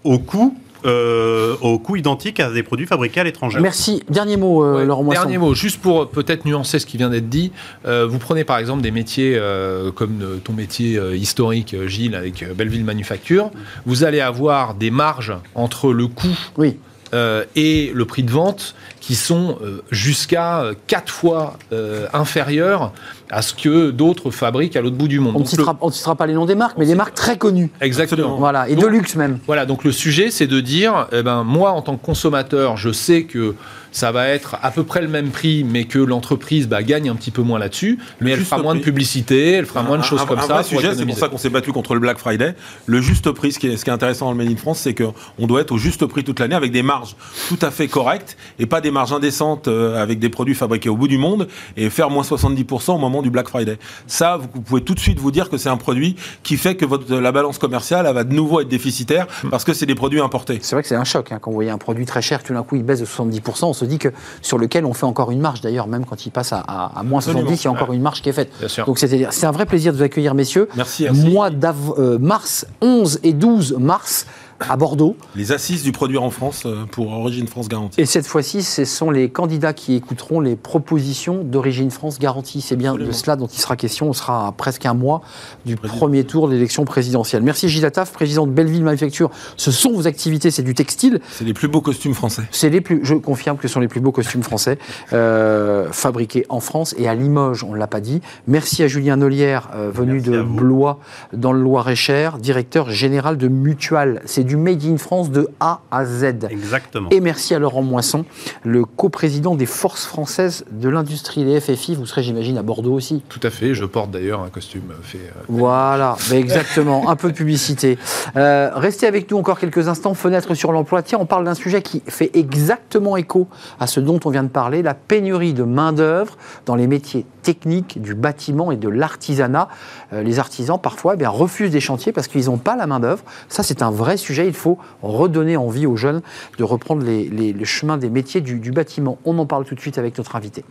au 0.04 0.20
coût, 0.20 0.56
euh, 0.86 1.56
au 1.62 1.80
coût 1.80 1.96
identique 1.96 2.40
à 2.40 2.52
des 2.52 2.62
produits 2.64 2.86
fabriqués 2.86 3.20
à 3.22 3.24
l'étranger. 3.24 3.60
Merci. 3.60 4.04
Dernier 4.10 4.38
mot, 4.38 4.64
euh, 4.64 4.76
Ouais, 4.78 4.86
Laurent 4.86 5.04
Moisson. 5.04 5.22
Dernier 5.24 5.38
mot, 5.40 5.54
juste 5.56 5.82
pour 5.82 6.08
peut-être 6.10 6.46
nuancer 6.46 6.78
ce 6.80 6.86
qui 6.86 6.98
vient 6.98 7.10
d'être 7.10 7.30
dit. 7.30 7.52
euh, 7.86 8.06
vous 8.08 8.20
prenez 8.20 8.44
par 8.44 8.60
exemple 8.60 8.82
des 8.84 8.92
métiers 8.92 9.36
euh, 9.36 9.92
comme 9.92 10.40
ton 10.44 10.54
métier 10.54 10.98
euh, 10.98 11.16
historique, 11.16 11.76
Gilles, 11.88 12.16
avec 12.16 12.46
Belleville 12.56 12.86
Manufacture. 12.86 13.50
Vous 13.88 14.04
allez 14.04 14.22
avoir 14.22 14.76
des 14.76 14.92
marges 14.92 15.34
entre 15.56 15.92
le 15.92 16.08
coût 16.08 16.38
Oui. 16.58 16.78
Euh, 17.14 17.46
et 17.56 17.92
le 17.94 18.06
prix 18.06 18.24
de 18.24 18.32
vente 18.32 18.76
qui 19.08 19.16
sont 19.16 19.58
euh, 19.64 19.82
jusqu'à 19.90 20.60
euh, 20.60 20.74
quatre 20.88 21.14
fois 21.14 21.54
euh, 21.72 22.08
inférieurs 22.12 22.92
à 23.30 23.42
ce 23.42 23.54
que 23.54 23.90
d'autres 23.92 24.32
fabriquent 24.32 24.76
à 24.76 24.82
l'autre 24.82 24.98
bout 24.98 25.08
du 25.08 25.22
monde. 25.22 25.34
On 25.36 25.40
ne 25.40 25.44
le- 25.44 25.92
citera, 25.94 26.16
pas 26.16 26.28
les 26.28 26.34
noms 26.34 26.46
des 26.46 26.56
marques, 26.56 26.78
mais 26.78 26.86
des 26.86 26.96
marques 26.96 27.14
très 27.14 27.38
connues. 27.38 27.70
Exactement. 27.80 28.36
Voilà, 28.36 28.68
et 28.68 28.76
de 28.76 28.86
luxe 28.86 29.16
même. 29.16 29.40
Voilà, 29.48 29.66
donc 29.66 29.86
le 29.86 29.94
sujet, 29.94 30.30
c'est 30.30 30.48
de 30.48 30.60
dire, 30.60 31.08
eh 31.14 31.24
ben, 31.24 31.44
moi, 31.44 31.72
en 31.72 31.82
tant 31.82 31.96
que 31.96 32.06
consommateur, 32.06 32.76
je 32.76 32.92
sais 32.92 33.24
que 33.24 33.56
ça 33.92 34.12
va 34.12 34.28
être 34.28 34.58
à 34.62 34.72
peu 34.72 34.84
près 34.84 35.02
le 35.02 35.08
même 35.08 35.30
prix, 35.30 35.64
mais 35.64 35.86
que 35.86 36.00
l'entreprise 36.00 36.68
bah, 36.68 36.84
gagne 36.84 37.10
un 37.10 37.16
petit 37.16 37.32
peu 37.32 37.42
moins 37.42 37.58
là-dessus, 37.58 37.98
mais 38.22 38.32
elle 38.32 38.42
fera 38.44 38.62
moins 38.62 38.76
de 38.76 38.82
publicité, 38.82 39.54
elle 39.54 39.66
fera 39.66 39.84
moins 39.84 39.98
de 39.98 40.04
choses 40.04 40.22
un, 40.22 40.26
comme 40.26 40.40
un 40.40 40.44
ça. 40.44 40.54
vrai 40.54 40.64
pour 40.64 40.80
sujet, 40.82 40.94
c'est 40.96 41.06
pour 41.06 41.18
ça 41.18 41.30
qu'on 41.30 41.38
s'est 41.38 41.50
battu 41.50 41.72
contre 41.72 41.94
le 41.94 42.00
Black 42.00 42.18
Friday. 42.18 42.56
Le 42.86 43.02
juste 43.02 43.32
prix, 43.32 43.54
ce 43.54 43.60
qui 43.60 43.68
est, 43.68 43.78
ce 43.78 43.84
qui 43.86 43.90
est 43.90 43.94
intéressant 43.94 44.26
dans 44.26 44.32
le 44.32 44.38
Made 44.38 44.52
in 44.52 44.58
France, 44.58 44.80
c'est 44.80 44.94
qu'on 44.94 45.48
doit 45.48 45.62
être 45.62 45.72
au 45.72 45.78
juste 45.78 46.06
prix 46.06 46.24
toute 46.24 46.40
l'année 46.40 46.56
avec 46.56 46.72
des 46.72 46.84
marges 46.84 47.16
tout 47.48 47.58
à 47.62 47.72
fait 47.72 47.88
correctes 47.88 48.38
et 48.60 48.66
pas 48.66 48.82
des 48.82 48.92
marges 48.92 48.97
indécentes 49.06 49.68
euh, 49.68 50.02
avec 50.02 50.20
des 50.20 50.30
produits 50.30 50.56
fabriqués 50.56 50.90
au 50.90 50.96
bout 50.98 51.08
du 51.08 51.18
monde 51.18 51.48
et 51.76 51.90
faire 51.90 52.10
moins 52.10 52.24
70% 52.24 52.92
au 52.92 52.98
moment 52.98 53.22
du 53.22 53.30
Black 53.30 53.48
Friday. 53.48 53.78
Ça, 54.08 54.38
vous, 54.38 54.62
pouvez 54.62 54.82
tout 54.82 54.94
de 54.96 55.00
suite 55.00 55.20
vous 55.20 55.32
dire 55.32 55.50
que 55.50 55.58
c'est 55.58 55.70
un 55.70 55.78
produit 55.78 56.16
qui 56.44 56.58
fait 56.58 56.76
que 56.76 56.86
votre, 56.86 57.14
la 57.16 57.32
balance 57.32 57.58
commerciale 57.58 58.06
elle 58.08 58.14
va 58.16 58.24
de 58.24 58.34
nouveau 58.34 58.62
être 58.62 58.68
déficitaire 58.68 59.28
parce 59.50 59.64
que 59.64 59.74
c'est 59.74 59.86
des 59.86 59.96
produits 59.96 60.22
importés. 60.22 60.60
C'est 60.62 60.76
vrai 60.76 60.82
que 60.84 60.88
c'est 60.90 60.96
un 60.96 61.04
choc 61.04 61.32
hein, 61.32 61.40
quand 61.42 61.52
vous 61.52 61.56
voyez 61.56 61.72
un 61.72 61.78
produit 61.78 62.06
très 62.06 62.22
cher, 62.22 62.44
tout 62.44 62.54
d'un 62.54 62.64
coup 62.64 62.76
il 62.76 62.84
baisse 62.84 63.00
de 63.00 63.06
70%, 63.06 63.66
on 63.66 63.74
se 63.74 63.86
dit 63.86 64.00
que 64.00 64.10
sur 64.42 64.58
lequel 64.58 64.86
on 64.86 64.94
fait 64.94 65.06
encore 65.06 65.32
une 65.32 65.40
marge 65.42 65.62
d'ailleurs, 65.62 65.88
même 65.88 66.06
quand 66.06 66.26
il 66.26 66.32
passe 66.32 66.54
à, 66.54 66.60
à- 66.60 67.00
à 67.00 67.04
moins 67.04 67.20
Absolument. 67.20 67.42
70, 67.42 67.62
il 67.62 67.66
y 67.66 67.68
a 67.68 67.72
encore 67.72 67.94
une 67.94 68.02
marge 68.02 68.22
qui 68.22 68.30
est 68.30 68.34
faite. 68.34 68.52
Donc 68.86 69.00
c'est 69.00 69.46
un 69.46 69.52
vrai 69.52 69.66
plaisir 69.66 69.92
de 69.94 69.98
vous 69.98 70.04
accueillir 70.04 70.34
messieurs. 70.34 70.70
Merci, 70.76 71.04
merci. 71.04 71.30
Mois 71.30 71.50
euh, 71.98 72.18
mars, 72.20 72.66
11 72.82 73.20
et 73.24 73.34
12 73.34 73.76
mars 73.80 74.26
à 74.60 74.76
Bordeaux. 74.78 75.16
Les 75.36 75.52
assises 75.52 75.84
du 75.84 75.92
produire 75.92 76.24
en 76.24 76.30
France 76.30 76.64
euh, 76.66 76.86
pour 76.92 77.12
Origine 77.12 77.48
France 77.48 77.70
Garantie. 77.70 78.00
Et 78.02 78.06
cette 78.06 78.28
fois-ci, 78.28 78.64
ce 78.64 78.86
sont 78.86 79.12
les 79.12 79.30
candidats 79.30 79.74
qui 79.74 79.96
écouteront 79.96 80.40
les 80.40 80.56
propositions 80.56 81.44
d'Origine 81.44 81.92
France 81.92 82.20
garantie. 82.20 82.62
C'est 82.62 82.76
bien 82.76 82.92
Absolument. 82.92 83.12
de 83.12 83.16
cela 83.16 83.36
dont 83.36 83.48
il 83.48 83.60
sera 83.60 83.76
question. 83.76 84.10
On 84.10 84.14
sera 84.14 84.48
à 84.48 84.52
presque 84.52 84.86
un 84.86 84.94
mois 84.94 85.22
du 85.66 85.76
Président. 85.76 85.98
premier 85.98 86.24
tour 86.24 86.48
de 86.48 86.54
l'élection 86.54 86.86
présidentielle. 86.86 87.44
Merci 87.44 87.70
Gilles 87.70 87.86
Attaf, 87.86 88.12
président 88.12 88.48
de 88.48 88.52
Belleville 88.52 88.84
Manufacture. 88.84 89.30
Ce 89.58 89.72
sont 89.72 89.92
vos 89.92 90.08
activités, 90.08 90.52
c'est 90.52 90.64
du 90.64 90.74
textile. 90.74 91.20
C'est 91.32 91.46
les 91.46 91.54
plus 91.54 91.68
beaux 91.68 91.82
costumes 91.82 92.14
français. 92.14 92.44
C'est 92.52 92.70
les 92.70 92.82
plus, 92.82 93.02
je 93.04 93.14
confirme 93.16 93.58
que 93.58 93.68
ce 93.68 93.74
sont 93.74 93.80
les 93.80 93.88
plus 93.88 94.00
beaux 94.00 94.12
costumes 94.12 94.44
français 94.44 94.80
euh, 95.14 95.92
fabriqués 95.92 96.46
en 96.50 96.60
France 96.60 96.96
et 96.98 97.08
à 97.08 97.16
Limoges, 97.16 97.64
on 97.64 97.74
ne 97.74 97.78
l'a 97.78 97.88
pas 97.88 98.02
dit. 98.02 98.22
Merci 98.48 98.84
à 98.84 98.88
Julien 98.88 99.18
Nolière, 99.18 99.70
euh, 99.76 99.92
venu 99.94 100.14
Merci 100.14 100.30
de. 100.30 100.42
Blois, 100.42 101.00
dans 101.34 101.54
le 101.54 101.62
Loir-et-Cher, 101.62 102.38
directeur 102.38 102.90
général 102.92 103.38
de 103.38 103.48
Mutual. 103.48 104.22
C'est 104.26 104.44
du 104.48 104.58
Made 104.58 104.84
in 104.86 104.98
France 104.98 105.30
de 105.30 105.50
A 105.60 105.82
à 105.92 106.06
Z. 106.06 106.48
Exactement. 106.50 107.10
Et 107.12 107.20
merci 107.20 107.54
à 107.54 107.60
Laurent 107.60 107.84
Moisson, 107.84 108.26
le 108.64 108.86
coprésident 108.86 109.56
des 109.56 109.66
forces 109.66 110.06
françaises 110.06 110.66
de 110.72 110.90
l'industrie, 110.90 111.44
les 111.44 111.60
FFI. 111.60 111.96
Vous 111.96 112.06
serez, 112.06 112.24
j'imagine, 112.24 112.58
à 112.58 112.64
Bordeaux 112.64 112.94
aussi. 112.94 113.22
Tout 113.30 113.40
à 113.44 113.50
fait, 113.50 113.74
je 113.74 113.86
porte 113.86 114.10
d'ailleurs 114.12 114.42
un 114.42 114.50
costume 114.50 114.84
fait. 115.04 115.18
euh, 115.20 115.42
Voilà, 115.50 116.16
exactement, 116.34 117.10
un 117.10 117.16
peu 117.16 117.30
de 117.32 117.36
publicité. 117.36 117.98
Euh, 118.36 118.72
restez 118.74 119.06
avec 119.08 119.30
nous 119.30 119.38
encore 119.38 119.60
quelques 119.60 119.88
instants, 119.88 120.14
fenêtre 120.14 120.54
sur 120.56 120.72
l'emploi. 120.72 121.04
Tiens, 121.04 121.18
on 121.22 121.26
parle 121.26 121.44
d'un 121.46 121.56
sujet 121.56 121.82
qui 121.82 122.02
fait 122.08 122.32
exactement 122.34 123.18
écho 123.18 123.48
à 123.80 123.88
ce 123.88 124.00
dont 124.00 124.20
on 124.26 124.30
vient 124.30 124.44
de 124.44 124.50
parler, 124.50 124.82
la 124.82 124.94
pénurie 124.94 125.54
de 125.54 125.64
main-d'œuvre 125.64 126.38
dans 126.66 126.76
les 126.76 126.88
métiers 126.88 127.26
techniques 127.44 128.02
du 128.02 128.14
bâtiment 128.16 128.72
et 128.72 128.78
de 128.78 128.90
l'artisanat. 128.90 129.68
Euh, 130.14 130.24
les 130.24 130.40
artisans, 130.40 130.80
parfois, 130.82 131.14
eh 131.16 131.18
bien, 131.18 131.30
refusent 131.30 131.72
des 131.72 131.80
chantiers 131.80 132.12
parce 132.12 132.28
qu'ils 132.28 132.46
n'ont 132.46 132.58
pas 132.58 132.76
la 132.76 132.88
main-d'œuvre. 132.88 133.24
Ça, 133.50 133.64
c'est 133.64 133.82
un 133.82 133.92
vrai 133.92 134.18
sujet. 134.18 134.37
Il 134.46 134.54
faut 134.54 134.78
redonner 135.02 135.58
envie 135.58 135.86
aux 135.86 135.96
jeunes 135.96 136.22
de 136.58 136.64
reprendre 136.64 137.04
les, 137.06 137.28
les- 137.30 137.54
le 137.54 137.66
chemin 137.66 137.98
des 137.98 138.10
métiers 138.10 138.42
du, 138.42 138.60
du 138.60 138.72
bâtiment. 138.72 139.18
On 139.26 139.38
en 139.40 139.46
parle 139.46 139.66
tout 139.66 139.76
de 139.76 139.80
suite 139.80 139.98
avec 139.98 140.18
notre 140.18 140.36
invité. 140.36 140.64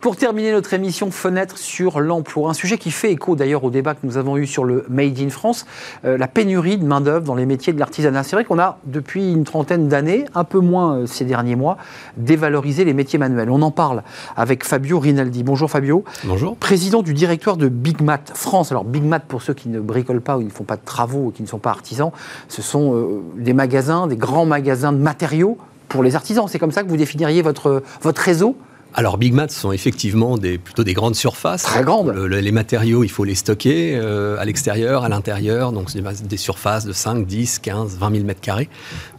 Pour 0.00 0.16
terminer 0.16 0.52
notre 0.52 0.72
émission 0.72 1.10
Fenêtre 1.10 1.58
sur 1.58 2.00
l'emploi, 2.00 2.48
un 2.48 2.54
sujet 2.54 2.78
qui 2.78 2.90
fait 2.90 3.12
écho 3.12 3.36
d'ailleurs 3.36 3.64
au 3.64 3.70
débat 3.70 3.92
que 3.92 4.00
nous 4.04 4.16
avons 4.16 4.38
eu 4.38 4.46
sur 4.46 4.64
le 4.64 4.86
Made 4.88 5.18
in 5.20 5.28
France, 5.28 5.66
euh, 6.06 6.16
la 6.16 6.26
pénurie 6.26 6.78
de 6.78 6.86
main-d'œuvre 6.86 7.26
dans 7.26 7.34
les 7.34 7.44
métiers 7.44 7.74
de 7.74 7.78
l'artisanat. 7.78 8.22
C'est 8.22 8.34
vrai 8.34 8.46
qu'on 8.46 8.58
a, 8.58 8.78
depuis 8.86 9.30
une 9.30 9.44
trentaine 9.44 9.88
d'années, 9.88 10.24
un 10.34 10.44
peu 10.44 10.58
moins 10.58 10.96
euh, 10.96 11.06
ces 11.06 11.26
derniers 11.26 11.54
mois, 11.54 11.76
dévalorisé 12.16 12.86
les 12.86 12.94
métiers 12.94 13.18
manuels. 13.18 13.50
On 13.50 13.60
en 13.60 13.70
parle 13.70 14.02
avec 14.38 14.64
Fabio 14.64 14.98
Rinaldi. 15.00 15.42
Bonjour 15.42 15.70
Fabio. 15.70 16.02
Bonjour. 16.24 16.56
Président 16.56 17.02
du 17.02 17.12
directoire 17.12 17.58
de 17.58 17.68
Big 17.68 18.00
Mat 18.00 18.32
France. 18.34 18.72
Alors 18.72 18.84
Big 18.84 19.04
Mat, 19.04 19.22
pour 19.28 19.42
ceux 19.42 19.52
qui 19.52 19.68
ne 19.68 19.80
bricolent 19.80 20.22
pas 20.22 20.38
ou 20.38 20.40
qui 20.40 20.46
ne 20.46 20.50
font 20.50 20.64
pas 20.64 20.76
de 20.76 20.84
travaux 20.84 21.26
ou 21.26 21.30
qui 21.30 21.42
ne 21.42 21.46
sont 21.46 21.58
pas 21.58 21.70
artisans, 21.70 22.10
ce 22.48 22.62
sont 22.62 22.94
euh, 22.94 23.20
des 23.36 23.52
magasins, 23.52 24.06
des 24.06 24.16
grands 24.16 24.46
magasins 24.46 24.94
de 24.94 24.98
matériaux 24.98 25.58
pour 25.88 26.02
les 26.02 26.16
artisans. 26.16 26.46
C'est 26.48 26.58
comme 26.58 26.72
ça 26.72 26.84
que 26.84 26.88
vous 26.88 26.96
définiriez 26.96 27.42
votre, 27.42 27.82
votre 28.00 28.22
réseau? 28.22 28.56
Alors 28.92 29.18
Big 29.18 29.32
Mats 29.32 29.48
sont 29.50 29.70
effectivement 29.70 30.36
des, 30.36 30.58
plutôt 30.58 30.82
des 30.82 30.94
grandes 30.94 31.14
surfaces. 31.14 31.62
Très 31.62 31.84
grandes. 31.84 32.08
Le- 32.08 32.26
le- 32.26 32.40
les 32.40 32.50
matériaux, 32.52 33.04
il 33.04 33.08
faut 33.08 33.22
les 33.24 33.36
stocker 33.36 33.94
euh, 33.96 34.36
à 34.38 34.44
l'extérieur, 34.44 35.04
à 35.04 35.08
l'intérieur, 35.08 35.70
donc 35.72 35.90
c'est 35.90 36.00
des, 36.02 36.26
des 36.26 36.36
surfaces 36.36 36.84
de 36.84 36.92
5, 36.92 37.24
10, 37.26 37.60
15, 37.60 37.96
20 37.98 38.12
000 38.12 38.24
mètres 38.24 38.40
carrés. 38.40 38.68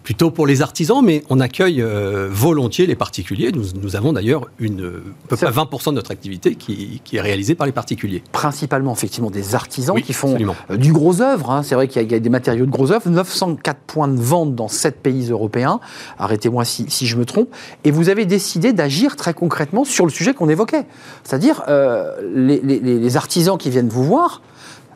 Plutôt 0.04 0.32
pour 0.32 0.47
les 0.47 0.62
artisans, 0.64 1.04
mais 1.04 1.24
on 1.30 1.39
accueille 1.39 1.82
euh, 1.82 2.28
volontiers 2.32 2.88
les 2.88 2.95
particuliers. 2.95 3.52
Nous, 3.52 3.66
nous 3.82 3.95
avons 3.95 4.14
d'ailleurs 4.14 4.47
une, 4.60 4.80
à 5.26 5.28
peu 5.28 5.36
près 5.38 5.45
20% 5.52 5.89
de 5.89 5.95
notre 5.95 6.10
activité 6.12 6.56
qui, 6.56 7.02
qui 7.04 7.18
est 7.18 7.22
réalisée 7.22 7.54
par 7.54 7.68
les 7.68 7.72
particuliers. 7.72 8.24
principalement 8.32 8.93
effectivement 8.93 9.30
des 9.30 9.54
artisans 9.54 9.95
Oui, 9.95 10.02
qui 10.02 10.14
font 10.14 10.30
absolument. 10.30 10.56
euh, 10.72 10.78
du 10.78 10.91
gros 10.91 11.22
œuvre. 11.22 11.52
hein. 11.52 11.62
C'est 11.64 11.76
vrai 11.76 11.88
qu'il 11.88 12.02
y, 12.02 12.06
a- 12.06 12.08
il 12.08 12.12
y 12.12 12.16
a 12.16 12.20
des 12.20 12.30
matériaux 12.30 12.66
de 12.66 12.72
gros 12.72 12.91
œuvre. 12.91 13.08
904 13.10 13.78
points 13.86 14.08
de 14.08 14.20
vente 14.20 14.56
dans 14.56 14.68
7 14.68 15.02
pays 15.02 15.30
européens. 15.30 15.80
Arrêtez-moi 16.18 16.66
si, 16.66 16.86
si 16.89 17.06
je 17.06 17.16
me 17.18 17.26
trompe. 17.26 17.49
Et 17.84 17.91
vous 17.91 18.10
avez 18.10 18.26
décidé 18.26 18.74
d'agir 18.74 19.16
très 19.16 19.34
concrètement 19.36 19.86
sur 19.86 20.06
le 20.06 20.12
sujet 20.12 20.34
qu'on 20.34 20.49
évoquait. 20.49 20.86
C'est-à-dire 21.24 21.62
euh, 21.68 22.12
les, 22.34 22.60
les- 22.62 22.80
les- 22.80 22.99
les 22.99 23.18
artisans 23.18 23.58
qui 23.58 23.70
viennent 23.70 23.89
vous 23.89 24.04
voir 24.04 24.41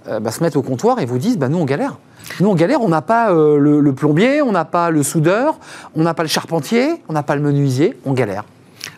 bah, 0.08 0.32
se 0.32 0.44
mettent 0.44 0.56
au 0.56 0.62
comptoir 0.62 1.00
et 1.00 1.06
vous 1.06 1.18
disent 1.18 1.38
bah, 1.38 1.50
nous 1.50 1.58
on 1.58 1.66
galère. 1.66 1.98
Nous 2.40 2.50
on 2.50 2.56
galère, 2.56 2.82
on 2.82 2.90
n'a 2.90 3.02
pas 3.02 3.32
euh, 3.32 3.58
le, 3.58 3.94
plombier, 3.94 4.42
on 4.42 4.52
n'a 4.52 4.66
pas 4.66 4.90
le 4.90 5.04
soudeur, 5.04 5.60
on 5.96 6.04
n'a 6.04 6.14
pas 6.14 6.24
le 6.24 6.30
charpentier, 6.30 6.96
on 7.08 7.14
n'a 7.14 7.24
pas 7.24 7.36
le 7.36 7.42
menuisier, 7.42 7.98
on 8.06 8.14
galère. 8.14 8.44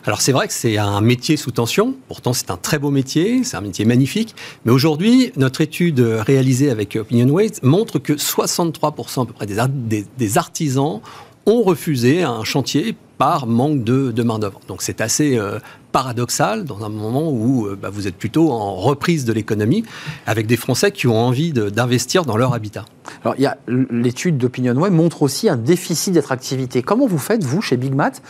Alors 0.04 0.20
c'est 0.20 0.32
vrai 0.32 0.46
que 0.46 0.52
c'est 0.54 0.78
un 0.78 1.00
métier 1.00 1.36
sous 1.36 1.50
tension, 1.50 1.94
pourtant 2.08 2.32
c'est 2.32 2.50
un 2.50 2.56
très 2.56 2.78
beau 2.78 2.90
métier, 2.90 3.44
c'est 3.44 3.56
un 3.56 3.60
métier 3.60 3.84
magnifique, 3.84 4.34
mais 4.64 4.72
aujourd'hui 4.72 5.32
notre 5.36 5.60
étude 5.60 6.00
réalisée 6.00 6.70
avec 6.70 6.96
OpinionWay 6.96 7.50
montre 7.62 7.98
que 7.98 8.14
63% 8.14 9.22
à 9.22 9.26
peu 9.26 9.32
près 9.32 9.46
des, 9.46 10.06
des- 10.16 10.38
artisans 10.38 11.00
ont 11.46 11.62
refusé 11.62 12.22
un 12.22 12.44
chantier 12.44 12.96
par 13.16 13.46
manque 13.46 13.82
de, 13.82 14.12
de 14.12 14.22
main-d'œuvre. 14.22 14.60
Donc 14.68 14.82
c'est 14.82 15.00
assez 15.00 15.36
euh, 15.36 15.58
paradoxal 15.92 16.64
dans 16.64 16.84
un 16.84 16.88
moment 16.88 17.30
où 17.30 17.66
euh, 17.66 17.78
bah, 17.80 17.90
vous 17.90 18.06
êtes 18.06 18.16
plutôt 18.16 18.50
en 18.50 18.76
reprise 18.76 19.24
de 19.24 19.32
l'économie, 19.32 19.84
avec 20.26 20.46
des 20.46 20.56
Français 20.56 20.90
qui 20.92 21.06
ont 21.06 21.18
envie 21.18 21.52
d'investir 21.52 22.24
dans 22.24 22.36
leur 22.36 22.54
habitat. 22.54 22.84
Alors, 23.24 23.36
l'étude 23.66 24.38
d'OpinionWay 24.38 24.90
montre 24.90 25.22
aussi 25.22 25.48
un 25.48 25.56
déficit 25.56 26.14
d'attractivité. 26.14 26.82
Comment 26.82 27.06
vous 27.06 27.18
faites, 27.18 27.42
vous, 27.42 27.62
chez 27.62 27.76
Big 27.76 27.94
Mat, 27.94 28.22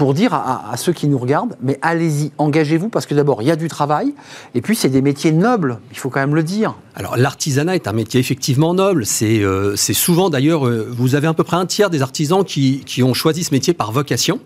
pour 0.00 0.14
dire 0.14 0.32
à, 0.32 0.72
à 0.72 0.78
ceux 0.78 0.94
qui 0.94 1.08
nous 1.08 1.18
regardent, 1.18 1.56
mais 1.60 1.78
allez-y, 1.82 2.32
engagez-vous, 2.38 2.88
parce 2.88 3.04
que 3.04 3.14
d'abord, 3.14 3.42
il 3.42 3.48
y 3.48 3.50
a 3.50 3.56
du 3.56 3.68
travail, 3.68 4.14
et 4.54 4.62
puis 4.62 4.74
c'est 4.74 4.88
des 4.88 5.02
métiers 5.02 5.30
nobles, 5.30 5.78
il 5.90 5.98
faut 5.98 6.08
quand 6.08 6.20
même 6.20 6.34
le 6.34 6.42
dire. 6.42 6.74
Alors 6.94 7.18
l'artisanat 7.18 7.74
est 7.74 7.86
un 7.86 7.92
métier 7.92 8.18
effectivement 8.18 8.72
noble. 8.72 9.04
C'est 9.04 9.40
euh, 9.40 9.76
souvent 9.76 10.30
d'ailleurs, 10.30 10.66
euh, 10.66 10.88
vous 10.90 11.16
avez 11.16 11.26
à 11.26 11.34
peu 11.34 11.44
près 11.44 11.58
un 11.58 11.66
tiers 11.66 11.90
des 11.90 12.00
artisans 12.00 12.44
qui, 12.44 12.82
qui 12.86 13.02
ont 13.02 13.12
choisi 13.12 13.44
ce 13.44 13.52
métier 13.52 13.74
par 13.74 13.92
vocation. 13.92 14.40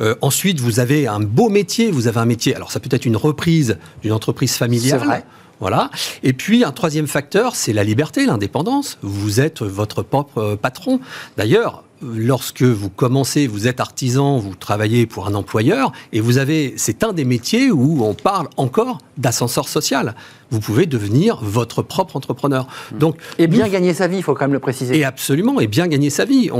Euh, 0.00 0.16
ensuite, 0.20 0.60
vous 0.60 0.80
avez 0.80 1.06
un 1.06 1.20
beau 1.20 1.48
métier. 1.48 1.90
Vous 1.90 2.06
avez 2.06 2.20
un 2.20 2.26
métier. 2.26 2.54
Alors 2.54 2.70
ça 2.70 2.78
peut 2.78 2.90
être 2.92 3.06
une 3.06 3.16
reprise 3.16 3.78
d'une 4.02 4.12
entreprise 4.12 4.54
familiale. 4.54 5.00
C'est 5.00 5.06
vrai. 5.06 5.24
Voilà. 5.60 5.90
Et 6.22 6.34
puis 6.34 6.62
un 6.62 6.72
troisième 6.72 7.06
facteur, 7.06 7.56
c'est 7.56 7.72
la 7.72 7.84
liberté, 7.84 8.26
l'indépendance. 8.26 8.98
Vous 9.00 9.40
êtes 9.40 9.62
votre 9.62 10.02
propre 10.02 10.58
patron. 10.60 11.00
D'ailleurs, 11.38 11.84
lorsque 12.02 12.62
vous 12.62 12.90
commencez, 12.90 13.46
vous 13.46 13.66
êtes 13.66 13.80
artisan, 13.80 14.38
vous 14.38 14.54
travaillez 14.54 15.06
pour 15.06 15.26
un 15.26 15.34
employeur, 15.34 15.92
et 16.12 16.20
vous 16.20 16.38
avez, 16.38 16.74
c'est 16.76 17.04
un 17.04 17.12
des 17.12 17.24
métiers 17.24 17.70
où 17.70 18.02
on 18.04 18.14
parle 18.14 18.48
encore 18.56 18.98
d'ascenseur 19.18 19.68
social. 19.68 20.14
Vous 20.52 20.58
pouvez 20.58 20.86
devenir 20.86 21.38
votre 21.42 21.80
propre 21.82 22.16
entrepreneur. 22.16 22.66
Donc, 22.98 23.16
Et 23.38 23.46
bien 23.46 23.66
nous- 23.66 23.70
gagner 23.72 23.94
sa 23.94 24.08
vie, 24.08 24.16
il 24.16 24.22
faut 24.22 24.34
quand 24.34 24.44
même 24.46 24.52
le 24.52 24.58
préciser. 24.58 24.98
et 24.98 25.04
absolument, 25.04 25.60
et 25.60 25.68
bien 25.68 25.86
gagner 25.86 26.10
sa 26.10 26.24
vie. 26.24 26.50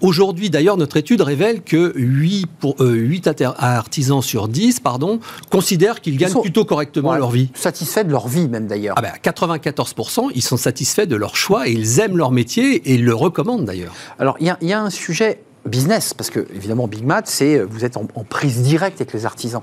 Aujourd'hui, 0.00 0.50
d'ailleurs, 0.50 0.76
notre 0.76 0.96
étude 0.96 1.20
révèle 1.20 1.62
que 1.62 1.92
8, 1.94 2.46
pour, 2.58 2.74
euh, 2.80 2.92
8 2.94 3.28
inter- 3.28 3.52
artisans 3.58 4.20
sur 4.22 4.48
10 4.48 4.80
pardon, 4.80 5.20
considèrent 5.50 6.00
qu'ils 6.00 6.16
gagnent 6.16 6.40
plutôt 6.40 6.64
correctement 6.64 7.10
Ouais. 7.10 7.18
leur 7.18 7.30
vie. 7.30 7.50
Satisfaits 7.54 8.04
de 8.04 8.10
leur 8.10 8.26
vie, 8.26 8.48
même 8.48 8.66
d'ailleurs. 8.66 8.96
Ah 8.98 9.02
ben, 9.02 9.12
94%, 9.22 10.28
ils 10.34 10.42
sont 10.42 10.56
satisfaits 10.56 11.06
de 11.06 11.14
leur 11.16 11.36
choix 11.36 11.68
et 11.68 11.72
ils 11.72 12.00
aiment 12.00 12.16
leur 12.16 12.32
métier 12.32 12.74
et 12.76 12.94
ils 12.94 13.04
le 13.04 13.14
recommandent 13.14 13.64
d'ailleurs. 13.64 13.92
Alors, 14.18 14.36
il 14.40 14.52
y, 14.60 14.66
y 14.66 14.72
a 14.72 14.80
un 14.82 14.85
sujet 14.90 15.40
business, 15.64 16.14
parce 16.14 16.30
que 16.30 16.46
évidemment 16.54 16.86
Big 16.86 17.04
Mat, 17.04 17.26
c'est 17.26 17.58
vous 17.58 17.84
êtes 17.84 17.96
en, 17.96 18.06
en 18.14 18.24
prise 18.24 18.62
directe 18.62 19.00
avec 19.00 19.12
les 19.12 19.26
artisans. 19.26 19.62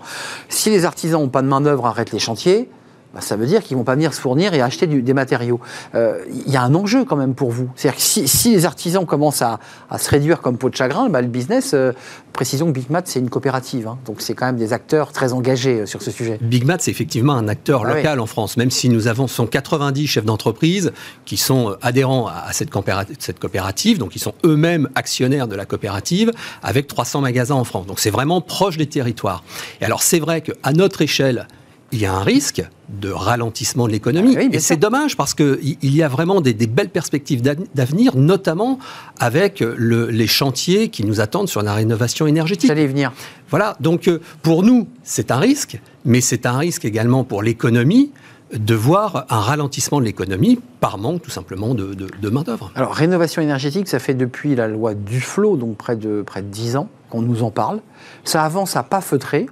Si 0.50 0.70
les 0.70 0.86
artisans 0.86 1.22
n'ont 1.22 1.30
pas 1.30 1.42
de 1.42 1.48
main 1.48 1.62
d'œuvre, 1.62 1.86
arrêtent 1.86 2.12
les 2.12 2.20
chantiers. 2.20 2.70
Bah, 3.14 3.22
ça 3.22 3.36
veut 3.36 3.46
dire 3.46 3.62
qu'ils 3.64 3.78
vont 3.78 3.84
pas 3.84 3.94
venir 3.94 4.14
se 4.14 4.20
fournir 4.20 4.54
et 4.56 4.62
acheter 4.62 4.88
du- 4.88 5.02
des 5.04 5.14
matériaux. 5.14 5.60
Euh, 5.94 6.20
Il 6.46 6.52
y 6.52 6.58
a 6.58 6.64
un 6.64 6.74
enjeu 6.74 7.06
quand 7.06 7.16
même 7.16 7.36
pour 7.36 7.52
vous. 7.52 7.70
C'est-à-dire 7.76 7.98
que 7.98 8.04
si, 8.04 8.28
si 8.28 8.52
les 8.52 8.66
artisans 8.66 9.06
commencent 9.06 9.42
à, 9.44 9.60
à 9.90 9.98
se 10.00 10.10
réduire 10.10 10.42
comme 10.42 10.58
peau 10.58 10.70
de 10.70 10.76
chagrin, 10.76 11.10
bah, 11.10 11.22
le 11.22 11.28
business, 11.28 11.72
euh, 11.76 11.92
précisons 12.34 12.66
que 12.68 12.72
Big 12.72 12.90
Mat, 12.90 13.08
c'est 13.08 13.20
une 13.20 13.30
coopérative. 13.30 13.88
hein. 13.88 13.98
donc 14.06 14.22
c'est 14.22 14.34
quand 14.34 14.48
même 14.48 14.58
des 14.58 14.74
acteurs 14.74 15.12
très 15.12 15.32
engagés 15.34 15.82
euh, 15.82 15.86
sur 15.86 16.02
ce 16.02 16.10
sujet. 16.12 16.40
Big 16.42 16.66
Mat, 16.66 16.82
c'est 16.82 16.90
effectivement 16.92 17.34
un 17.34 17.48
acteur 17.48 17.84
Ah 17.86 17.94
local 17.96 18.20
en 18.20 18.26
France, 18.26 18.58
même 18.58 18.72
si 18.72 18.90
nous 18.90 19.08
avons 19.08 19.28
190 19.28 20.08
chefs 20.08 20.26
d'entreprise 20.26 20.92
qui 21.26 21.38
sont 21.38 21.70
euh, 21.70 21.76
adhérents 21.82 22.28
à 22.28 22.44
à 22.48 22.52
cette 22.54 22.72
coopérative, 22.72 23.16
cette 23.20 23.40
coopérative, 23.40 24.00
donc 24.00 24.16
ils 24.16 24.20
sont 24.20 24.34
eux-mêmes 24.44 24.90
actionnaires 24.96 25.48
de 25.48 25.56
la 25.56 25.66
coopérative, 25.66 26.32
avec 26.62 26.88
300 26.88 27.22
magasins 27.22 27.56
en 27.56 27.64
France. 27.64 27.86
Donc 27.86 28.00
c'est 28.00 28.10
vraiment 28.10 28.42
proche 28.42 28.76
des 28.78 28.88
territoires. 28.88 29.44
Et 29.82 29.86
alors 29.86 30.02
c'est 30.02 30.20
vrai 30.20 30.42
qu'à 30.42 30.72
notre 30.74 31.02
échelle, 31.04 31.48
il 31.94 32.00
y 32.02 32.06
a 32.06 32.14
un 32.14 32.24
risque 32.24 32.62
de 32.90 33.10
ralentissement 33.10 33.88
de 33.88 33.92
l'économie. 33.94 34.34
Ah 34.36 34.42
oui, 34.42 34.50
et 34.52 34.60
c'est 34.60 34.76
dommage 34.78 35.16
parce 35.16 35.34
qu'il 35.34 35.78
il 35.82 35.96
y 35.96 36.04
a 36.04 36.08
vraiment 36.10 36.42
des, 36.42 36.54
des 36.54 36.68
belles 36.68 36.90
perspectives 36.90 37.42
d'av- 37.42 37.64
d'avenir, 37.74 38.16
notamment 38.18 38.80
avec 39.20 39.62
le- 39.62 40.08
les 40.10 40.28
chantiers 40.28 40.90
qui 40.90 41.06
nous 41.06 41.22
attendent 41.22 41.48
sur 41.50 41.62
la 41.62 41.74
rénovation 41.74 42.28
énergétique. 42.28 42.68
J'allais 42.68 42.84
y 42.84 42.88
venir. 42.88 43.14
Voilà, 43.50 43.78
donc 43.80 44.08
euh, 44.08 44.20
pour 44.42 44.64
nous, 44.64 44.88
c'est 45.04 45.32
un 45.32 45.38
risque, 45.38 45.80
mais 46.04 46.20
c'est 46.20 46.46
un 46.46 46.58
risque 46.58 46.84
également 46.86 47.24
pour 47.24 47.42
l'économie 47.44 48.12
de 48.54 48.76
voir 48.76 49.26
un 49.30 49.40
ralentissement 49.40 50.00
de 50.00 50.06
l'économie 50.06 50.60
par 50.80 50.98
manque 51.00 51.22
tout 51.24 51.32
simplement 51.32 51.74
de, 51.74 51.94
de- 51.96 52.08
de 52.22 52.30
main-d'œuvre. 52.30 52.72
Alors, 52.76 52.94
rénovation 52.94 53.42
énergétique, 53.42 53.88
ça 53.88 53.98
fait 54.00 54.14
depuis 54.14 54.56
la 54.56 54.68
loi 54.68 54.94
Duflot, 54.94 55.58
donc 55.58 55.78
près 55.78 55.96
de, 55.96 56.22
près 56.22 56.42
de 56.44 56.48
10 56.48 56.76
ans, 56.76 56.90
qu'on 57.10 57.22
nous 57.24 57.42
en 57.44 57.50
parle. 57.50 57.80
Ça 58.24 58.44
avance 58.44 58.76
à 58.76 58.84
pas 58.84 59.02
feutré, 59.02 59.48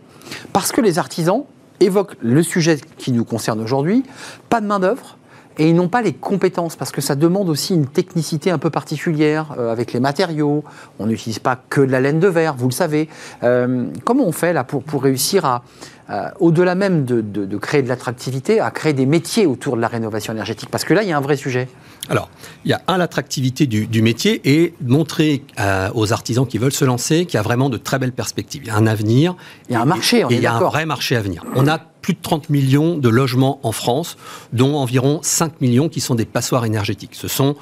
parce 0.54 0.72
que 0.72 0.82
les 0.82 1.00
artisans 1.00 1.44
évoquent 1.82 2.16
le 2.22 2.44
sujet 2.44 2.78
qui 2.98 3.12
nous 3.12 3.26
concerne 3.26 3.60
aujourd'hui, 3.62 4.04
pas 4.50 4.62
de 4.62 4.68
main-d'œuvre. 4.68 5.18
Et 5.58 5.68
ils 5.70 5.76
n'ont 5.76 5.90
pas 5.90 6.02
les 6.02 6.14
compétences, 6.14 6.78
parce 6.78 6.92
que 6.92 7.02
ça 7.02 7.14
demande 7.16 7.50
aussi 7.50 7.74
une 7.76 7.86
technicité 7.86 8.52
un 8.52 8.58
peu 8.58 8.70
particulière 8.70 9.54
euh, 9.60 9.70
avec 9.70 9.92
les 9.92 10.00
matériaux. 10.00 10.64
On 10.98 11.08
n'utilise 11.08 11.40
pas 11.40 11.60
que 11.70 11.82
de 11.82 11.92
la 11.92 12.00
laine 12.00 12.22
de 12.22 12.28
verre, 12.30 12.56
vous 12.56 12.68
le 12.70 12.74
savez. 12.74 13.10
Euh, 13.44 13.86
comment 14.06 14.24
on 14.26 14.32
fait 14.32 14.54
là 14.54 14.64
pour, 14.64 14.84
réussir 15.04 15.44
à, 15.44 15.64
euh, 16.10 16.30
au-delà 16.40 16.74
même 16.74 17.04
de, 17.04 17.20
de- 17.20 17.46
de 17.46 17.58
créer 17.58 17.82
de 17.84 17.90
l'attractivité, 17.90 18.62
à 18.62 18.72
créer 18.72 18.94
des 18.94 19.06
métiers 19.06 19.46
autour 19.46 19.76
de 19.76 19.82
la 19.82 19.90
rénovation 19.90 20.32
énergétique? 20.32 20.70
Parce 20.72 20.86
que 20.86 20.94
là, 20.94 21.04
il 21.04 21.10
y 21.10 21.12
a 21.12 21.18
un 21.18 21.22
vrai 21.22 21.36
sujet. 21.36 21.68
Alors, 22.10 22.30
il 22.66 22.72
y 22.72 22.74
a 22.74 22.82
un, 22.88 22.98
l'attractivité 22.98 23.68
du, 23.68 23.88
du 23.88 24.02
métier 24.02 24.42
et 24.44 24.74
montrer 24.82 25.44
euh, 25.60 25.90
aux 25.94 26.12
artisans 26.14 26.48
qui 26.48 26.58
veulent 26.58 26.74
se 26.74 26.86
lancer 26.86 27.26
qu'il 27.26 27.36
y 27.36 27.38
a 27.38 27.44
vraiment 27.44 27.70
de 27.70 27.78
très 27.78 28.00
belles 28.00 28.12
perspectives. 28.12 28.64
Il 28.64 28.68
y 28.68 28.72
a 28.72 28.76
un 28.76 28.88
avenir. 28.88 29.36
Il 29.70 29.74
y 29.74 29.76
a 29.76 29.82
un 29.82 29.86
marché, 29.86 30.26
on 30.26 30.30
et 30.30 30.34
est 30.34 30.38
il 30.38 30.44
y 30.44 30.48
a 30.48 30.56
un 30.56 30.60
vrai 30.60 30.86
marché 30.86 31.16
à 31.16 31.22
venir. 31.22 31.44
On 31.56 31.68
a 31.68 31.78
plus 31.78 32.14
de 32.14 32.20
30 32.22 32.50
millions 32.50 32.98
de 32.98 33.10
logements 33.10 33.60
en 33.64 33.72
France, 33.72 34.18
dont 34.54 34.76
environ 34.76 35.20
5 35.22 35.62
millions 35.62 35.90
qui 35.90 36.02
sont 36.02 36.16
des 36.16 36.26
passoires 36.26 36.66
énergétiques. 36.66 37.14
Ce 37.14 37.28
sont 37.28 37.56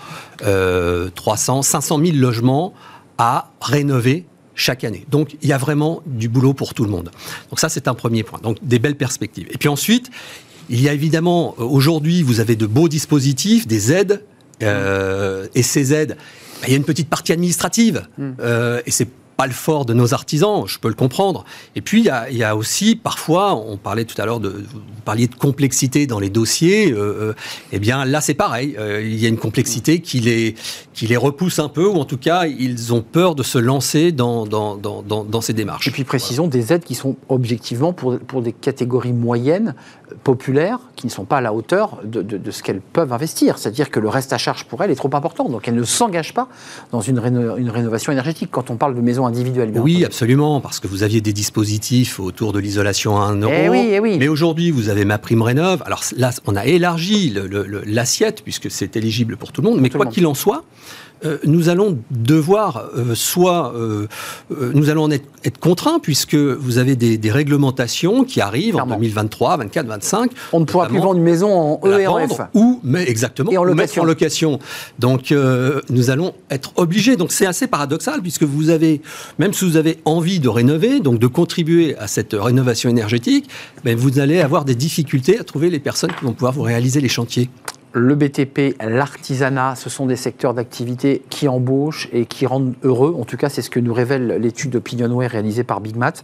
euh, 0.43 1.09
300, 1.13 1.61
500 1.61 1.99
000 2.03 2.17
logements 2.17 2.73
à 3.17 3.51
rénover 3.61 4.25
chaque 4.55 4.83
année. 4.83 5.05
Donc 5.09 5.37
il 5.41 5.49
y 5.49 5.53
a 5.53 5.57
vraiment 5.57 6.01
du 6.05 6.29
boulot 6.29 6.53
pour 6.53 6.73
tout 6.73 6.83
le 6.83 6.89
monde. 6.89 7.11
Donc 7.49 7.59
ça 7.59 7.69
c'est 7.69 7.87
un 7.87 7.93
premier 7.93 8.23
point. 8.23 8.39
Donc 8.41 8.57
des 8.61 8.79
belles 8.79 8.97
perspectives. 8.97 9.47
Et 9.51 9.57
puis 9.57 9.69
ensuite, 9.69 10.09
il 10.69 10.81
y 10.81 10.89
a 10.89 10.93
évidemment 10.93 11.55
euh, 11.59 11.63
aujourd'hui 11.63 12.23
vous 12.23 12.39
avez 12.39 12.55
de 12.55 12.65
beaux 12.65 12.89
dispositifs, 12.89 13.67
des 13.67 13.91
aides. 13.91 14.23
Euh, 14.63 15.47
et 15.55 15.63
ces 15.63 15.93
aides, 15.93 16.17
bah, 16.61 16.67
il 16.67 16.71
y 16.71 16.73
a 16.73 16.77
une 16.77 16.83
petite 16.83 17.09
partie 17.09 17.31
administrative. 17.31 18.07
Euh, 18.39 18.81
et 18.85 18.91
c'est 18.91 19.07
pas 19.39 19.47
le 19.47 19.53
fort 19.53 19.85
de 19.85 19.93
nos 19.93 20.13
artisans, 20.13 20.65
je 20.67 20.79
peux 20.79 20.89
le 20.89 20.95
comprendre. 20.95 21.45
Et 21.73 21.79
puis, 21.79 22.01
il 22.29 22.37
y 22.37 22.43
a, 22.43 22.57
aussi, 22.57 22.97
parfois, 22.97 23.55
on 23.55 23.77
parlait 23.77 24.03
tout 24.03 24.21
à 24.21 24.25
l'heure 24.25 24.41
de, 24.41 24.49
vous 24.49 24.81
parliez 25.05 25.27
de 25.27 25.35
complexité 25.35 26.07
dans 26.07 26.19
les 26.19 26.29
dossiers. 26.29 26.91
Euh, 26.91 27.29
euh, 27.29 27.33
eh 27.71 27.79
bien, 27.79 28.03
là, 28.03 28.19
c'est 28.19 28.33
pareil. 28.33 28.75
Euh, 28.77 29.01
il 29.01 29.15
y 29.15 29.25
a 29.25 29.29
une 29.29 29.37
complexité 29.37 30.01
qui 30.01 30.19
les, 30.19 30.55
qui 30.93 31.07
les 31.07 31.15
repousse 31.15 31.59
un 31.59 31.69
peu, 31.69 31.87
ou 31.87 31.95
en 31.95 32.03
tout 32.03 32.17
cas, 32.17 32.47
ils 32.47 32.93
ont 32.93 33.01
peur 33.01 33.33
de 33.33 33.43
se 33.43 33.57
lancer 33.57 34.11
dans, 34.11 34.45
dans, 34.45 34.75
dans, 34.75 35.41
ces 35.41 35.53
démarches. 35.53 35.87
Et 35.87 35.91
puis 35.91 36.03
précisons 36.03 36.47
des 36.47 36.73
aides 36.73 36.83
qui 36.83 36.95
sont 36.95 37.15
objectivement 37.29 37.93
pour, 37.93 38.19
pour 38.19 38.41
des 38.41 38.51
catégories 38.51 39.13
moyennes, 39.13 39.73
euh, 40.11 40.15
populaires, 40.21 40.79
qui 40.97 41.05
ne 41.05 41.11
sont 41.11 41.23
pas 41.23 41.37
à 41.37 41.41
la 41.41 41.53
hauteur 41.53 41.99
de, 42.03 42.21
de- 42.21 42.51
ce 42.51 42.61
qu'elles 42.61 42.81
peuvent 42.81 43.13
investir. 43.13 43.57
C'est-à-dire 43.57 43.89
que 43.89 44.01
le 44.01 44.09
reste 44.09 44.33
à 44.33 44.37
charge 44.37 44.65
pour 44.65 44.83
elles 44.83 44.91
est 44.91 44.95
trop 44.95 45.09
important. 45.13 45.47
Donc 45.47 45.69
elles 45.69 45.75
ne 45.75 45.83
s'engagent 45.83 46.33
pas 46.33 46.49
dans 46.91 46.99
une, 46.99 47.19
une 47.57 47.69
rénovation 47.69 48.11
énergétique 48.11 48.49
quand 48.51 48.69
on 48.69 48.75
parle 48.75 48.95
de 48.95 49.01
maisons 49.01 49.28
bien 49.31 49.81
Oui, 49.81 49.93
entendu. 49.93 50.05
absolument, 50.05 50.61
parce 50.61 50.79
que 50.79 50.87
vous 50.87 51.03
aviez 51.03 51.21
des 51.21 51.33
dispositifs 51.33 52.19
autour 52.19 52.53
de 52.53 52.59
l'isolation 52.59 53.17
à 53.21 53.25
1 53.25 53.41
euro. 53.41 53.53
Eh 53.55 53.69
oui, 53.69 53.89
eh 53.91 53.99
oui. 53.99 54.17
Mais 54.19 54.27
aujourd'hui, 54.27 54.71
vous 54.71 54.89
avez 54.89 55.05
ma 55.05 55.17
prime 55.17 55.41
rénov. 55.41 55.81
Alors 55.85 56.03
là, 56.17 56.31
on 56.45 56.55
a 56.55 56.65
élargi 56.65 57.33
l'assiette 57.85 58.43
puisque 58.43 58.69
c'est 58.71 58.95
éligible 58.95 59.37
pour 59.37 59.51
tout 59.51 59.61
le 59.61 59.69
monde. 59.69 59.79
Mais 59.81 59.89
quoi 59.89 60.05
qu'il 60.07 60.25
en 60.27 60.33
soit, 60.33 60.63
euh, 61.25 61.37
nous 61.45 61.69
allons 61.69 61.97
devoir 62.11 62.85
euh, 62.97 63.13
soit 63.15 63.73
euh, 63.75 64.07
nous 64.73 64.89
allons 64.89 65.03
en 65.03 65.11
être, 65.11 65.27
être 65.43 65.59
contraints 65.59 65.99
puisque 65.99 66.35
vous 66.35 66.77
avez 66.77 66.95
des, 66.95 67.17
des 67.17 67.31
réglementations 67.31 68.23
qui 68.23 68.41
arrivent 68.41 68.73
Clairement. 68.73 68.95
en 68.95 68.99
2023, 68.99 69.57
24, 69.57 69.85
25. 69.87 70.31
On 70.53 70.61
ne 70.61 70.65
pourra 70.65 70.87
plus 70.87 70.99
vendre 70.99 71.17
une 71.17 71.23
maison 71.23 71.51
en 71.51 71.81
E 71.85 71.89
la 71.91 71.99
et 72.01 72.07
en 72.07 72.19
vendre 72.19 72.35
F. 72.35 72.41
ou 72.53 72.79
mais 72.83 73.09
exactement 73.09 73.51
Et 73.51 73.57
en 73.57 73.63
location. 73.63 74.01
en 74.01 74.05
location. 74.05 74.59
Donc 74.99 75.33
nous 75.89 76.09
allons 76.09 76.33
être 76.49 76.71
obligés. 76.77 77.15
Donc 77.17 77.31
c'est 77.31 77.45
assez 77.45 77.67
paradoxal 77.67 78.21
puisque 78.21 78.43
vous 78.43 78.69
avez 78.69 79.01
même 79.37 79.53
si 79.53 79.65
vous 79.65 79.77
avez 79.77 79.99
envie 80.05 80.39
de 80.39 80.49
rénover, 80.49 80.99
donc 80.99 81.19
de 81.19 81.27
contribuer 81.27 81.97
à 81.97 82.07
cette 82.07 82.33
rénovation 82.33 82.89
énergétique, 82.89 83.49
ben, 83.83 83.97
vous 83.97 84.19
allez 84.19 84.39
avoir 84.41 84.65
des 84.65 84.75
difficultés 84.75 85.39
à 85.39 85.43
trouver 85.43 85.69
les 85.69 85.79
personnes 85.79 86.11
qui 86.17 86.23
vont 86.25 86.33
pouvoir 86.33 86.53
vous 86.53 86.61
réaliser 86.63 87.01
les 87.01 87.09
chantiers. 87.09 87.49
Le 87.93 88.13
BTP, 88.13 88.75
l'artisanat, 88.87 89.75
ce 89.75 89.89
sont 89.89 90.05
des 90.05 90.15
secteurs 90.15 90.53
d'activité 90.53 91.23
qui 91.29 91.47
embauchent 91.47 92.07
et 92.13 92.25
qui 92.25 92.45
rendent 92.45 92.73
heureux. 92.83 93.15
En 93.19 93.25
tout 93.25 93.35
cas, 93.37 93.49
c'est 93.49 93.63
ce 93.63 93.69
que 93.71 93.79
nous 93.79 93.93
révèle 93.93 94.37
l'étude 94.39 94.69
d'Opinionway 94.71 95.25
réalisée 95.25 95.63
par 95.63 95.81
Big 95.81 95.95
Mat. 95.95 96.23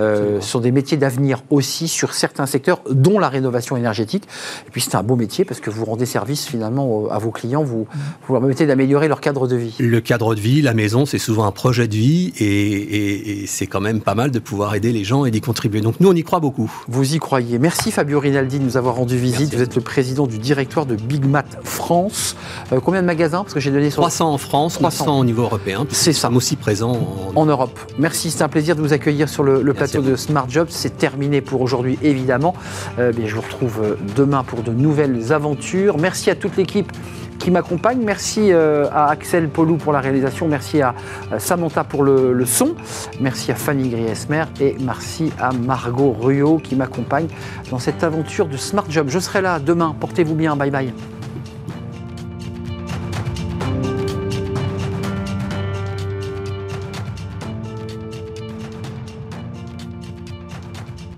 Euh, 0.00 0.40
ce 0.40 0.48
sont 0.48 0.58
des 0.60 0.72
métiers 0.72 0.96
d'avenir 0.96 1.42
aussi 1.50 1.86
sur 1.86 2.14
certains 2.14 2.46
secteurs, 2.46 2.80
dont 2.90 3.20
la 3.20 3.28
rénovation 3.28 3.76
énergétique. 3.76 4.24
Et 4.66 4.70
puis, 4.70 4.80
c'est 4.80 4.96
un 4.96 5.04
beau 5.04 5.14
métier 5.14 5.44
parce 5.44 5.60
que 5.60 5.70
vous 5.70 5.84
rendez 5.84 6.04
service 6.06 6.46
finalement 6.46 7.08
à 7.10 7.18
vos 7.18 7.30
clients, 7.30 7.62
vous, 7.62 7.86
vous 8.26 8.32
leur 8.34 8.40
permettez 8.42 8.66
d'améliorer 8.66 9.06
leur 9.06 9.20
cadre 9.20 9.46
de 9.46 9.54
vie. 9.56 9.76
Le 9.78 10.00
cadre 10.00 10.34
de 10.34 10.40
vie, 10.40 10.62
la 10.62 10.74
maison, 10.74 11.06
c'est 11.06 11.18
souvent 11.18 11.44
un 11.46 11.52
projet 11.52 11.86
de 11.86 11.94
vie 11.94 12.32
et, 12.38 12.44
et- 12.44 13.42
et 13.42 13.46
c'est 13.46 13.66
quand 13.68 13.80
même 13.80 14.00
pas 14.00 14.14
mal 14.16 14.30
de 14.32 14.38
pouvoir 14.40 14.74
aider 14.74 14.90
les 14.92 15.04
gens 15.04 15.24
et 15.26 15.30
d'y 15.30 15.40
contribuer. 15.40 15.80
Donc 15.80 16.00
nous, 16.00 16.08
on 16.08 16.14
y 16.14 16.24
croit 16.24 16.40
beaucoup. 16.40 16.70
Vous 16.88 17.14
y 17.14 17.18
croyez. 17.18 17.58
Merci 17.60 17.92
Fabio 17.92 18.18
Rinaldi 18.18 18.58
de 18.58 18.64
nous 18.64 18.76
avoir 18.76 18.96
rendu 18.96 19.16
visite. 19.16 19.38
Merci 19.40 19.56
vous 19.56 19.62
êtes 19.62 19.76
le 19.76 19.80
président 19.82 20.26
du 20.26 20.38
directoire 20.38 20.86
de 20.86 20.96
Big 21.04 21.24
Mat 21.24 21.46
France. 21.62 22.36
Euh, 22.72 22.80
combien 22.80 23.02
de 23.02 23.06
magasins? 23.06 23.42
Parce 23.42 23.54
que 23.54 23.60
j'ai 23.60 23.70
donné 23.70 23.90
sur 23.90 24.02
300 24.02 24.32
en 24.32 24.38
France, 24.38 24.74
300. 24.74 25.04
300 25.04 25.18
au 25.20 25.24
niveau 25.24 25.42
européen. 25.42 25.86
C'est 25.90 26.12
ça. 26.12 26.28
Nous 26.28 26.34
sommes 26.34 26.36
aussi 26.36 26.56
présents 26.56 26.92
en, 27.34 27.40
en 27.40 27.46
Europe. 27.46 27.78
Merci, 27.98 28.30
c'est 28.30 28.42
un 28.42 28.48
plaisir 28.48 28.76
de 28.76 28.80
vous 28.80 28.92
accueillir 28.92 29.28
sur 29.28 29.42
le, 29.42 29.74
plateau 29.74 30.00
de 30.00 30.16
Smart 30.16 30.46
Jobs. 30.48 30.68
C'est 30.70 30.96
terminé 30.96 31.40
pour 31.40 31.60
aujourd'hui, 31.60 31.98
évidemment. 32.02 32.54
Euh, 32.98 33.12
bien, 33.12 33.26
je 33.26 33.34
vous 33.34 33.42
retrouve 33.42 33.80
euh, 33.82 33.96
demain 34.16 34.42
pour 34.42 34.62
de 34.62 34.72
nouvelles 34.72 35.32
aventures. 35.32 35.98
Merci 35.98 36.30
à 36.30 36.34
toute 36.34 36.56
l'équipe 36.56 36.90
qui 37.38 37.50
m'accompagne. 37.50 38.00
Merci 38.04 38.52
euh, 38.52 38.86
à 38.92 39.10
Axel 39.10 39.48
Polou 39.48 39.76
pour 39.76 39.92
la 39.92 40.00
réalisation. 40.00 40.48
Merci 40.48 40.82
à 40.82 40.94
euh, 41.32 41.38
Samantha 41.38 41.84
pour 41.84 42.02
le, 42.02 42.44
son. 42.46 42.74
Merci 43.20 43.52
à 43.52 43.54
Fanny 43.54 43.88
Griesmer 43.88 44.44
et 44.60 44.76
merci 44.80 45.32
à 45.40 45.52
Margot 45.52 46.16
Ruot 46.18 46.58
qui 46.58 46.76
m'accompagne 46.76 47.28
dans 47.70 47.78
cette 47.78 48.02
aventure 48.04 48.46
de 48.46 48.56
Smart 48.56 48.86
Job. 48.88 49.06
Je 49.08 49.18
serai 49.18 49.40
là 49.42 49.58
demain. 49.58 49.94
Portez-vous 49.98 50.34
bien. 50.34 50.56
Bye 50.56 50.70
bye. 50.70 50.92